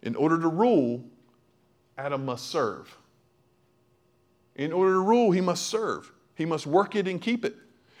In 0.03 0.15
order 0.15 0.39
to 0.39 0.47
rule, 0.47 1.03
Adam 1.97 2.25
must 2.25 2.49
serve. 2.49 2.95
In 4.55 4.71
order 4.71 4.93
to 4.93 4.99
rule, 4.99 5.31
he 5.31 5.41
must 5.41 5.67
serve. 5.67 6.11
He 6.35 6.45
must 6.45 6.67
work 6.67 6.95
it 6.95 7.07
and 7.07 7.21
keep 7.21 7.43
it. 7.45 7.55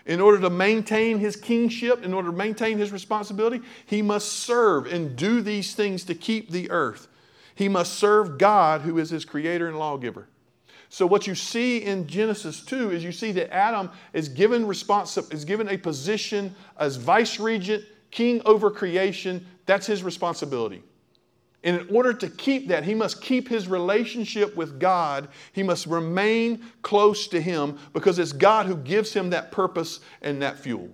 In 0.05 0.21
order 0.21 0.39
to 0.41 0.49
maintain 0.49 1.17
his 1.17 1.35
kingship, 1.35 2.03
in 2.03 2.13
order 2.13 2.29
to 2.29 2.35
maintain 2.35 2.77
his 2.77 2.91
responsibility, 2.91 3.61
he 3.85 4.01
must 4.01 4.31
serve 4.31 4.85
and 4.85 5.15
do 5.15 5.41
these 5.41 5.73
things 5.73 6.03
to 6.05 6.13
keep 6.13 6.51
the 6.51 6.69
earth. 6.69 7.07
He 7.55 7.69
must 7.69 7.93
serve 7.93 8.37
God, 8.37 8.81
who 8.81 8.99
is 8.99 9.09
his 9.09 9.25
creator 9.25 9.67
and 9.67 9.79
lawgiver. 9.79 10.27
So 10.95 11.05
what 11.05 11.27
you 11.27 11.35
see 11.35 11.79
in 11.79 12.07
Genesis 12.07 12.61
2 12.61 12.91
is 12.91 13.03
you 13.03 13.11
see 13.11 13.33
that 13.33 13.53
Adam 13.53 13.91
is 14.13 14.29
given 14.29 14.63
responsi- 14.65 15.33
is 15.33 15.43
given 15.43 15.67
a 15.67 15.75
position 15.75 16.55
as 16.79 16.95
vice 16.95 17.37
regent, 17.37 17.83
king 18.11 18.41
over 18.45 18.71
creation. 18.71 19.45
That's 19.65 19.85
his 19.85 20.03
responsibility. 20.03 20.83
And 21.65 21.81
in 21.81 21.93
order 21.93 22.13
to 22.13 22.29
keep 22.29 22.69
that, 22.69 22.85
he 22.85 22.95
must 22.95 23.21
keep 23.21 23.49
his 23.49 23.67
relationship 23.67 24.55
with 24.55 24.79
God. 24.79 25.27
He 25.51 25.63
must 25.63 25.85
remain 25.85 26.63
close 26.81 27.27
to 27.27 27.41
him 27.41 27.77
because 27.91 28.17
it's 28.17 28.31
God 28.31 28.65
who 28.65 28.77
gives 28.77 29.11
him 29.11 29.31
that 29.31 29.51
purpose 29.51 29.99
and 30.21 30.41
that 30.41 30.57
fuel 30.57 30.87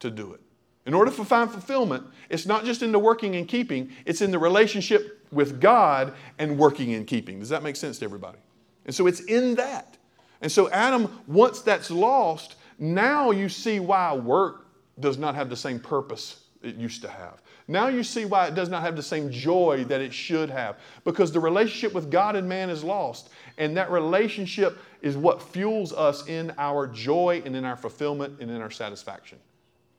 to 0.00 0.10
do 0.10 0.32
it. 0.32 0.40
In 0.86 0.92
order 0.92 1.12
to 1.12 1.24
find 1.24 1.48
fulfillment, 1.48 2.02
it's 2.30 2.46
not 2.46 2.64
just 2.64 2.82
in 2.82 2.90
the 2.90 2.98
working 2.98 3.36
and 3.36 3.46
keeping, 3.46 3.92
it's 4.06 4.22
in 4.22 4.32
the 4.32 4.40
relationship 4.40 5.24
with 5.30 5.60
God 5.60 6.14
and 6.36 6.58
working 6.58 6.94
and 6.94 7.06
keeping. 7.06 7.38
Does 7.38 7.50
that 7.50 7.62
make 7.62 7.76
sense 7.76 8.00
to 8.00 8.04
everybody? 8.04 8.38
And 8.86 8.94
so 8.94 9.06
it's 9.06 9.20
in 9.20 9.56
that. 9.56 9.98
And 10.40 10.50
so 10.50 10.70
Adam, 10.70 11.22
once 11.26 11.60
that's 11.60 11.90
lost, 11.90 12.56
now 12.78 13.30
you 13.30 13.48
see 13.48 13.80
why 13.80 14.14
work 14.14 14.66
does 14.98 15.18
not 15.18 15.34
have 15.34 15.50
the 15.50 15.56
same 15.56 15.78
purpose 15.78 16.44
it 16.62 16.76
used 16.76 17.02
to 17.02 17.08
have. 17.08 17.42
Now 17.68 17.88
you 17.88 18.02
see 18.04 18.24
why 18.24 18.46
it 18.46 18.54
does 18.54 18.68
not 18.68 18.82
have 18.82 18.96
the 18.96 19.02
same 19.02 19.30
joy 19.30 19.84
that 19.88 20.00
it 20.00 20.12
should 20.12 20.50
have. 20.50 20.78
Because 21.04 21.32
the 21.32 21.40
relationship 21.40 21.92
with 21.92 22.10
God 22.10 22.36
and 22.36 22.48
man 22.48 22.70
is 22.70 22.84
lost. 22.84 23.30
And 23.58 23.76
that 23.76 23.90
relationship 23.90 24.78
is 25.02 25.16
what 25.16 25.42
fuels 25.42 25.92
us 25.92 26.26
in 26.28 26.52
our 26.58 26.86
joy 26.86 27.42
and 27.44 27.56
in 27.56 27.64
our 27.64 27.76
fulfillment 27.76 28.40
and 28.40 28.50
in 28.50 28.60
our 28.60 28.70
satisfaction. 28.70 29.38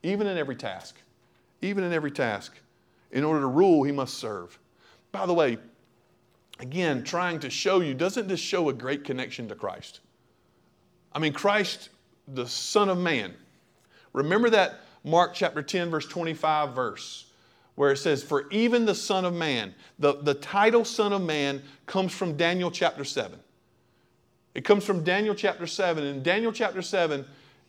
Even 0.04 0.28
in 0.28 0.38
every 0.38 0.56
task. 0.56 0.96
Even 1.62 1.84
in 1.84 1.92
every 1.92 2.12
task. 2.12 2.58
In 3.12 3.24
order 3.24 3.42
to 3.42 3.48
rule, 3.48 3.84
he 3.84 3.92
must 3.92 4.16
serve. 4.16 4.58
By 5.12 5.26
the 5.26 5.34
way, 5.34 5.58
again, 6.60 7.04
trying 7.04 7.40
to 7.40 7.50
show 7.50 7.80
you, 7.82 7.94
doesn't 7.94 8.28
this 8.28 8.40
show 8.40 8.70
a 8.70 8.74
great 8.74 9.04
connection 9.04 9.48
to 9.50 9.56
Christ? 9.56 10.00
I 11.14 11.20
mean, 11.20 11.34
Christ, 11.34 11.90
the 12.28 12.48
Son 12.48 12.90
of 12.90 12.98
Man. 12.98 13.34
Remember 14.14 14.50
that 14.50 14.82
Mark 15.04 15.34
chapter 15.34 15.62
10, 15.62 15.90
verse 15.90 16.08
25 16.08 16.74
verse 16.74 17.28
where 17.78 17.92
it 17.92 17.98
says, 17.98 18.24
For 18.24 18.50
even 18.50 18.86
the 18.86 18.96
Son 18.96 19.24
of 19.24 19.36
Man, 19.36 19.74
the, 20.00 20.16
the 20.16 20.34
title 20.34 20.84
Son 20.84 21.14
of 21.14 21.22
Man 21.22 21.62
comes 21.86 22.12
from 22.12 22.36
Daniel 22.36 22.72
chapter 22.72 23.04
7. 23.04 23.38
It 24.56 24.66
comes 24.66 24.84
from 24.84 25.04
Daniel 25.04 25.36
chapter 25.36 25.68
7. 25.68 26.04
And 26.04 26.24
Daniel 26.24 26.52
chapter 26.52 26.82
7 26.82 27.24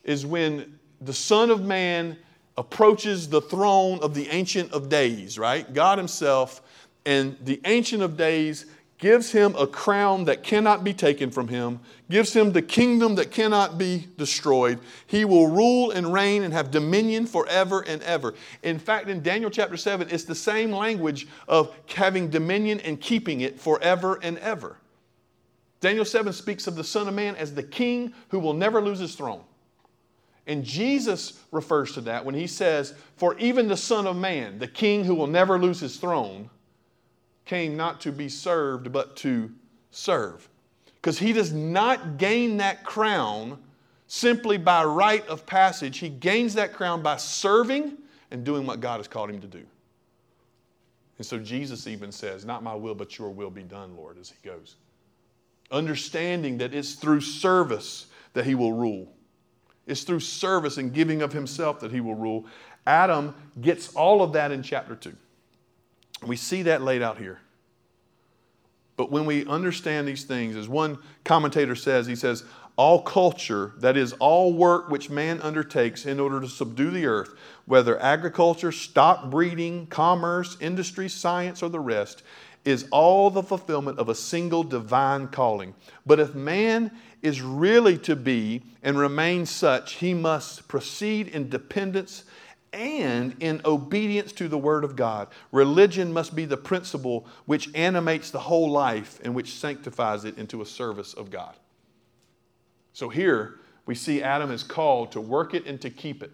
is 0.04 0.24
when 0.24 0.78
the 1.02 1.12
Son 1.12 1.50
of 1.50 1.60
Man 1.60 2.16
approaches 2.56 3.28
the 3.28 3.42
throne 3.42 3.98
of 4.00 4.14
the 4.14 4.26
Ancient 4.28 4.72
of 4.72 4.88
Days, 4.88 5.38
right? 5.38 5.70
God 5.74 5.98
Himself. 5.98 6.62
And 7.04 7.36
the 7.44 7.60
Ancient 7.66 8.02
of 8.02 8.16
Days 8.16 8.64
gives 8.98 9.30
him 9.30 9.54
a 9.56 9.66
crown 9.66 10.24
that 10.24 10.42
cannot 10.42 10.82
be 10.82 10.92
taken 10.92 11.30
from 11.30 11.48
him, 11.48 11.78
gives 12.10 12.34
him 12.34 12.52
the 12.52 12.62
kingdom 12.62 13.14
that 13.14 13.30
cannot 13.30 13.78
be 13.78 14.08
destroyed. 14.16 14.80
He 15.06 15.24
will 15.24 15.46
rule 15.46 15.92
and 15.92 16.12
reign 16.12 16.42
and 16.42 16.52
have 16.52 16.72
dominion 16.72 17.26
forever 17.26 17.84
and 17.86 18.02
ever. 18.02 18.34
In 18.64 18.78
fact, 18.78 19.08
in 19.08 19.22
Daniel 19.22 19.50
chapter 19.50 19.76
7, 19.76 20.08
it's 20.10 20.24
the 20.24 20.34
same 20.34 20.72
language 20.72 21.28
of 21.46 21.74
having 21.94 22.28
dominion 22.28 22.80
and 22.80 23.00
keeping 23.00 23.42
it 23.42 23.60
forever 23.60 24.18
and 24.22 24.36
ever. 24.38 24.76
Daniel 25.80 26.04
7 26.04 26.32
speaks 26.32 26.66
of 26.66 26.74
the 26.74 26.82
Son 26.82 27.06
of 27.06 27.14
Man 27.14 27.36
as 27.36 27.54
the 27.54 27.62
king 27.62 28.12
who 28.30 28.40
will 28.40 28.54
never 28.54 28.80
lose 28.80 28.98
his 28.98 29.14
throne. 29.14 29.44
And 30.48 30.64
Jesus 30.64 31.44
refers 31.52 31.92
to 31.92 32.00
that 32.00 32.24
when 32.24 32.34
he 32.34 32.48
says, 32.48 32.94
For 33.16 33.38
even 33.38 33.68
the 33.68 33.76
Son 33.76 34.06
of 34.06 34.16
Man, 34.16 34.58
the 34.58 34.66
king 34.66 35.04
who 35.04 35.14
will 35.14 35.26
never 35.28 35.58
lose 35.58 35.78
his 35.78 35.98
throne, 35.98 36.50
came 37.48 37.76
not 37.76 38.00
to 38.02 38.12
be 38.12 38.28
served, 38.28 38.92
but 38.92 39.16
to 39.16 39.50
serve. 39.90 40.48
Because 41.00 41.18
he 41.18 41.32
does 41.32 41.52
not 41.52 42.18
gain 42.18 42.58
that 42.58 42.84
crown 42.84 43.58
simply 44.06 44.58
by 44.58 44.84
rite 44.84 45.26
of 45.28 45.46
passage. 45.46 45.98
He 45.98 46.10
gains 46.10 46.54
that 46.54 46.74
crown 46.74 47.02
by 47.02 47.16
serving 47.16 47.96
and 48.30 48.44
doing 48.44 48.66
what 48.66 48.80
God 48.80 48.98
has 48.98 49.08
called 49.08 49.30
him 49.30 49.40
to 49.40 49.46
do. 49.46 49.64
And 51.16 51.26
so 51.26 51.38
Jesus 51.38 51.86
even 51.86 52.12
says, 52.12 52.44
Not 52.44 52.62
my 52.62 52.74
will, 52.74 52.94
but 52.94 53.18
your 53.18 53.30
will 53.30 53.50
be 53.50 53.62
done, 53.62 53.96
Lord, 53.96 54.18
as 54.18 54.30
he 54.30 54.48
goes. 54.48 54.76
Understanding 55.70 56.58
that 56.58 56.74
it's 56.74 56.94
through 56.94 57.22
service 57.22 58.06
that 58.34 58.44
he 58.44 58.54
will 58.54 58.72
rule. 58.74 59.10
It's 59.86 60.02
through 60.02 60.20
service 60.20 60.76
and 60.76 60.92
giving 60.92 61.22
of 61.22 61.32
himself 61.32 61.80
that 61.80 61.90
he 61.90 62.00
will 62.00 62.14
rule. 62.14 62.44
Adam 62.86 63.34
gets 63.62 63.94
all 63.94 64.22
of 64.22 64.34
that 64.34 64.52
in 64.52 64.62
chapter 64.62 64.94
2. 64.94 65.16
We 66.26 66.36
see 66.36 66.62
that 66.62 66.82
laid 66.82 67.02
out 67.02 67.18
here. 67.18 67.40
But 68.96 69.12
when 69.12 69.26
we 69.26 69.46
understand 69.46 70.08
these 70.08 70.24
things, 70.24 70.56
as 70.56 70.68
one 70.68 70.98
commentator 71.24 71.76
says, 71.76 72.06
he 72.06 72.16
says, 72.16 72.44
all 72.76 73.02
culture, 73.02 73.72
that 73.78 73.96
is, 73.96 74.12
all 74.14 74.52
work 74.52 74.88
which 74.88 75.10
man 75.10 75.40
undertakes 75.40 76.06
in 76.06 76.20
order 76.20 76.40
to 76.40 76.48
subdue 76.48 76.90
the 76.90 77.06
earth, 77.06 77.34
whether 77.66 78.00
agriculture, 78.00 78.70
stock 78.70 79.30
breeding, 79.30 79.86
commerce, 79.86 80.56
industry, 80.60 81.08
science, 81.08 81.62
or 81.62 81.68
the 81.68 81.80
rest, 81.80 82.22
is 82.64 82.86
all 82.90 83.30
the 83.30 83.42
fulfillment 83.42 83.98
of 83.98 84.08
a 84.08 84.14
single 84.14 84.62
divine 84.62 85.26
calling. 85.28 85.74
But 86.06 86.20
if 86.20 86.34
man 86.34 86.92
is 87.22 87.40
really 87.42 87.98
to 87.98 88.14
be 88.14 88.62
and 88.82 88.98
remain 88.98 89.46
such, 89.46 89.94
he 89.94 90.14
must 90.14 90.68
proceed 90.68 91.28
in 91.28 91.48
dependence 91.48 92.24
and 92.72 93.34
in 93.40 93.60
obedience 93.64 94.32
to 94.32 94.48
the 94.48 94.58
Word 94.58 94.84
of 94.84 94.96
God. 94.96 95.28
Religion 95.52 96.12
must 96.12 96.34
be 96.34 96.44
the 96.44 96.56
principle 96.56 97.26
which 97.46 97.70
animates 97.74 98.30
the 98.30 98.38
whole 98.38 98.70
life 98.70 99.20
and 99.24 99.34
which 99.34 99.54
sanctifies 99.54 100.24
it 100.24 100.38
into 100.38 100.62
a 100.62 100.66
service 100.66 101.14
of 101.14 101.30
God. 101.30 101.54
So 102.92 103.08
here 103.08 103.60
we 103.86 103.94
see 103.94 104.22
Adam 104.22 104.50
is 104.50 104.62
called 104.62 105.12
to 105.12 105.20
work 105.20 105.54
it 105.54 105.66
and 105.66 105.80
to 105.80 105.90
keep 105.90 106.22
it. 106.22 106.32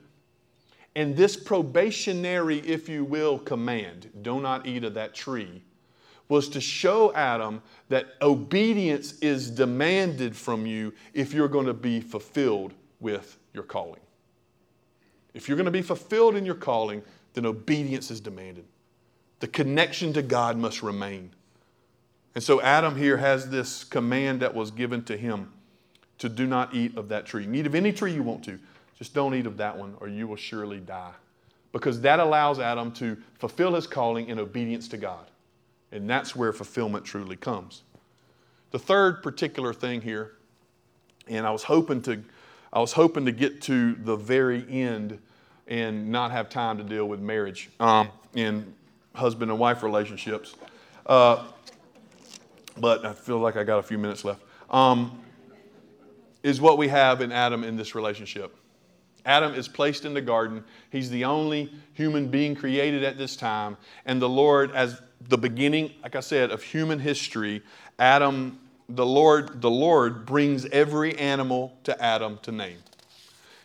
And 0.96 1.16
this 1.16 1.36
probationary, 1.36 2.58
if 2.60 2.88
you 2.88 3.04
will, 3.04 3.38
command, 3.38 4.10
do 4.22 4.40
not 4.40 4.66
eat 4.66 4.84
of 4.84 4.94
that 4.94 5.14
tree, 5.14 5.62
was 6.28 6.48
to 6.50 6.60
show 6.60 7.12
Adam 7.14 7.62
that 7.88 8.06
obedience 8.22 9.18
is 9.20 9.50
demanded 9.50 10.36
from 10.36 10.66
you 10.66 10.92
if 11.12 11.34
you're 11.34 11.48
going 11.48 11.66
to 11.66 11.74
be 11.74 12.00
fulfilled 12.00 12.72
with 13.00 13.38
your 13.52 13.64
calling. 13.64 14.00
If 15.34 15.48
you're 15.48 15.56
going 15.56 15.66
to 15.66 15.72
be 15.72 15.82
fulfilled 15.82 16.36
in 16.36 16.46
your 16.46 16.54
calling, 16.54 17.02
then 17.34 17.44
obedience 17.44 18.10
is 18.10 18.20
demanded. 18.20 18.64
The 19.40 19.48
connection 19.48 20.12
to 20.14 20.22
God 20.22 20.56
must 20.56 20.82
remain. 20.82 21.32
And 22.34 22.42
so 22.42 22.60
Adam 22.62 22.96
here 22.96 23.16
has 23.16 23.50
this 23.50 23.84
command 23.84 24.40
that 24.40 24.54
was 24.54 24.70
given 24.70 25.04
to 25.04 25.16
him 25.16 25.52
to 26.18 26.28
do 26.28 26.46
not 26.46 26.74
eat 26.74 26.96
of 26.96 27.08
that 27.08 27.26
tree. 27.26 27.44
You 27.44 27.52
eat 27.54 27.66
of 27.66 27.74
any 27.74 27.92
tree 27.92 28.14
you 28.14 28.22
want 28.22 28.44
to, 28.44 28.58
just 28.98 29.14
don't 29.14 29.34
eat 29.34 29.46
of 29.46 29.56
that 29.58 29.76
one 29.76 29.94
or 30.00 30.08
you 30.08 30.26
will 30.26 30.36
surely 30.36 30.78
die. 30.78 31.12
Because 31.72 32.00
that 32.02 32.20
allows 32.20 32.60
Adam 32.60 32.92
to 32.92 33.16
fulfill 33.38 33.74
his 33.74 33.86
calling 33.86 34.28
in 34.28 34.38
obedience 34.38 34.86
to 34.88 34.96
God. 34.96 35.26
And 35.90 36.08
that's 36.08 36.34
where 36.34 36.52
fulfillment 36.52 37.04
truly 37.04 37.36
comes. 37.36 37.82
The 38.70 38.78
third 38.78 39.22
particular 39.22 39.72
thing 39.72 40.00
here, 40.00 40.32
and 41.28 41.46
I 41.46 41.50
was 41.50 41.64
hoping 41.64 42.02
to 42.02 42.22
I 42.74 42.80
was 42.80 42.92
hoping 42.92 43.24
to 43.26 43.32
get 43.32 43.62
to 43.62 43.94
the 43.94 44.16
very 44.16 44.66
end 44.68 45.20
and 45.68 46.10
not 46.10 46.32
have 46.32 46.48
time 46.48 46.76
to 46.78 46.84
deal 46.84 47.06
with 47.06 47.20
marriage 47.20 47.70
um, 47.78 48.10
in 48.34 48.74
husband 49.14 49.52
and 49.52 49.60
wife 49.60 49.84
relationships. 49.84 50.56
Uh, 51.06 51.44
but 52.76 53.06
I 53.06 53.12
feel 53.12 53.38
like 53.38 53.56
I 53.56 53.62
got 53.62 53.78
a 53.78 53.82
few 53.82 53.96
minutes 53.96 54.24
left. 54.24 54.42
Um, 54.70 55.20
is 56.42 56.60
what 56.60 56.76
we 56.76 56.88
have 56.88 57.20
in 57.20 57.30
Adam 57.30 57.62
in 57.62 57.76
this 57.76 57.94
relationship. 57.94 58.56
Adam 59.24 59.54
is 59.54 59.68
placed 59.68 60.04
in 60.04 60.12
the 60.12 60.20
garden. 60.20 60.64
He's 60.90 61.08
the 61.08 61.24
only 61.24 61.72
human 61.92 62.26
being 62.28 62.56
created 62.56 63.04
at 63.04 63.16
this 63.16 63.36
time. 63.36 63.76
And 64.04 64.20
the 64.20 64.28
Lord, 64.28 64.72
as 64.72 65.00
the 65.28 65.38
beginning, 65.38 65.92
like 66.02 66.16
I 66.16 66.20
said, 66.20 66.50
of 66.50 66.62
human 66.62 66.98
history, 66.98 67.62
Adam 68.00 68.58
the 68.88 69.06
Lord, 69.06 69.60
the 69.60 69.70
Lord 69.70 70.26
brings 70.26 70.66
every 70.66 71.16
animal 71.18 71.76
to 71.84 72.00
Adam 72.02 72.38
to 72.42 72.52
name. 72.52 72.78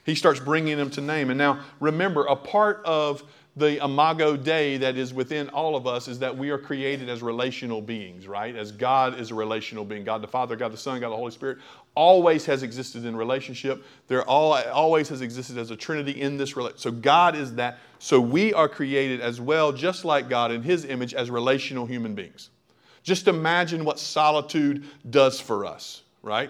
He 0.06 0.16
starts 0.16 0.40
bringing 0.40 0.78
them 0.78 0.90
to 0.92 1.02
name. 1.02 1.30
And 1.30 1.38
now 1.38 1.60
remember, 1.80 2.26
a 2.26 2.36
part 2.36 2.82
of 2.86 3.24
the 3.56 3.84
imago 3.84 4.38
Dei 4.38 4.78
that 4.78 4.98
is 4.98 5.14
within 5.14 5.50
all 5.50 5.76
of 5.76 5.86
us 5.86 6.08
is 6.08 6.20
that 6.20 6.36
we 6.36 6.50
are 6.50 6.58
created 6.58 7.10
as 7.10 7.22
relational 7.22 7.82
beings, 7.82 8.28
right? 8.28 8.56
As 8.56 8.72
God 8.72 9.20
is 9.20 9.32
a 9.32 9.36
relational 9.36 9.84
being. 9.84 10.04
God 10.04 10.22
the 10.22 10.28
Father, 10.28 10.56
God 10.56 10.72
the 10.72 10.78
Son, 10.78 11.00
God 11.00 11.10
the 11.10 11.16
Holy 11.16 11.32
Spirit 11.32 11.58
always 11.96 12.46
has 12.46 12.64
existed 12.64 13.06
in 13.06 13.16
relationship. 13.16 13.84
There 14.08 14.24
all, 14.24 14.54
always 14.54 15.10
has 15.10 15.22
existed 15.22 15.58
as 15.58 15.72
a 15.72 15.76
Trinity 15.76 16.22
in 16.22 16.38
this 16.38 16.56
relationship. 16.56 16.82
So 16.82 16.92
God 16.92 17.36
is 17.36 17.56
that. 17.56 17.80
So 18.00 18.22
we 18.22 18.54
are 18.54 18.70
created 18.70 19.20
as 19.20 19.42
well, 19.42 19.74
just 19.74 20.06
like 20.06 20.30
God 20.30 20.52
in 20.52 20.64
His 20.64 20.86
image, 20.86 21.14
as 21.14 21.30
relational 21.30 21.86
human 21.86 22.16
beings. 22.16 22.50
Just 23.04 23.28
imagine 23.28 23.86
what 23.86 24.00
solitude 24.00 24.86
does 25.10 25.40
for 25.40 25.66
us, 25.66 26.04
right? 26.22 26.50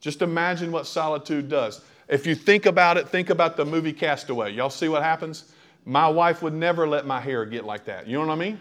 Just 0.00 0.22
imagine 0.22 0.72
what 0.72 0.86
solitude 0.86 1.48
does. 1.48 1.82
If 2.08 2.26
you 2.26 2.34
think 2.34 2.66
about 2.66 2.96
it, 2.96 3.08
think 3.08 3.30
about 3.30 3.56
the 3.56 3.64
movie 3.64 3.92
Castaway. 3.92 4.52
Y'all 4.52 4.70
see 4.70 4.88
what 4.88 5.02
happens? 5.02 5.52
My 5.84 6.08
wife 6.08 6.42
would 6.42 6.54
never 6.54 6.88
let 6.88 7.06
my 7.06 7.20
hair 7.20 7.44
get 7.44 7.64
like 7.64 7.84
that. 7.84 8.06
You 8.06 8.18
know 8.18 8.26
what 8.26 8.32
I 8.32 8.36
mean? 8.36 8.60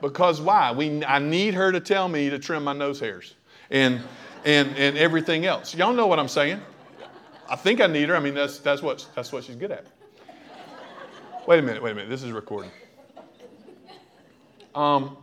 Because 0.00 0.40
why? 0.40 0.72
We, 0.72 1.04
I 1.04 1.18
need 1.18 1.54
her 1.54 1.72
to 1.72 1.80
tell 1.80 2.08
me 2.08 2.28
to 2.28 2.38
trim 2.38 2.64
my 2.64 2.72
nose 2.72 3.00
hairs 3.00 3.34
and, 3.70 4.00
and, 4.44 4.76
and 4.76 4.98
everything 4.98 5.46
else. 5.46 5.74
Y'all 5.74 5.92
know 5.92 6.06
what 6.06 6.18
I'm 6.18 6.28
saying? 6.28 6.60
I 7.48 7.56
think 7.56 7.80
I 7.80 7.86
need 7.86 8.08
her. 8.08 8.16
I 8.16 8.20
mean, 8.20 8.34
that's, 8.34 8.58
that's, 8.58 8.82
what, 8.82 9.06
that's 9.14 9.32
what 9.32 9.44
she's 9.44 9.56
good 9.56 9.70
at. 9.70 9.86
Wait 11.46 11.58
a 11.58 11.62
minute, 11.62 11.82
wait 11.82 11.92
a 11.92 11.94
minute. 11.94 12.10
This 12.10 12.22
is 12.22 12.32
recording. 12.32 12.70
Um, 14.74 15.16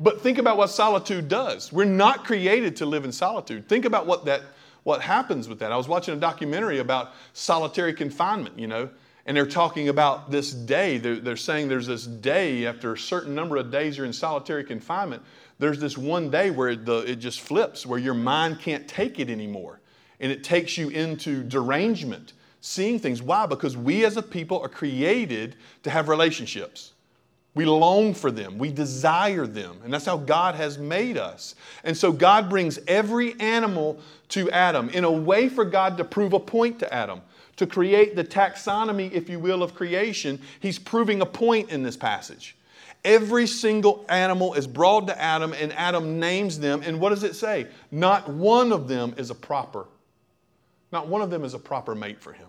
but 0.00 0.20
think 0.20 0.38
about 0.38 0.56
what 0.56 0.68
solitude 0.68 1.28
does. 1.28 1.72
We're 1.72 1.84
not 1.84 2.24
created 2.24 2.76
to 2.76 2.86
live 2.86 3.04
in 3.04 3.12
solitude. 3.12 3.68
Think 3.68 3.84
about 3.84 4.06
what 4.06 4.24
that 4.24 4.42
what 4.82 5.02
happens 5.02 5.48
with 5.48 5.58
that. 5.58 5.72
I 5.72 5.76
was 5.76 5.88
watching 5.88 6.14
a 6.14 6.16
documentary 6.16 6.78
about 6.78 7.12
solitary 7.34 7.92
confinement, 7.92 8.58
you 8.58 8.66
know, 8.66 8.88
and 9.26 9.36
they're 9.36 9.46
talking 9.46 9.90
about 9.90 10.30
this 10.30 10.52
day. 10.52 10.96
They're, 10.98 11.16
they're 11.16 11.36
saying 11.36 11.68
there's 11.68 11.86
this 11.86 12.06
day 12.06 12.66
after 12.66 12.94
a 12.94 12.98
certain 12.98 13.34
number 13.34 13.56
of 13.56 13.70
days 13.70 13.96
you're 13.96 14.06
in 14.06 14.12
solitary 14.12 14.64
confinement. 14.64 15.22
There's 15.58 15.78
this 15.78 15.98
one 15.98 16.30
day 16.30 16.50
where 16.50 16.74
the, 16.74 16.98
it 17.00 17.16
just 17.16 17.40
flips, 17.40 17.84
where 17.84 17.98
your 17.98 18.14
mind 18.14 18.60
can't 18.60 18.88
take 18.88 19.18
it 19.18 19.28
anymore, 19.28 19.80
and 20.18 20.32
it 20.32 20.42
takes 20.42 20.78
you 20.78 20.88
into 20.88 21.42
derangement, 21.42 22.32
seeing 22.62 22.98
things. 22.98 23.22
Why? 23.22 23.44
Because 23.44 23.76
we 23.76 24.06
as 24.06 24.16
a 24.16 24.22
people 24.22 24.60
are 24.60 24.68
created 24.68 25.56
to 25.82 25.90
have 25.90 26.08
relationships. 26.08 26.94
We 27.60 27.66
long 27.66 28.14
for 28.14 28.30
them. 28.30 28.56
We 28.56 28.72
desire 28.72 29.46
them. 29.46 29.82
And 29.84 29.92
that's 29.92 30.06
how 30.06 30.16
God 30.16 30.54
has 30.54 30.78
made 30.78 31.18
us. 31.18 31.56
And 31.84 31.94
so 31.94 32.10
God 32.10 32.48
brings 32.48 32.78
every 32.88 33.38
animal 33.38 34.00
to 34.30 34.50
Adam 34.50 34.88
in 34.88 35.04
a 35.04 35.12
way 35.12 35.46
for 35.50 35.66
God 35.66 35.98
to 35.98 36.04
prove 36.04 36.32
a 36.32 36.40
point 36.40 36.78
to 36.78 36.90
Adam, 36.90 37.20
to 37.56 37.66
create 37.66 38.16
the 38.16 38.24
taxonomy, 38.24 39.12
if 39.12 39.28
you 39.28 39.38
will, 39.38 39.62
of 39.62 39.74
creation. 39.74 40.40
He's 40.60 40.78
proving 40.78 41.20
a 41.20 41.26
point 41.26 41.68
in 41.68 41.82
this 41.82 41.98
passage. 41.98 42.56
Every 43.04 43.46
single 43.46 44.06
animal 44.08 44.54
is 44.54 44.66
brought 44.66 45.06
to 45.08 45.20
Adam, 45.20 45.52
and 45.52 45.70
Adam 45.74 46.18
names 46.18 46.58
them. 46.58 46.80
And 46.82 46.98
what 46.98 47.10
does 47.10 47.24
it 47.24 47.36
say? 47.36 47.66
Not 47.90 48.26
one 48.26 48.72
of 48.72 48.88
them 48.88 49.12
is 49.18 49.28
a 49.28 49.34
proper. 49.34 49.84
Not 50.92 51.08
one 51.08 51.20
of 51.20 51.28
them 51.28 51.44
is 51.44 51.52
a 51.52 51.58
proper 51.58 51.94
mate 51.94 52.22
for 52.22 52.32
him. 52.32 52.48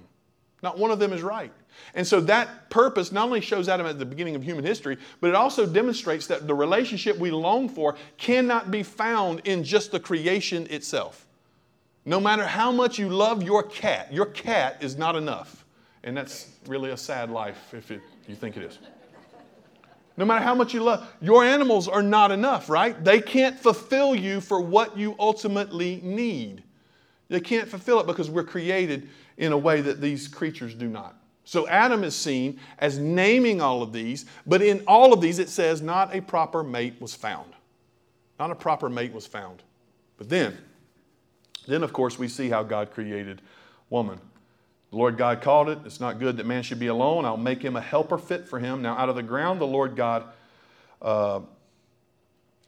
Not 0.63 0.77
one 0.77 0.91
of 0.91 0.99
them 0.99 1.11
is 1.11 1.21
right. 1.21 1.51
And 1.95 2.05
so 2.05 2.21
that 2.21 2.69
purpose 2.69 3.11
not 3.11 3.25
only 3.25 3.41
shows 3.41 3.67
Adam 3.67 3.87
at 3.87 3.97
the 3.97 4.05
beginning 4.05 4.35
of 4.35 4.43
human 4.43 4.63
history, 4.63 4.97
but 5.19 5.29
it 5.29 5.35
also 5.35 5.65
demonstrates 5.65 6.27
that 6.27 6.47
the 6.47 6.53
relationship 6.53 7.17
we 7.17 7.31
long 7.31 7.67
for 7.67 7.95
cannot 8.17 8.69
be 8.69 8.83
found 8.83 9.41
in 9.45 9.63
just 9.63 9.91
the 9.91 9.99
creation 9.99 10.67
itself. 10.69 11.25
No 12.05 12.19
matter 12.19 12.45
how 12.45 12.71
much 12.71 12.99
you 12.99 13.09
love 13.09 13.43
your 13.43 13.63
cat, 13.63 14.11
your 14.13 14.25
cat 14.27 14.77
is 14.81 14.97
not 14.97 15.15
enough. 15.15 15.65
And 16.03 16.17
that's 16.17 16.49
really 16.67 16.91
a 16.91 16.97
sad 16.97 17.29
life 17.29 17.73
if 17.73 17.91
it, 17.91 18.01
you 18.27 18.35
think 18.35 18.57
it 18.57 18.63
is. 18.63 18.79
No 20.17 20.25
matter 20.25 20.43
how 20.43 20.53
much 20.53 20.73
you 20.73 20.83
love, 20.83 21.11
your 21.21 21.43
animals 21.43 21.87
are 21.87 22.03
not 22.03 22.31
enough, 22.31 22.69
right? 22.69 23.01
They 23.03 23.21
can't 23.21 23.57
fulfill 23.57 24.13
you 24.13 24.41
for 24.41 24.61
what 24.61 24.97
you 24.97 25.15
ultimately 25.17 25.99
need. 26.03 26.63
They 27.29 27.39
can't 27.39 27.67
fulfill 27.67 27.99
it 28.01 28.07
because 28.07 28.29
we're 28.29 28.43
created 28.43 29.09
in 29.41 29.51
a 29.51 29.57
way 29.57 29.81
that 29.81 29.99
these 29.99 30.27
creatures 30.27 30.75
do 30.75 30.87
not. 30.87 31.15
So 31.43 31.67
Adam 31.67 32.03
is 32.03 32.15
seen 32.15 32.59
as 32.77 32.99
naming 32.99 33.59
all 33.59 33.81
of 33.81 33.91
these, 33.91 34.25
but 34.45 34.61
in 34.61 34.83
all 34.87 35.11
of 35.11 35.19
these 35.19 35.39
it 35.39 35.49
says 35.49 35.81
not 35.81 36.15
a 36.15 36.21
proper 36.21 36.63
mate 36.63 36.93
was 36.99 37.15
found. 37.15 37.51
Not 38.39 38.51
a 38.51 38.55
proper 38.55 38.87
mate 38.87 39.11
was 39.11 39.25
found. 39.25 39.63
But 40.17 40.29
then, 40.29 40.57
then 41.67 41.81
of 41.83 41.91
course 41.91 42.19
we 42.19 42.27
see 42.27 42.49
how 42.49 42.61
God 42.61 42.91
created 42.91 43.41
woman. 43.89 44.19
The 44.91 44.97
Lord 44.97 45.17
God 45.17 45.41
called 45.41 45.69
it, 45.69 45.79
it's 45.85 45.99
not 45.99 46.19
good 46.19 46.37
that 46.37 46.45
man 46.45 46.61
should 46.61 46.79
be 46.79 46.87
alone. 46.87 47.25
I'll 47.25 47.35
make 47.35 47.63
him 47.63 47.75
a 47.75 47.81
helper 47.81 48.19
fit 48.19 48.47
for 48.47 48.59
him. 48.59 48.83
Now 48.83 48.95
out 48.95 49.09
of 49.09 49.15
the 49.15 49.23
ground 49.23 49.59
the 49.59 49.65
Lord 49.65 49.95
God 49.95 50.25
uh, 51.01 51.39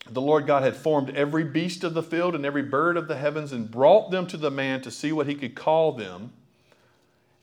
the 0.10 0.22
Lord 0.22 0.48
God 0.48 0.64
had 0.64 0.76
formed 0.76 1.12
every 1.12 1.44
beast 1.44 1.84
of 1.84 1.94
the 1.94 2.04
field 2.04 2.34
and 2.34 2.46
every 2.46 2.64
bird 2.64 2.98
of 2.98 3.08
the 3.08 3.16
heavens 3.16 3.54
and 3.54 3.70
brought 3.70 4.10
them 4.10 4.26
to 4.28 4.38
the 4.38 4.52
man 4.52 4.82
to 4.82 4.92
see 4.92 5.12
what 5.12 5.28
he 5.28 5.36
could 5.36 5.56
call 5.56 5.94
them. 5.94 6.34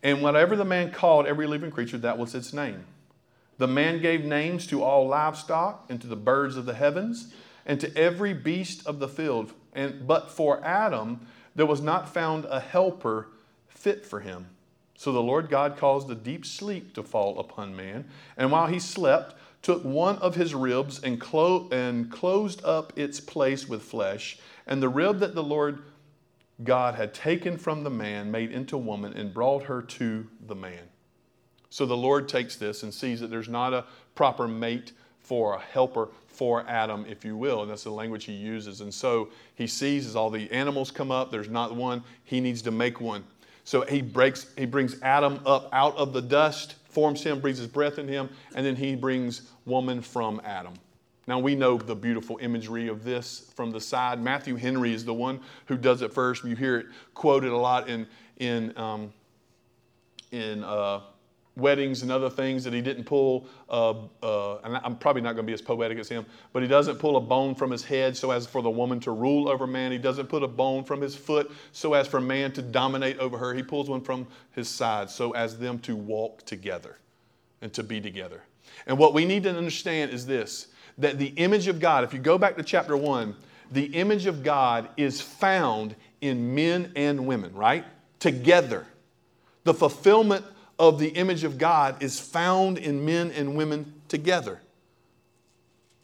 And 0.02 0.22
whatever 0.22 0.56
the 0.56 0.64
man 0.64 0.92
called 0.92 1.26
every 1.26 1.46
living 1.46 1.70
creature, 1.70 1.98
that 1.98 2.18
was 2.18 2.34
its 2.34 2.52
name. 2.52 2.84
The 3.58 3.68
man 3.68 4.00
gave 4.00 4.24
names 4.24 4.66
to 4.68 4.82
all 4.82 5.06
livestock 5.06 5.84
and 5.90 6.00
to 6.00 6.06
the 6.06 6.16
birds 6.16 6.56
of 6.56 6.64
the 6.64 6.74
heavens 6.74 7.34
and 7.66 7.78
to 7.80 7.94
every 7.96 8.32
beast 8.32 8.86
of 8.86 8.98
the 8.98 9.08
field. 9.08 9.52
And, 9.74 10.06
but 10.06 10.30
for 10.30 10.64
Adam, 10.64 11.26
there 11.54 11.66
was 11.66 11.82
not 11.82 12.08
found 12.08 12.46
a 12.46 12.60
helper 12.60 13.28
fit 13.68 14.06
for 14.06 14.20
him. 14.20 14.46
So 14.96 15.12
the 15.12 15.22
Lord 15.22 15.48
God 15.48 15.76
caused 15.76 16.10
a 16.10 16.14
deep 16.14 16.46
sleep 16.46 16.94
to 16.94 17.02
fall 17.02 17.38
upon 17.38 17.76
man. 17.76 18.06
And 18.36 18.50
while 18.50 18.66
he 18.66 18.78
slept, 18.78 19.34
took 19.62 19.84
one 19.84 20.16
of 20.18 20.34
his 20.34 20.54
ribs 20.54 21.02
and, 21.02 21.20
clo- 21.20 21.68
and 21.70 22.10
closed 22.10 22.64
up 22.64 22.92
its 22.96 23.20
place 23.20 23.68
with 23.68 23.82
flesh. 23.82 24.38
And 24.66 24.82
the 24.82 24.88
rib 24.88 25.18
that 25.18 25.34
the 25.34 25.42
Lord 25.42 25.82
God 26.64 26.94
had 26.94 27.14
taken 27.14 27.56
from 27.56 27.84
the 27.84 27.90
man, 27.90 28.30
made 28.30 28.52
into 28.52 28.76
woman, 28.76 29.12
and 29.14 29.32
brought 29.32 29.64
her 29.64 29.82
to 29.82 30.26
the 30.46 30.54
man. 30.54 30.88
So 31.70 31.86
the 31.86 31.96
Lord 31.96 32.28
takes 32.28 32.56
this 32.56 32.82
and 32.82 32.92
sees 32.92 33.20
that 33.20 33.30
there's 33.30 33.48
not 33.48 33.72
a 33.72 33.84
proper 34.14 34.48
mate 34.48 34.92
for 35.20 35.54
a 35.54 35.60
helper 35.60 36.08
for 36.26 36.64
Adam, 36.68 37.06
if 37.08 37.24
you 37.24 37.36
will. 37.36 37.62
And 37.62 37.70
that's 37.70 37.84
the 37.84 37.90
language 37.90 38.24
he 38.24 38.32
uses. 38.32 38.80
And 38.80 38.92
so 38.92 39.28
he 39.54 39.66
sees 39.66 40.06
as 40.06 40.16
all 40.16 40.30
the 40.30 40.50
animals 40.50 40.90
come 40.90 41.10
up, 41.10 41.30
there's 41.30 41.48
not 41.48 41.74
one, 41.74 42.02
he 42.24 42.40
needs 42.40 42.62
to 42.62 42.70
make 42.70 43.00
one. 43.00 43.24
So 43.64 43.82
he 43.82 44.02
breaks, 44.02 44.46
he 44.58 44.66
brings 44.66 45.00
Adam 45.02 45.40
up 45.46 45.68
out 45.72 45.96
of 45.96 46.12
the 46.12 46.22
dust, 46.22 46.74
forms 46.88 47.22
him, 47.22 47.40
breathes 47.40 47.58
his 47.58 47.68
breath 47.68 47.98
in 47.98 48.08
him, 48.08 48.30
and 48.54 48.66
then 48.66 48.74
he 48.74 48.96
brings 48.96 49.42
woman 49.64 50.00
from 50.00 50.40
Adam. 50.44 50.74
Now, 51.30 51.38
we 51.38 51.54
know 51.54 51.78
the 51.78 51.94
beautiful 51.94 52.40
imagery 52.42 52.88
of 52.88 53.04
this 53.04 53.52
from 53.54 53.70
the 53.70 53.80
side. 53.80 54.20
Matthew 54.20 54.56
Henry 54.56 54.92
is 54.92 55.04
the 55.04 55.14
one 55.14 55.38
who 55.66 55.76
does 55.76 56.02
it 56.02 56.12
first. 56.12 56.42
You 56.42 56.56
hear 56.56 56.78
it 56.78 56.86
quoted 57.14 57.52
a 57.52 57.56
lot 57.56 57.88
in, 57.88 58.08
in, 58.38 58.76
um, 58.76 59.12
in 60.32 60.64
uh, 60.64 61.02
weddings 61.54 62.02
and 62.02 62.10
other 62.10 62.28
things 62.28 62.64
that 62.64 62.72
he 62.72 62.80
didn't 62.80 63.04
pull, 63.04 63.46
uh, 63.68 63.94
uh, 64.24 64.56
and 64.64 64.76
I'm 64.82 64.96
probably 64.96 65.22
not 65.22 65.34
going 65.34 65.44
to 65.44 65.46
be 65.46 65.52
as 65.52 65.62
poetic 65.62 65.98
as 66.00 66.08
him, 66.08 66.26
but 66.52 66.62
he 66.62 66.68
doesn't 66.68 66.98
pull 66.98 67.16
a 67.16 67.20
bone 67.20 67.54
from 67.54 67.70
his 67.70 67.84
head 67.84 68.16
so 68.16 68.32
as 68.32 68.48
for 68.48 68.60
the 68.60 68.68
woman 68.68 68.98
to 68.98 69.12
rule 69.12 69.48
over 69.48 69.68
man. 69.68 69.92
He 69.92 69.98
doesn't 69.98 70.26
put 70.26 70.42
a 70.42 70.48
bone 70.48 70.82
from 70.82 71.00
his 71.00 71.14
foot 71.14 71.52
so 71.70 71.94
as 71.94 72.08
for 72.08 72.20
man 72.20 72.50
to 72.54 72.62
dominate 72.62 73.20
over 73.20 73.38
her. 73.38 73.54
He 73.54 73.62
pulls 73.62 73.88
one 73.88 74.00
from 74.00 74.26
his 74.50 74.68
side 74.68 75.08
so 75.08 75.30
as 75.30 75.58
them 75.58 75.78
to 75.82 75.94
walk 75.94 76.44
together 76.44 76.98
and 77.62 77.72
to 77.74 77.84
be 77.84 78.00
together. 78.00 78.42
And 78.88 78.98
what 78.98 79.14
we 79.14 79.24
need 79.24 79.44
to 79.44 79.56
understand 79.56 80.10
is 80.10 80.26
this 80.26 80.66
that 81.00 81.18
the 81.18 81.28
image 81.36 81.66
of 81.66 81.80
God, 81.80 82.04
if 82.04 82.12
you 82.12 82.20
go 82.20 82.38
back 82.38 82.56
to 82.56 82.62
chapter 82.62 82.96
1, 82.96 83.34
the 83.70 83.84
image 83.84 84.26
of 84.26 84.42
God 84.42 84.88
is 84.96 85.20
found 85.20 85.94
in 86.20 86.54
men 86.54 86.92
and 86.96 87.26
women, 87.26 87.54
right? 87.54 87.84
Together. 88.18 88.86
The 89.64 89.74
fulfillment 89.74 90.44
of 90.78 90.98
the 90.98 91.08
image 91.08 91.44
of 91.44 91.58
God 91.58 92.02
is 92.02 92.18
found 92.18 92.78
in 92.78 93.04
men 93.04 93.30
and 93.32 93.56
women 93.56 94.00
together. 94.08 94.60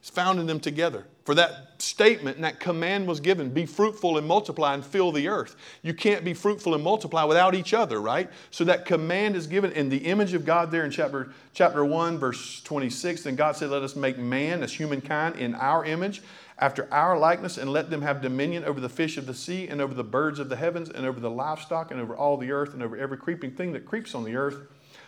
It's 0.01 0.11
found 0.11 0.39
in 0.39 0.47
them 0.47 0.61
together. 0.61 1.07
For 1.27 1.35
that 1.35 1.83
statement 1.83 2.37
and 2.37 2.45
that 2.45 2.61
command 2.61 3.09
was 3.09 3.19
given 3.19 3.51
be 3.51 3.67
fruitful 3.67 4.17
and 4.17 4.25
multiply 4.27 4.75
and 4.75 4.87
fill 4.87 5.11
the 5.11 5.27
earth. 5.27 5.57
You 5.83 5.93
can't 5.93 6.25
be 6.25 6.35
fruitful 6.35 6.73
and 6.73 6.85
multiply 6.85 7.25
without 7.25 7.57
each 7.57 7.75
other, 7.75 8.01
right? 8.01 8.31
So 8.53 8.63
that 8.63 8.85
command 8.85 9.35
is 9.35 9.49
given 9.49 9.73
in 9.73 9.89
the 9.89 9.97
image 9.97 10.35
of 10.35 10.45
God 10.45 10.71
there 10.71 10.85
in 10.85 10.91
chapter, 10.93 11.33
chapter 11.53 11.85
1, 11.85 12.19
verse 12.19 12.61
26. 12.63 13.27
And 13.27 13.37
God 13.37 13.57
said, 13.57 13.71
Let 13.71 13.83
us 13.83 13.97
make 13.97 14.19
man 14.19 14.63
as 14.63 14.73
humankind 14.73 15.35
in 15.35 15.57
our 15.57 15.85
image, 15.85 16.23
after 16.59 16.89
our 16.95 17.19
likeness, 17.19 17.59
and 17.59 17.73
let 17.73 17.91
them 17.91 18.03
have 18.03 18.23
dominion 18.23 18.65
over 18.65 18.79
the 18.79 18.89
fish 18.89 19.17
of 19.17 19.27
the 19.27 19.35
sea, 19.35 19.67
and 19.67 19.81
over 19.81 19.95
the 19.95 20.05
birds 20.05 20.39
of 20.39 20.49
the 20.49 20.57
heavens, 20.57 20.91
and 20.91 21.05
over 21.05 21.19
the 21.19 21.29
livestock, 21.29 21.91
and 21.91 22.01
over 22.01 22.17
all 22.17 22.37
the 22.37 22.53
earth, 22.53 22.73
and 22.73 22.85
over 22.85 22.97
every 22.97 23.19
creeping 23.19 23.51
thing 23.51 23.73
that 23.73 23.85
creeps 23.85 24.15
on 24.15 24.23
the 24.23 24.37
earth. 24.37 24.59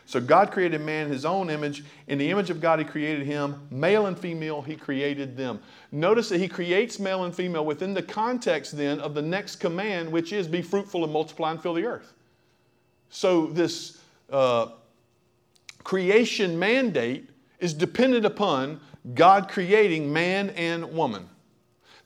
So 0.09 0.23
God 0.23 0.51
created 0.51 0.81
man 0.81 1.05
in 1.05 1.13
his 1.13 1.27
own 1.27 1.51
image. 1.51 1.85
In 2.07 2.17
the 2.17 2.31
image 2.31 2.49
of 2.49 2.63
God, 2.63 2.79
he 2.79 2.85
created 2.87 3.27
him. 3.27 3.69
Male 3.71 4.07
and 4.07 4.19
female, 4.19 4.63
he 4.63 4.75
created 4.75 5.37
them. 5.37 5.61
Notice 5.93 6.31
that 6.31 6.39
he 6.39 6.49
creates 6.49 6.99
male 6.99 7.25
and 7.25 7.35
female 7.35 7.67
within 7.67 7.93
the 7.93 8.03
context 8.03 8.75
then 8.75 9.01
of 9.01 9.13
the 9.13 9.21
next 9.21 9.57
command, 9.57 10.11
which 10.11 10.33
is 10.33 10.49
be 10.49 10.63
fruitful 10.63 11.05
and 11.05 11.13
multiply 11.13 11.51
and 11.51 11.63
fill 11.63 11.75
the 11.75 11.85
earth. 11.85 12.15
So 13.11 13.49
this 13.49 14.01
uh, 14.31 14.69
creation 15.85 16.59
mandate 16.59 17.29
is 17.61 17.75
dependent 17.75 18.25
upon 18.25 18.81
God 19.13 19.51
creating 19.51 20.11
man 20.11 20.49
and 20.57 20.91
woman. 20.91 21.29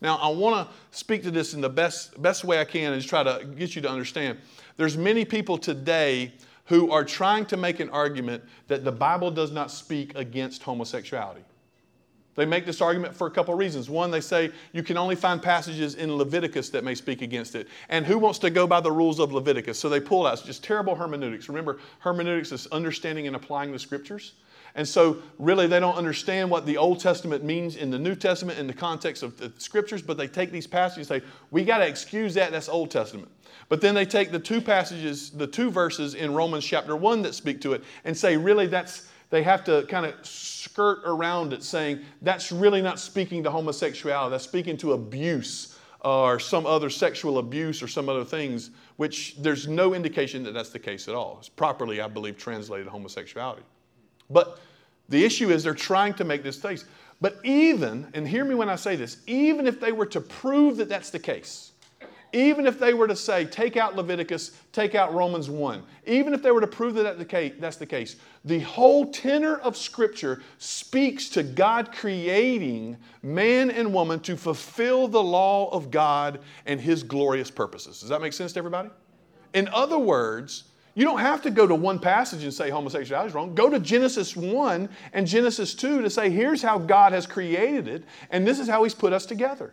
Now, 0.01 0.17
I 0.17 0.29
want 0.29 0.69
to 0.69 0.75
speak 0.91 1.23
to 1.23 1.31
this 1.31 1.55
in 1.55 1.61
the 1.61 1.71
best, 1.71 2.21
best 2.21 2.43
way 2.43 2.59
I 2.59 2.65
can 2.65 2.95
and 2.95 3.01
just 3.01 3.09
try 3.09 3.23
to 3.23 3.45
get 3.57 3.77
you 3.77 3.83
to 3.83 3.89
understand. 3.89 4.39
There's 4.77 4.97
many 4.97 5.25
people 5.25 5.57
today 5.57 6.33
who 6.73 6.91
are 6.91 7.05
trying 7.05 7.45
to 7.45 7.59
make 7.59 7.81
an 7.81 7.91
argument 7.91 8.43
that 8.66 8.83
the 8.83 8.91
Bible 8.91 9.31
does 9.31 9.53
not 9.53 9.70
speak 9.70 10.16
against 10.16 10.62
homosexuality. 10.62 11.43
They 12.35 12.47
make 12.47 12.64
this 12.64 12.81
argument 12.81 13.14
for 13.14 13.27
a 13.27 13.31
couple 13.31 13.53
of 13.53 13.61
reasons. 13.61 13.91
One, 13.91 14.11
they 14.11 14.23
say 14.23 14.51
you 14.73 14.83
can 14.83 14.97
only 14.97 15.14
find 15.14 15.43
passages 15.43 15.97
in 15.97 16.16
Leviticus 16.16 16.70
that 16.70 16.83
may 16.83 16.95
speak 16.95 17.20
against 17.20 17.57
it. 17.57 17.68
And 17.91 18.07
who 18.07 18.16
wants 18.16 18.39
to 18.39 18.49
go 18.49 18.66
by 18.66 18.81
the 18.81 18.91
rules 18.91 19.18
of 19.18 19.35
Leviticus? 19.35 19.79
So 19.79 19.91
they 19.91 20.01
pull 20.01 20.27
out. 20.27 20.33
It's 20.33 20.43
just 20.45 20.64
terrible 20.64 20.95
hermeneutics. 20.95 21.47
Remember, 21.51 21.79
hermeneutics 21.99 22.53
is 22.53 22.66
understanding 22.68 23.27
and 23.27 23.37
applying 23.37 23.70
the 23.70 23.79
scriptures. 23.79 24.33
And 24.75 24.89
so, 24.89 25.18
really, 25.39 25.66
they 25.66 25.81
don't 25.81 25.97
understand 25.97 26.51
what 26.51 26.64
the 26.64 26.79
Old 26.79 26.99
Testament 26.99 27.45
means 27.45 27.77
in 27.77 27.91
the 27.91 27.99
New 27.99 28.14
Testament 28.14 28.59
in 28.59 28.66
the 28.66 28.73
context 28.73 29.23
of 29.23 29.37
the 29.37 29.53
scriptures, 29.59 30.01
but 30.01 30.16
they 30.16 30.27
take 30.27 30.51
these 30.51 30.66
passages 30.66 31.11
and 31.11 31.20
say, 31.23 31.29
we 31.51 31.64
got 31.64 31.79
to 31.79 31.87
excuse 31.87 32.33
that, 32.35 32.53
that's 32.53 32.70
Old 32.70 32.91
Testament. 32.91 33.29
But 33.68 33.81
then 33.83 33.95
they 33.95 34.07
take 34.07 34.33
the 34.33 34.39
two 34.39 34.61
passages, 34.61 35.31
the 35.31 35.47
two 35.47 35.70
verses 35.70 36.14
in 36.14 36.33
Romans 36.33 36.64
chapter 36.64 36.97
1 36.97 37.23
that 37.23 37.35
speak 37.35 37.61
to 37.62 37.75
it, 37.75 37.85
and 38.05 38.16
say, 38.16 38.37
really, 38.37 38.66
that's, 38.66 39.09
they 39.29 39.43
have 39.43 39.62
to 39.64 39.85
kind 39.89 40.07
of 40.07 40.14
skirt 40.27 41.01
around 41.05 41.53
it, 41.53 41.62
saying, 41.62 42.01
that's 42.23 42.51
really 42.51 42.81
not 42.81 42.99
speaking 42.99 43.43
to 43.43 43.51
homosexuality, 43.51 44.31
that's 44.31 44.45
speaking 44.45 44.79
to 44.79 44.93
abuse 44.95 45.79
or 46.01 46.41
some 46.41 46.66
other 46.66 46.91
sexual 46.91 47.39
abuse 47.39 47.83
or 47.83 47.89
some 47.89 48.09
other 48.09 48.25
things, 48.25 48.70
which 48.97 49.37
there's 49.37 49.68
no 49.68 49.95
indication 49.95 50.43
that 50.43 50.53
that's 50.53 50.70
the 50.70 50.79
case 50.79 51.09
at 51.09 51.14
all. 51.14 51.37
It's 51.39 51.49
properly, 51.49 52.01
I 52.01 52.09
believe, 52.09 52.37
translated 52.37 52.89
homosexuality. 52.89 53.62
But 54.31 54.59
the 55.09 55.25
issue 55.25 55.51
is 55.51 55.64
they're 55.64 55.75
trying 55.75 56.14
to 56.14 56.25
make 56.25 56.43
this 56.43 56.61
case. 56.61 56.85
But 57.20 57.39
even, 57.45 58.09
and 58.14 58.27
hear 58.27 58.45
me 58.45 58.55
when 58.55 58.68
I 58.68 58.77
say 58.77 58.97
this, 58.97 59.18
even 59.27 59.66
if 59.66 59.81
they 59.81 59.93
were 59.93 60.07
to 60.07 60.20
prove 60.20 60.77
that 60.79 60.89
that's 60.89 61.11
the 61.11 61.18
case, 61.18 61.73
even 62.33 62.66
if 62.66 62.79
they 62.79 62.95
were 62.95 63.07
to 63.07 63.14
say, 63.14 63.45
take 63.45 63.77
out 63.77 63.95
Leviticus, 63.95 64.53
take 64.73 64.95
out 64.95 65.12
Romans 65.12 65.51
1, 65.51 65.83
even 66.07 66.33
if 66.33 66.43
they 66.43 66.51
were 66.51 66.62
to 66.62 66.66
prove 66.66 66.95
that 66.95 67.18
that's 67.61 67.77
the 67.77 67.87
case, 67.87 68.16
the 68.45 68.61
whole 68.61 69.11
tenor 69.12 69.57
of 69.59 69.77
Scripture 69.77 70.43
speaks 70.59 71.29
to 71.29 71.43
God 71.43 71.93
creating 71.93 72.97
man 73.23 73.70
and 73.70 73.93
woman 73.93 74.18
to 74.20 74.37
fulfill 74.37 75.09
the 75.09 75.23
law 75.23 75.68
of 75.70 75.91
God 75.91 76.41
and 76.64 76.81
His 76.81 77.03
glorious 77.03 77.51
purposes. 77.51 78.01
Does 78.01 78.09
that 78.09 78.23
make 78.23 78.33
sense 78.33 78.55
to 78.55 78.59
everybody? 78.59 78.89
In 79.53 79.68
other 79.68 79.99
words, 79.99 80.64
You 80.95 81.05
don't 81.05 81.20
have 81.20 81.43
to 81.43 81.51
go 81.51 81.66
to 81.66 81.74
one 81.74 81.99
passage 81.99 82.45
and 82.45 82.53
say 82.53 82.68
homosexuality 82.68 83.28
is 83.28 83.34
wrong. 83.34 83.55
Go 83.55 83.70
to 83.70 83.80
Genesis 83.80 84.36
1 84.36 84.88
and 85.14 85.26
Genesis 85.26 85.74
2 85.74 86.03
to 86.03 86.11
say, 86.11 86.28
here's 86.28 86.62
how 86.62 86.78
God 86.78 87.12
has 87.12 87.26
created 87.26 87.88
it, 87.88 88.05
and 88.30 88.47
this 88.47 88.59
is 88.59 88.68
how 88.68 88.82
He's 88.82 88.95
put 88.95 89.12
us 89.12 89.24
together. 89.24 89.72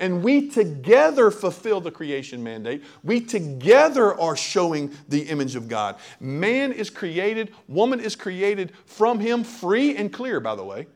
And 0.00 0.22
we 0.22 0.48
together 0.48 1.30
fulfill 1.30 1.80
the 1.80 1.90
creation 1.90 2.42
mandate. 2.42 2.84
We 3.02 3.20
together 3.20 4.18
are 4.20 4.36
showing 4.36 4.92
the 5.08 5.22
image 5.22 5.56
of 5.56 5.68
God. 5.68 5.96
Man 6.20 6.72
is 6.72 6.88
created, 6.88 7.52
woman 7.66 7.98
is 8.00 8.14
created 8.14 8.72
from 8.86 9.18
Him, 9.18 9.42
free 9.42 9.96
and 9.96 10.12
clear, 10.12 10.38
by 10.38 10.54
the 10.54 10.64
way. 10.64 10.86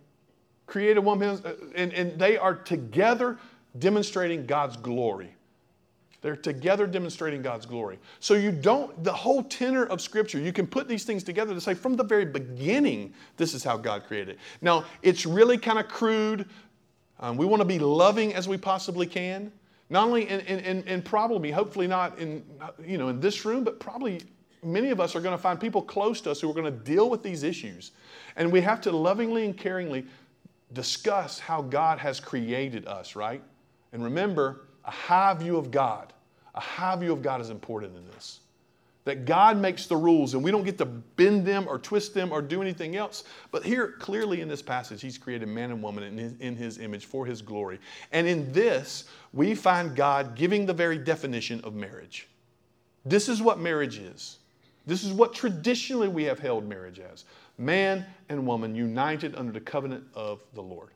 Created 0.66 1.00
woman, 1.00 1.40
uh, 1.44 1.52
and, 1.74 1.92
and 1.92 2.18
they 2.18 2.36
are 2.36 2.54
together 2.54 3.38
demonstrating 3.78 4.46
God's 4.46 4.76
glory. 4.76 5.34
They're 6.22 6.36
together 6.36 6.86
demonstrating 6.86 7.42
God's 7.42 7.66
glory. 7.66 7.98
So 8.20 8.34
you 8.34 8.52
don't, 8.52 9.02
the 9.02 9.12
whole 9.12 9.42
tenor 9.42 9.86
of 9.86 10.00
Scripture, 10.00 10.38
you 10.38 10.52
can 10.52 10.68
put 10.68 10.88
these 10.88 11.04
things 11.04 11.24
together 11.24 11.52
to 11.52 11.60
say 11.60 11.74
from 11.74 11.96
the 11.96 12.04
very 12.04 12.24
beginning, 12.24 13.12
this 13.36 13.54
is 13.54 13.64
how 13.64 13.76
God 13.76 14.04
created. 14.04 14.38
Now, 14.60 14.84
it's 15.02 15.26
really 15.26 15.58
kind 15.58 15.80
of 15.80 15.88
crude. 15.88 16.48
Um, 17.18 17.36
we 17.36 17.44
want 17.44 17.60
to 17.60 17.66
be 17.66 17.80
loving 17.80 18.34
as 18.34 18.48
we 18.48 18.56
possibly 18.56 19.06
can. 19.06 19.50
Not 19.90 20.06
only 20.06 20.28
in, 20.28 20.40
in, 20.40 20.82
in, 20.84 21.02
probably, 21.02 21.50
hopefully 21.50 21.88
not 21.88 22.18
in, 22.18 22.44
you 22.82 22.96
know, 22.96 23.08
in 23.08 23.20
this 23.20 23.44
room, 23.44 23.64
but 23.64 23.78
probably 23.78 24.22
many 24.62 24.90
of 24.90 25.00
us 25.00 25.16
are 25.16 25.20
going 25.20 25.36
to 25.36 25.42
find 25.42 25.60
people 25.60 25.82
close 25.82 26.20
to 26.22 26.30
us 26.30 26.40
who 26.40 26.48
are 26.48 26.54
going 26.54 26.64
to 26.64 26.70
deal 26.70 27.10
with 27.10 27.22
these 27.22 27.42
issues. 27.42 27.90
And 28.36 28.50
we 28.50 28.60
have 28.60 28.80
to 28.82 28.92
lovingly 28.92 29.44
and 29.44 29.58
caringly 29.58 30.06
discuss 30.72 31.38
how 31.38 31.62
God 31.62 31.98
has 31.98 32.20
created 32.20 32.86
us, 32.86 33.16
right? 33.16 33.42
And 33.92 34.02
remember, 34.02 34.62
a 34.84 34.90
high 34.90 35.34
view 35.34 35.56
of 35.56 35.70
God. 35.70 36.12
A 36.54 36.60
high 36.60 36.96
view 36.96 37.12
of 37.12 37.22
God 37.22 37.40
is 37.40 37.50
important 37.50 37.96
in 37.96 38.06
this. 38.12 38.40
That 39.04 39.24
God 39.24 39.56
makes 39.56 39.86
the 39.86 39.96
rules 39.96 40.34
and 40.34 40.44
we 40.44 40.50
don't 40.50 40.64
get 40.64 40.78
to 40.78 40.84
bend 40.84 41.44
them 41.44 41.66
or 41.66 41.78
twist 41.78 42.14
them 42.14 42.30
or 42.30 42.40
do 42.40 42.62
anything 42.62 42.94
else. 42.94 43.24
But 43.50 43.64
here, 43.64 43.94
clearly 43.98 44.40
in 44.40 44.48
this 44.48 44.62
passage, 44.62 45.02
He's 45.02 45.18
created 45.18 45.48
man 45.48 45.70
and 45.70 45.82
woman 45.82 46.04
in 46.04 46.18
his, 46.18 46.32
in 46.38 46.56
his 46.56 46.78
image 46.78 47.06
for 47.06 47.26
His 47.26 47.42
glory. 47.42 47.80
And 48.12 48.28
in 48.28 48.52
this, 48.52 49.04
we 49.32 49.54
find 49.54 49.96
God 49.96 50.36
giving 50.36 50.66
the 50.66 50.72
very 50.72 50.98
definition 50.98 51.60
of 51.62 51.74
marriage. 51.74 52.28
This 53.04 53.28
is 53.28 53.42
what 53.42 53.58
marriage 53.58 53.98
is. 53.98 54.38
This 54.86 55.04
is 55.04 55.12
what 55.12 55.34
traditionally 55.34 56.08
we 56.08 56.24
have 56.24 56.38
held 56.38 56.68
marriage 56.68 57.00
as 57.00 57.24
man 57.58 58.04
and 58.28 58.46
woman 58.46 58.74
united 58.74 59.34
under 59.36 59.52
the 59.52 59.60
covenant 59.60 60.04
of 60.14 60.42
the 60.54 60.62
Lord. 60.62 60.90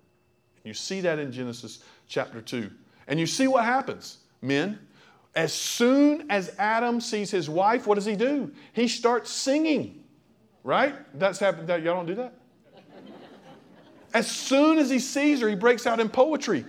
You 0.64 0.74
see 0.74 1.01
that 1.03 1.18
in 1.18 1.30
Genesis 1.30 1.80
chapter 2.09 2.41
2. 2.41 2.70
And 3.07 3.20
you 3.20 3.26
see 3.26 3.46
what 3.46 3.64
happens, 3.64 4.18
men. 4.42 4.78
As 5.34 5.52
soon 5.52 6.30
as 6.30 6.54
Adam 6.59 7.00
sees 7.00 7.30
his 7.30 7.48
wife, 7.48 7.86
what 7.86 7.96
does 7.96 8.07
he 8.07 8.16
do? 8.16 8.50
He 8.72 8.88
starts 8.88 9.30
singing, 9.30 10.02
right? 10.64 10.94
That's 11.18 11.38
happened. 11.38 11.68
Y'all 11.68 11.80
don't 11.80 12.07
do 12.07 12.14
that? 12.14 12.32
As 14.14 14.30
soon 14.30 14.78
as 14.78 14.88
he 14.88 14.98
sees 14.98 15.40
her, 15.40 15.48
he 15.48 15.54
breaks 15.54 15.86
out 15.86 16.00
in 16.00 16.09
poetry. 16.09 16.64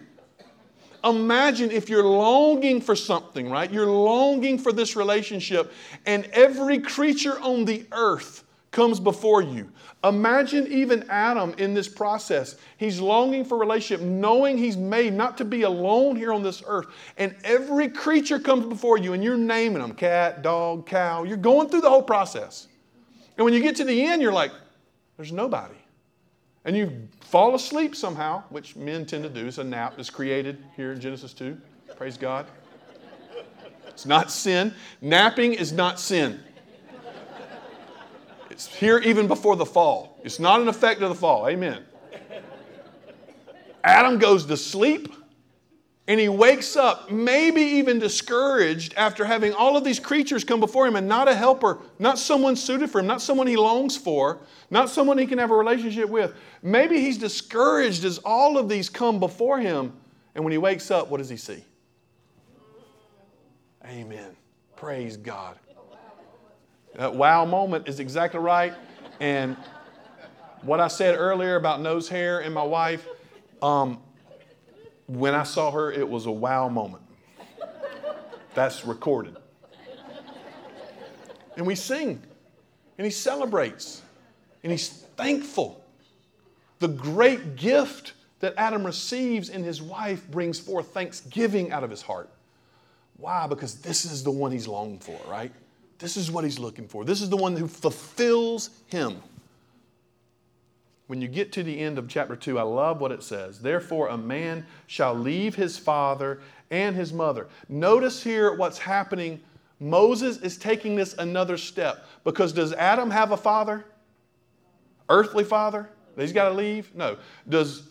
Imagine 1.04 1.72
if 1.72 1.90
you're 1.90 2.04
longing 2.04 2.82
for 2.82 2.96
something, 2.96 3.50
right? 3.50 3.72
You're 3.72 3.86
longing 3.86 4.58
for 4.58 4.74
this 4.74 4.98
relationship, 4.98 5.72
and 6.06 6.26
every 6.34 6.80
creature 6.80 7.40
on 7.40 7.64
the 7.64 7.86
earth 7.94 8.44
comes 8.78 9.00
before 9.00 9.42
you. 9.42 9.68
Imagine 10.04 10.68
even 10.68 11.04
Adam 11.10 11.56
in 11.58 11.74
this 11.74 11.88
process. 11.88 12.58
He's 12.78 13.02
longing 13.02 13.44
for 13.44 13.58
relationship, 13.58 14.06
knowing 14.06 14.56
he's 14.56 14.78
made 14.78 15.14
not 15.14 15.36
to 15.40 15.46
be 15.46 15.64
alone 15.64 16.16
here 16.16 16.32
on 16.32 16.44
this 16.44 16.62
earth. 16.68 16.86
And 17.18 17.36
every 17.44 17.90
creature 17.90 18.38
comes 18.38 18.68
before 18.68 19.00
you, 19.00 19.14
and 19.14 19.24
you're 19.24 19.36
naming 19.36 19.82
them 19.82 19.94
cat, 19.94 20.44
dog, 20.44 20.86
cow. 20.86 21.24
You're 21.24 21.38
going 21.38 21.70
through 21.70 21.82
the 21.82 21.90
whole 21.90 22.04
process. 22.04 22.68
And 23.36 23.46
when 23.46 23.56
you 23.56 23.64
get 23.64 23.76
to 23.78 23.84
the 23.84 24.06
end, 24.06 24.22
you're 24.22 24.32
like, 24.32 24.52
there's 25.18 25.32
nobody. 25.32 25.74
And 26.64 26.78
you 26.78 27.08
fall 27.22 27.56
asleep 27.56 27.96
somehow, 27.96 28.44
which 28.50 28.76
men 28.76 29.08
tend 29.08 29.24
to 29.24 29.30
do. 29.30 29.48
It's 29.48 29.58
a 29.58 29.64
nap 29.64 29.96
that's 29.98 30.12
created 30.12 30.64
here 30.76 30.92
in 30.92 31.02
Genesis 31.02 31.34
2. 31.34 31.60
Praise 31.96 32.16
God. 32.16 32.46
It's 33.88 34.06
not 34.06 34.30
sin. 34.30 34.76
Napping 35.02 35.54
is 35.54 35.72
not 35.72 36.00
sin. 36.00 36.44
It's 38.58 38.66
here 38.66 38.98
even 38.98 39.28
before 39.28 39.56
the 39.56 39.68
fall. 39.68 40.20
It's 40.24 40.40
not 40.40 40.62
an 40.62 40.68
effect 40.68 41.04
of 41.04 41.10
the 41.10 41.16
fall. 41.16 41.48
Amen. 41.48 41.86
Adam 43.84 44.18
goes 44.18 44.48
to 44.48 44.58
sleep 44.58 45.14
and 46.08 46.20
he 46.20 46.28
wakes 46.28 46.76
up, 46.76 47.12
maybe 47.12 47.62
even 47.62 48.00
discouraged 48.00 48.96
after 48.98 49.26
having 49.26 49.54
all 49.54 49.78
of 49.78 49.84
these 49.84 50.00
creatures 50.00 50.44
come 50.44 50.60
before 50.60 50.88
him 50.88 50.96
and 50.96 51.08
not 51.08 51.28
a 51.28 51.36
helper, 51.36 51.78
not 52.00 52.18
someone 52.18 52.56
suited 52.56 52.90
for 52.90 52.98
him, 52.98 53.06
not 53.06 53.22
someone 53.22 53.46
he 53.46 53.56
longs 53.56 53.96
for, 53.96 54.40
not 54.72 54.90
someone 54.90 55.20
he 55.20 55.28
can 55.28 55.38
have 55.38 55.52
a 55.52 55.56
relationship 55.56 56.10
with. 56.10 56.34
Maybe 56.64 57.00
he's 57.00 57.20
discouraged 57.20 58.06
as 58.06 58.18
all 58.18 58.58
of 58.58 58.68
these 58.68 58.90
come 58.90 59.20
before 59.20 59.60
him. 59.60 59.94
And 60.34 60.44
when 60.44 60.52
he 60.52 60.58
wakes 60.58 60.90
up, 60.90 61.12
what 61.12 61.18
does 61.18 61.30
he 61.30 61.38
see? 61.38 61.64
Amen. 63.86 64.36
Praise 64.76 65.16
God. 65.16 65.60
That 66.98 67.14
wow 67.14 67.46
moment 67.46 67.88
is 67.88 68.00
exactly 68.00 68.40
right. 68.40 68.74
And 69.20 69.56
what 70.64 70.80
I 70.80 70.88
said 70.88 71.16
earlier 71.16 71.56
about 71.56 71.80
nose 71.80 72.10
hair 72.10 72.40
and 72.40 72.54
my 72.54 72.64
wife, 72.64 73.08
um, 73.62 74.02
when 75.06 75.36
I 75.36 75.44
saw 75.44 75.70
her, 75.70 75.92
it 75.92 76.10
was 76.10 76.26
a 76.26 76.32
wow 76.32 76.68
moment. 76.70 77.04
That's 78.56 78.84
recorded. 78.84 79.38
And 81.56 81.68
we 81.68 81.76
sing, 81.76 82.20
and 82.98 83.06
he 83.06 83.12
celebrates, 83.12 84.02
and 84.64 84.72
he's 84.72 84.90
thankful. 84.90 85.84
The 86.80 86.88
great 86.88 87.56
gift 87.56 88.14
that 88.40 88.56
Adam 88.58 88.84
receives 88.84 89.50
in 89.50 89.64
his 89.64 89.84
wife 89.84 90.28
brings 90.30 90.60
forth 90.60 90.88
thanksgiving 90.88 91.72
out 91.72 91.84
of 91.84 91.92
his 91.92 92.02
heart. 92.02 92.30
Why? 93.18 93.46
Because 93.46 93.76
this 93.76 94.04
is 94.04 94.24
the 94.24 94.32
one 94.32 94.52
he's 94.52 94.68
longed 94.68 95.04
for, 95.04 95.20
right? 95.28 95.52
This 96.00 96.18
is 96.18 96.32
what 96.32 96.44
he's 96.44 96.60
looking 96.60 96.88
for. 96.88 97.04
This 97.04 97.22
is 97.22 97.30
the 97.30 97.38
one 97.38 97.56
who 97.56 97.68
fulfills 97.68 98.70
him. 98.88 99.22
When 101.08 101.22
you 101.22 101.28
get 101.28 101.52
to 101.54 101.64
the 101.64 101.80
end 101.80 101.98
of 101.98 102.08
chapter 102.08 102.36
2, 102.36 102.60
I 102.60 102.64
love 102.64 103.00
what 103.00 103.12
it 103.12 103.24
says. 103.24 103.60
Therefore, 103.60 104.10
a 104.10 104.18
man 104.18 104.66
shall 104.88 105.16
leave 105.16 105.56
his 105.56 105.78
father 105.78 106.42
and 106.70 106.96
his 106.96 107.14
mother. 107.14 107.48
Notice 107.70 108.22
here 108.22 108.54
what's 108.54 108.78
happening. 108.78 109.40
Moses 109.80 110.38
is 110.38 110.58
taking 110.58 110.96
this 110.96 111.14
another 111.14 111.58
step 111.58 112.06
because 112.24 112.52
does 112.52 112.74
Adam 112.74 113.10
have 113.10 113.32
a 113.32 113.38
father? 113.38 113.86
Earthly 115.08 115.46
father? 115.46 115.90
He's 116.18 116.34
got 116.34 116.50
to 116.50 116.56
leave? 116.56 116.94
No. 116.94 117.18
Does 117.48 117.84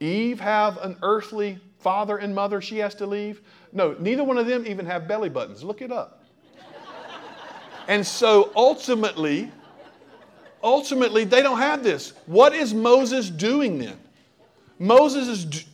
Eve 0.00 0.40
have 0.40 0.78
an 0.78 0.96
earthly 1.02 1.58
father 1.78 2.16
and 2.16 2.34
mother 2.34 2.60
she 2.60 2.78
has 2.78 2.94
to 2.96 3.06
leave? 3.06 3.42
No, 3.72 3.94
neither 3.98 4.24
one 4.24 4.38
of 4.38 4.46
them 4.46 4.66
even 4.66 4.86
have 4.86 5.06
belly 5.06 5.28
buttons. 5.28 5.62
Look 5.62 5.82
it 5.82 5.92
up. 5.92 6.21
And 7.88 8.06
so 8.06 8.52
ultimately, 8.54 9.50
ultimately, 10.62 11.24
they 11.24 11.42
don't 11.42 11.58
have 11.58 11.82
this. 11.82 12.12
What 12.26 12.54
is 12.54 12.72
Moses 12.72 13.28
doing 13.30 13.78
then? 13.78 13.98
Moses 14.78 15.28
is 15.28 15.64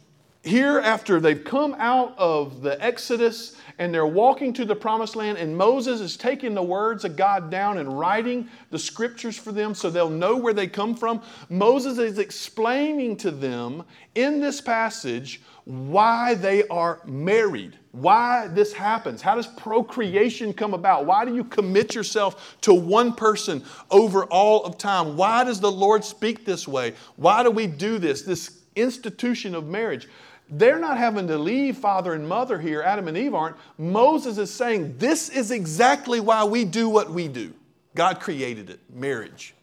here 0.42 0.78
after 0.78 1.20
they've 1.20 1.44
come 1.44 1.74
out 1.78 2.14
of 2.16 2.62
the 2.62 2.82
Exodus 2.82 3.56
and 3.78 3.94
they're 3.94 4.06
walking 4.06 4.52
to 4.54 4.64
the 4.64 4.74
promised 4.74 5.14
land, 5.14 5.38
and 5.38 5.56
Moses 5.56 6.00
is 6.00 6.16
taking 6.16 6.54
the 6.54 6.62
words 6.62 7.04
of 7.04 7.16
God 7.16 7.48
down 7.50 7.78
and 7.78 7.96
writing 7.96 8.48
the 8.70 8.78
scriptures 8.78 9.38
for 9.38 9.52
them 9.52 9.72
so 9.72 9.88
they'll 9.88 10.10
know 10.10 10.36
where 10.36 10.52
they 10.52 10.66
come 10.66 10.96
from. 10.96 11.22
Moses 11.48 11.98
is 11.98 12.18
explaining 12.18 13.16
to 13.18 13.30
them 13.30 13.84
in 14.16 14.40
this 14.40 14.60
passage 14.60 15.42
why 15.68 16.32
they 16.32 16.66
are 16.68 16.98
married, 17.04 17.78
why 17.92 18.48
this 18.48 18.72
happens. 18.72 19.20
How 19.20 19.34
does 19.34 19.46
procreation 19.46 20.54
come 20.54 20.72
about? 20.72 21.04
Why 21.04 21.26
do 21.26 21.34
you 21.34 21.44
commit 21.44 21.94
yourself 21.94 22.56
to 22.62 22.72
one 22.72 23.12
person 23.12 23.62
over 23.90 24.24
all 24.24 24.64
of 24.64 24.78
time? 24.78 25.14
Why 25.14 25.44
does 25.44 25.60
the 25.60 25.70
Lord 25.70 26.04
speak 26.04 26.46
this 26.46 26.66
way? 26.66 26.94
Why 27.16 27.42
do 27.42 27.50
we 27.50 27.66
do 27.66 27.98
this, 27.98 28.22
this 28.22 28.62
institution 28.76 29.54
of 29.54 29.66
marriage? 29.66 30.08
They're 30.48 30.78
not 30.78 30.96
having 30.96 31.26
to 31.28 31.36
leave 31.36 31.76
father 31.76 32.14
and 32.14 32.26
mother 32.26 32.58
here, 32.58 32.80
Adam 32.80 33.06
and 33.06 33.18
Eve 33.18 33.34
aren't. 33.34 33.56
Moses 33.76 34.38
is 34.38 34.50
saying, 34.50 34.96
This 34.96 35.28
is 35.28 35.50
exactly 35.50 36.18
why 36.18 36.44
we 36.44 36.64
do 36.64 36.88
what 36.88 37.10
we 37.10 37.28
do. 37.28 37.52
God 37.94 38.20
created 38.20 38.70
it, 38.70 38.80
marriage. 38.90 39.54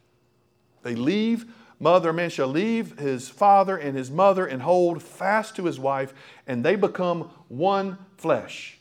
They 0.83 0.93
leave 0.93 1.47
Mother, 1.79 2.13
man 2.13 2.29
shall 2.29 2.47
leave 2.47 2.97
his 2.97 3.27
father 3.27 3.75
and 3.77 3.97
his 3.97 4.09
mother 4.09 4.45
and 4.45 4.61
hold 4.61 5.03
fast 5.03 5.55
to 5.57 5.65
his 5.65 5.79
wife, 5.79 6.13
and 6.47 6.63
they 6.63 6.75
become 6.75 7.29
one 7.49 7.97
flesh. 8.17 8.77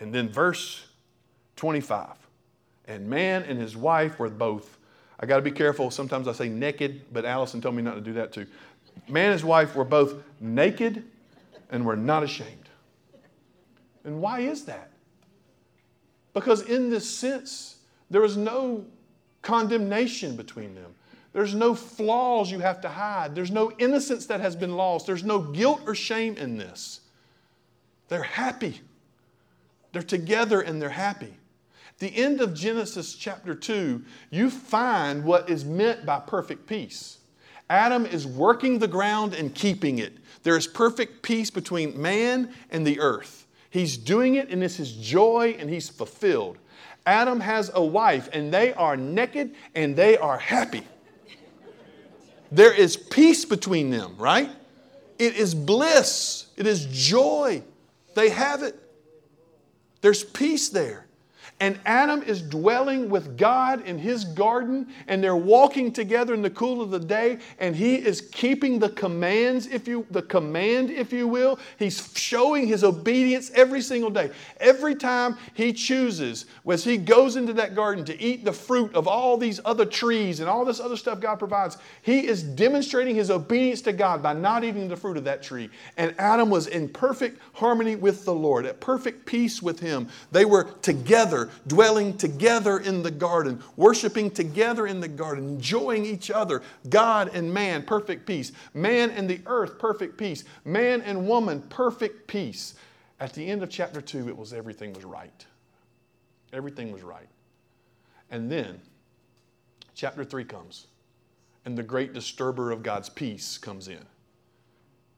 And 0.00 0.14
then 0.14 0.28
verse 0.28 0.86
25. 1.56 2.08
And 2.86 3.08
man 3.08 3.42
and 3.42 3.58
his 3.58 3.76
wife 3.76 4.18
were 4.18 4.28
both, 4.28 4.78
I 5.18 5.26
got 5.26 5.36
to 5.36 5.42
be 5.42 5.50
careful. 5.50 5.90
Sometimes 5.90 6.28
I 6.28 6.32
say 6.32 6.48
naked, 6.48 7.06
but 7.12 7.24
Allison 7.24 7.60
told 7.60 7.74
me 7.74 7.82
not 7.82 7.94
to 7.94 8.00
do 8.00 8.12
that 8.14 8.32
too. 8.32 8.46
Man 9.08 9.26
and 9.26 9.32
his 9.32 9.44
wife 9.44 9.74
were 9.74 9.84
both 9.84 10.14
naked 10.40 11.04
and 11.70 11.84
were 11.84 11.96
not 11.96 12.22
ashamed. 12.22 12.68
And 14.04 14.20
why 14.20 14.40
is 14.40 14.64
that? 14.66 14.90
Because 16.32 16.62
in 16.62 16.90
this 16.90 17.08
sense, 17.08 17.78
There 18.10 18.24
is 18.24 18.36
no 18.36 18.84
condemnation 19.42 20.36
between 20.36 20.74
them. 20.74 20.94
There's 21.32 21.54
no 21.54 21.74
flaws 21.74 22.50
you 22.50 22.60
have 22.60 22.80
to 22.80 22.88
hide. 22.88 23.34
There's 23.34 23.50
no 23.50 23.70
innocence 23.78 24.26
that 24.26 24.40
has 24.40 24.56
been 24.56 24.76
lost. 24.76 25.06
There's 25.06 25.24
no 25.24 25.40
guilt 25.40 25.82
or 25.86 25.94
shame 25.94 26.36
in 26.36 26.56
this. 26.56 27.00
They're 28.08 28.22
happy. 28.22 28.80
They're 29.92 30.02
together 30.02 30.60
and 30.60 30.80
they're 30.80 30.88
happy. 30.88 31.34
At 31.90 31.98
the 31.98 32.16
end 32.16 32.40
of 32.40 32.54
Genesis 32.54 33.14
chapter 33.14 33.54
2, 33.54 34.02
you 34.30 34.50
find 34.50 35.24
what 35.24 35.50
is 35.50 35.64
meant 35.64 36.06
by 36.06 36.20
perfect 36.20 36.66
peace. 36.66 37.18
Adam 37.68 38.06
is 38.06 38.26
working 38.26 38.78
the 38.78 38.88
ground 38.88 39.34
and 39.34 39.54
keeping 39.54 39.98
it. 39.98 40.14
There 40.42 40.56
is 40.56 40.66
perfect 40.66 41.22
peace 41.22 41.50
between 41.50 42.00
man 42.00 42.54
and 42.70 42.86
the 42.86 43.00
earth. 43.00 43.46
He's 43.70 43.98
doing 43.98 44.36
it 44.36 44.48
and 44.48 44.62
it's 44.64 44.76
his 44.76 44.92
joy 44.92 45.56
and 45.58 45.68
he's 45.68 45.88
fulfilled. 45.88 46.56
Adam 47.04 47.40
has 47.40 47.70
a 47.74 47.84
wife 47.84 48.28
and 48.32 48.52
they 48.52 48.72
are 48.74 48.96
naked 48.96 49.54
and 49.74 49.94
they 49.94 50.16
are 50.16 50.38
happy. 50.38 50.84
There 52.50 52.72
is 52.72 52.96
peace 52.96 53.44
between 53.44 53.90
them, 53.90 54.16
right? 54.16 54.50
It 55.18 55.36
is 55.36 55.54
bliss, 55.54 56.46
it 56.56 56.66
is 56.66 56.86
joy. 56.86 57.62
They 58.14 58.30
have 58.30 58.62
it. 58.62 58.76
There's 60.00 60.24
peace 60.24 60.68
there. 60.68 61.07
And 61.60 61.78
Adam 61.86 62.22
is 62.22 62.40
dwelling 62.40 63.10
with 63.10 63.36
God 63.36 63.84
in 63.84 63.98
his 63.98 64.24
garden, 64.24 64.86
and 65.08 65.22
they're 65.22 65.34
walking 65.34 65.92
together 65.92 66.32
in 66.32 66.40
the 66.40 66.50
cool 66.50 66.80
of 66.80 66.90
the 66.90 67.00
day, 67.00 67.38
and 67.58 67.74
he 67.74 67.96
is 67.96 68.20
keeping 68.20 68.78
the 68.78 68.90
commands, 68.90 69.66
if 69.66 69.88
you 69.88 70.06
the 70.10 70.22
command, 70.22 70.90
if 70.90 71.12
you 71.12 71.26
will. 71.26 71.58
He's 71.76 72.12
showing 72.16 72.68
his 72.68 72.84
obedience 72.84 73.50
every 73.54 73.80
single 73.80 74.10
day. 74.10 74.30
Every 74.60 74.94
time 74.94 75.36
he 75.54 75.72
chooses, 75.72 76.46
as 76.70 76.84
he 76.84 76.96
goes 76.96 77.34
into 77.34 77.52
that 77.54 77.74
garden 77.74 78.04
to 78.04 78.20
eat 78.20 78.44
the 78.44 78.52
fruit 78.52 78.94
of 78.94 79.08
all 79.08 79.36
these 79.36 79.60
other 79.64 79.84
trees 79.84 80.38
and 80.38 80.48
all 80.48 80.64
this 80.64 80.78
other 80.78 80.96
stuff 80.96 81.18
God 81.18 81.40
provides, 81.40 81.76
he 82.02 82.24
is 82.24 82.44
demonstrating 82.44 83.16
his 83.16 83.32
obedience 83.32 83.82
to 83.82 83.92
God 83.92 84.22
by 84.22 84.32
not 84.32 84.62
eating 84.62 84.86
the 84.86 84.96
fruit 84.96 85.16
of 85.16 85.24
that 85.24 85.42
tree. 85.42 85.70
And 85.96 86.14
Adam 86.18 86.50
was 86.50 86.68
in 86.68 86.88
perfect 86.88 87.40
harmony 87.54 87.96
with 87.96 88.24
the 88.24 88.34
Lord, 88.34 88.64
at 88.64 88.78
perfect 88.78 89.26
peace 89.26 89.60
with 89.60 89.80
him. 89.80 90.08
They 90.30 90.44
were 90.44 90.64
together 90.82 91.47
dwelling 91.66 92.16
together 92.16 92.78
in 92.78 93.02
the 93.02 93.10
garden, 93.10 93.62
worshiping 93.76 94.30
together 94.30 94.86
in 94.86 95.00
the 95.00 95.08
garden, 95.08 95.48
enjoying 95.48 96.04
each 96.04 96.30
other, 96.30 96.62
God 96.88 97.30
and 97.34 97.52
man, 97.52 97.82
perfect 97.82 98.26
peace. 98.26 98.52
Man 98.74 99.10
and 99.10 99.28
the 99.28 99.40
earth, 99.46 99.78
perfect 99.78 100.16
peace. 100.16 100.44
Man 100.64 101.02
and 101.02 101.26
woman, 101.26 101.62
perfect 101.62 102.26
peace. 102.26 102.74
At 103.20 103.32
the 103.32 103.46
end 103.46 103.62
of 103.62 103.70
chapter 103.70 104.00
2, 104.00 104.28
it 104.28 104.36
was 104.36 104.52
everything 104.52 104.92
was 104.92 105.04
right. 105.04 105.46
Everything 106.52 106.92
was 106.92 107.02
right. 107.02 107.28
And 108.30 108.50
then 108.50 108.80
chapter 109.94 110.24
3 110.24 110.44
comes, 110.44 110.86
and 111.64 111.76
the 111.76 111.82
great 111.82 112.12
disturber 112.12 112.70
of 112.70 112.82
God's 112.82 113.08
peace 113.08 113.58
comes 113.58 113.88
in. 113.88 114.04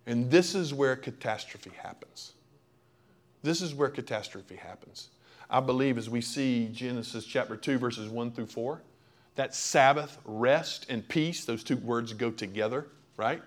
And 0.07 0.31
this 0.31 0.55
is 0.55 0.73
where 0.73 0.97
catastrophe 0.97 1.73
happens. 1.77 2.33
This 3.43 3.63
is 3.63 3.75
where 3.75 3.89
catastrophe 3.89 4.57
happens. 4.57 5.09
I 5.51 5.61
believe 5.61 5.99
as 5.99 6.09
we 6.09 6.21
see 6.21 6.69
Genesis 6.73 7.25
chapter 7.25 7.57
2, 7.57 7.79
verses 7.79 8.09
1 8.09 8.31
through 8.31 8.47
4, 8.47 8.81
that 9.35 9.55
Sabbath, 9.55 10.19
rest, 10.25 10.87
and 10.89 11.07
peace, 11.09 11.45
those 11.45 11.65
two 11.65 11.77
words 11.79 12.13
go 12.13 12.31
together, 12.31 12.87
right? 13.17 13.43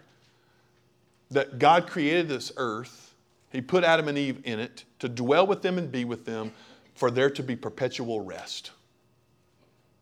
That 1.31 1.59
God 1.59 1.87
created 1.87 2.27
this 2.27 2.51
earth, 2.57 3.15
He 3.51 3.61
put 3.61 3.83
Adam 3.83 4.09
and 4.09 4.17
Eve 4.17 4.41
in 4.43 4.59
it 4.59 4.83
to 4.99 5.07
dwell 5.07 5.47
with 5.47 5.61
them 5.61 5.77
and 5.77 5.91
be 5.91 6.03
with 6.03 6.25
them 6.25 6.51
for 6.93 7.09
there 7.09 7.29
to 7.29 7.41
be 7.41 7.55
perpetual 7.55 8.19
rest. 8.19 8.71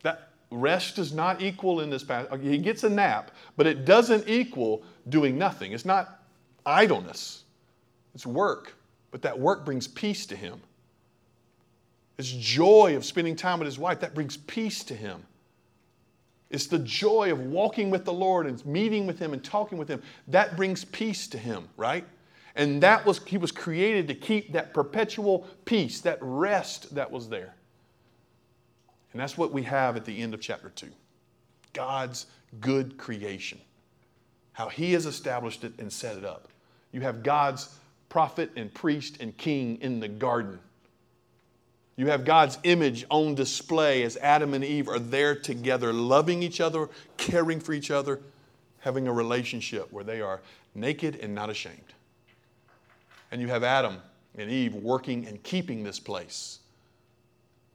That 0.03 0.29
rest 0.49 0.95
does 0.95 1.13
not 1.13 1.41
equal 1.41 1.81
in 1.81 1.89
this 1.89 2.03
passage. 2.03 2.41
He 2.41 2.57
gets 2.57 2.83
a 2.83 2.89
nap, 2.89 3.31
but 3.57 3.67
it 3.67 3.85
doesn't 3.85 4.27
equal 4.27 4.83
doing 5.07 5.37
nothing. 5.37 5.71
It's 5.71 5.85
not 5.85 6.23
idleness, 6.65 7.43
it's 8.15 8.25
work. 8.25 8.73
But 9.11 9.21
that 9.23 9.37
work 9.37 9.65
brings 9.65 9.89
peace 9.89 10.25
to 10.27 10.37
him. 10.37 10.61
His 12.21 12.31
joy 12.33 12.95
of 12.95 13.03
spending 13.03 13.35
time 13.35 13.57
with 13.57 13.65
his 13.65 13.79
wife, 13.79 14.01
that 14.01 14.13
brings 14.13 14.37
peace 14.37 14.83
to 14.83 14.93
him. 14.93 15.23
It's 16.51 16.67
the 16.67 16.77
joy 16.77 17.31
of 17.31 17.39
walking 17.39 17.89
with 17.89 18.05
the 18.05 18.13
Lord 18.13 18.45
and 18.45 18.63
meeting 18.63 19.07
with 19.07 19.17
him 19.17 19.33
and 19.33 19.43
talking 19.43 19.79
with 19.79 19.87
him. 19.87 20.03
That 20.27 20.55
brings 20.55 20.85
peace 20.85 21.27
to 21.29 21.39
him, 21.39 21.67
right? 21.77 22.05
And 22.55 22.83
that 22.83 23.07
was 23.07 23.23
he 23.25 23.39
was 23.39 23.51
created 23.51 24.07
to 24.09 24.13
keep 24.13 24.53
that 24.53 24.71
perpetual 24.71 25.47
peace, 25.65 25.99
that 26.01 26.19
rest 26.21 26.93
that 26.93 27.09
was 27.09 27.27
there. 27.27 27.55
And 29.13 29.19
that's 29.19 29.35
what 29.35 29.51
we 29.51 29.63
have 29.63 29.97
at 29.97 30.05
the 30.05 30.21
end 30.21 30.35
of 30.35 30.41
chapter 30.41 30.69
2. 30.69 30.89
God's 31.73 32.27
good 32.59 32.99
creation. 32.99 33.59
How 34.53 34.69
he 34.69 34.93
has 34.93 35.07
established 35.07 35.63
it 35.63 35.73
and 35.79 35.91
set 35.91 36.17
it 36.17 36.25
up. 36.25 36.49
You 36.91 37.01
have 37.01 37.23
God's 37.23 37.79
prophet 38.09 38.51
and 38.55 38.71
priest 38.71 39.17
and 39.21 39.35
king 39.37 39.79
in 39.81 39.99
the 39.99 40.07
garden 40.07 40.59
you 41.95 42.07
have 42.07 42.25
God's 42.25 42.57
image 42.63 43.05
on 43.09 43.35
display 43.35 44.03
as 44.03 44.17
Adam 44.17 44.53
and 44.53 44.63
Eve 44.63 44.87
are 44.87 44.99
there 44.99 45.35
together, 45.35 45.91
loving 45.93 46.41
each 46.41 46.61
other, 46.61 46.89
caring 47.17 47.59
for 47.59 47.73
each 47.73 47.91
other, 47.91 48.19
having 48.79 49.07
a 49.07 49.13
relationship 49.13 49.91
where 49.91 50.03
they 50.03 50.21
are 50.21 50.41
naked 50.73 51.17
and 51.17 51.35
not 51.35 51.49
ashamed. 51.49 51.77
And 53.31 53.41
you 53.41 53.47
have 53.47 53.63
Adam 53.63 53.97
and 54.37 54.49
Eve 54.49 54.73
working 54.75 55.27
and 55.27 55.41
keeping 55.43 55.83
this 55.83 55.99
place 55.99 56.59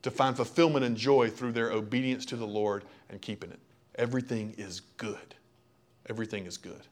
to 0.03 0.11
find 0.11 0.37
fulfillment 0.37 0.85
and 0.85 0.97
joy 0.97 1.31
through 1.31 1.53
their 1.53 1.71
obedience 1.71 2.25
to 2.27 2.37
the 2.37 2.47
Lord 2.47 2.85
and 3.11 3.21
keeping 3.21 3.51
it. 3.51 3.59
Everything 3.97 4.55
is 4.57 4.81
good. 4.97 5.35
Everything 6.09 6.47
is 6.47 6.57
good. 6.57 6.83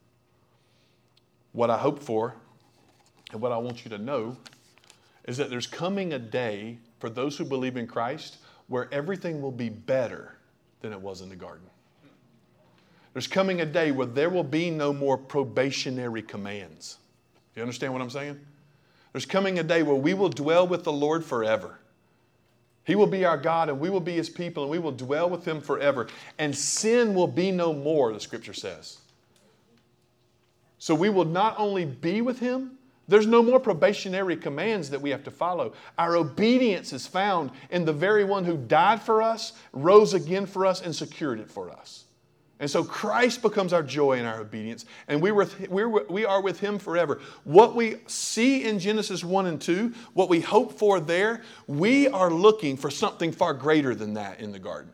What 1.53 1.70
I 1.70 1.79
hope 1.79 2.01
for 2.01 2.35
and 3.33 3.41
what 3.41 3.53
I 3.53 3.57
want 3.59 3.85
you 3.85 3.91
to 3.91 3.99
know 3.99 4.37
is 5.27 5.37
that 5.37 5.51
there's 5.51 5.66
coming 5.66 6.12
a 6.12 6.18
day 6.18 6.79
for 7.05 7.11
those 7.11 7.36
who 7.36 7.44
believe 7.44 7.76
in 7.76 7.86
Christ 7.86 8.38
where 8.68 8.88
everything 8.90 9.42
will 9.42 9.52
be 9.52 9.68
better 9.68 10.38
than 10.80 10.90
it 10.90 10.98
was 10.98 11.20
in 11.20 11.28
the 11.28 11.36
garden. 11.36 11.66
There's 13.12 13.26
coming 13.26 13.61
a 13.61 13.66
day 13.66 13.90
where 13.90 14.07
there 14.07 14.30
will 14.30 14.42
be 14.42 14.70
no 14.70 14.90
more 14.90 15.18
probationary 15.18 16.22
commands. 16.22 16.96
You 17.55 17.61
understand 17.61 17.92
what 17.92 18.00
I'm 18.00 18.09
saying? 18.09 18.40
There's 19.12 19.26
coming 19.26 19.59
a 19.59 19.62
day 19.62 19.82
where 19.82 19.94
we 19.94 20.14
will 20.14 20.30
dwell 20.30 20.66
with 20.66 20.82
the 20.82 20.94
Lord 20.94 21.22
forever. 21.22 21.78
He 22.84 22.94
will 22.94 23.07
be 23.07 23.26
our 23.26 23.36
God 23.36 23.68
and 23.68 23.78
we 23.78 23.90
will 23.90 24.00
be 24.00 24.14
His 24.14 24.30
people 24.30 24.62
and 24.62 24.70
we 24.70 24.78
will 24.78 24.90
dwell 24.90 25.28
with 25.28 25.46
Him 25.46 25.61
forever. 25.61 26.09
And 26.38 26.57
sin 26.57 27.14
will 27.14 27.28
be 27.28 27.50
no 27.50 27.74
more, 27.74 28.14
the 28.14 28.20
scripture 28.20 28.55
says. 28.55 28.96
So 30.78 30.94
we 30.94 31.11
will 31.11 31.26
not 31.26 31.55
only 31.59 31.84
be 31.84 32.22
with 32.22 32.38
Him, 32.38 32.78
there's 33.09 33.26
no 33.26 33.42
more 33.42 33.61
probationary 33.61 34.36
commands 34.36 34.90
that 34.90 35.00
we 35.00 35.11
have 35.11 35.24
to 35.24 35.30
follow. 35.30 35.74
Our 35.98 36.16
obedience 36.16 36.92
is 36.92 37.07
found 37.07 37.50
in 37.70 37.84
the 37.84 37.92
very 37.92 38.24
one 38.24 38.44
who 38.44 38.57
died 38.57 39.02
for 39.02 39.22
us, 39.22 39.52
rose 39.72 40.14
again 40.14 40.46
for 40.46 40.64
us, 40.64 40.80
and 40.80 40.94
secured 40.94 41.40
it 41.40 41.50
for 41.50 41.70
us. 41.70 42.05
And 42.61 42.70
so 42.70 42.84
Christ 42.84 43.42
becomes 43.42 43.72
our 43.72 43.82
joy 43.82 44.18
and 44.18 44.26
our 44.26 44.40
obedience, 44.40 44.86
and 45.09 45.20
we, 45.20 45.32
were, 45.32 45.48
we're, 45.68 45.88
we 46.07 46.24
are 46.24 46.40
with 46.40 46.61
Him 46.61 46.78
forever. 46.78 47.20
What 47.42 47.74
we 47.74 47.96
see 48.07 48.64
in 48.64 48.78
Genesis 48.78 49.24
1 49.24 49.46
and 49.46 49.61
2, 49.61 49.92
what 50.14 50.28
we 50.28 50.40
hope 50.40 50.78
for 50.78 51.00
there, 51.00 51.42
we 51.66 52.09
are 52.09 52.30
looking 52.30 52.76
for 52.76 52.90
something 52.90 53.32
far 53.32 53.55
greater 53.55 53.94
than 53.94 54.14
that 54.14 54.40
in 54.40 54.52
the 54.52 54.59
garden. 54.59 54.92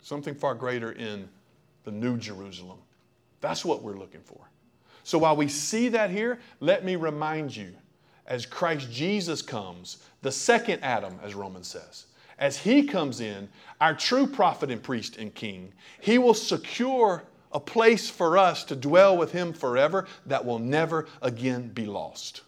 Something 0.00 0.34
far 0.34 0.54
greater 0.54 0.92
in 0.92 1.28
the 1.82 1.90
New 1.90 2.16
Jerusalem. 2.16 2.78
That's 3.40 3.64
what 3.64 3.82
we're 3.82 3.98
looking 3.98 4.22
for. 4.22 4.48
So 5.04 5.18
while 5.18 5.36
we 5.36 5.48
see 5.48 5.90
that 5.90 6.10
here, 6.10 6.40
let 6.60 6.84
me 6.84 6.96
remind 6.96 7.54
you 7.54 7.74
as 8.26 8.46
Christ 8.46 8.90
Jesus 8.90 9.42
comes, 9.42 9.98
the 10.22 10.32
second 10.32 10.82
Adam, 10.82 11.20
as 11.22 11.34
Romans 11.34 11.68
says, 11.68 12.06
as 12.38 12.58
he 12.58 12.84
comes 12.84 13.20
in, 13.20 13.48
our 13.80 13.94
true 13.94 14.26
prophet 14.26 14.70
and 14.70 14.82
priest 14.82 15.18
and 15.18 15.32
king, 15.32 15.72
he 16.00 16.16
will 16.16 16.34
secure 16.34 17.22
a 17.52 17.60
place 17.60 18.08
for 18.08 18.38
us 18.38 18.64
to 18.64 18.74
dwell 18.74 19.16
with 19.16 19.30
him 19.30 19.52
forever 19.52 20.06
that 20.26 20.44
will 20.44 20.58
never 20.58 21.06
again 21.20 21.68
be 21.68 21.84
lost. 21.84 22.40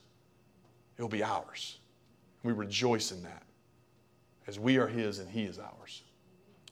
It 0.99 1.03
will 1.03 1.09
be 1.11 1.23
ours. 1.23 1.79
We 2.43 2.53
rejoice 2.53 3.13
in 3.13 3.23
that 3.23 3.43
as 4.47 4.59
we 4.59 4.79
are 4.79 4.89
his 4.89 5.19
and 5.19 5.29
he 5.29 5.45
is 5.45 5.59
ours. 5.59 6.03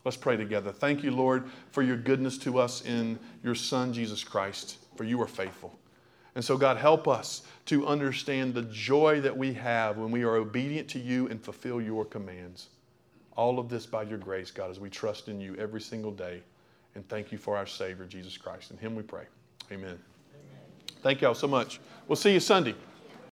Let's 0.04 0.16
pray 0.16 0.36
together. 0.36 0.72
Thank 0.72 1.02
you, 1.02 1.10
Lord, 1.10 1.44
for 1.70 1.82
your 1.82 1.96
goodness 1.96 2.38
to 2.38 2.58
us 2.58 2.84
in 2.84 3.18
your 3.42 3.54
Son, 3.54 3.92
Jesus 3.92 4.24
Christ 4.24 4.78
for 4.96 5.04
you 5.04 5.20
are 5.20 5.26
faithful. 5.26 5.76
And 6.34 6.44
so, 6.44 6.56
God, 6.56 6.76
help 6.76 7.06
us 7.06 7.42
to 7.66 7.86
understand 7.86 8.54
the 8.54 8.62
joy 8.62 9.20
that 9.20 9.36
we 9.36 9.52
have 9.54 9.98
when 9.98 10.10
we 10.10 10.24
are 10.24 10.36
obedient 10.36 10.88
to 10.90 10.98
you 10.98 11.28
and 11.28 11.42
fulfill 11.42 11.80
your 11.80 12.04
commands. 12.04 12.68
All 13.36 13.58
of 13.58 13.68
this 13.68 13.86
by 13.86 14.02
your 14.02 14.18
grace, 14.18 14.50
God, 14.50 14.70
as 14.70 14.80
we 14.80 14.90
trust 14.90 15.28
in 15.28 15.40
you 15.40 15.54
every 15.56 15.80
single 15.80 16.12
day. 16.12 16.42
And 16.94 17.08
thank 17.08 17.32
you 17.32 17.38
for 17.38 17.56
our 17.56 17.66
Savior, 17.66 18.06
Jesus 18.06 18.36
Christ. 18.36 18.70
In 18.70 18.78
Him 18.78 18.94
we 18.94 19.02
pray. 19.02 19.24
Amen. 19.70 19.90
Amen. 19.90 19.98
Thank 21.02 21.20
y'all 21.20 21.34
so 21.34 21.48
much. 21.48 21.80
We'll 22.06 22.16
see 22.16 22.32
you 22.32 22.40
Sunday. 22.40 22.74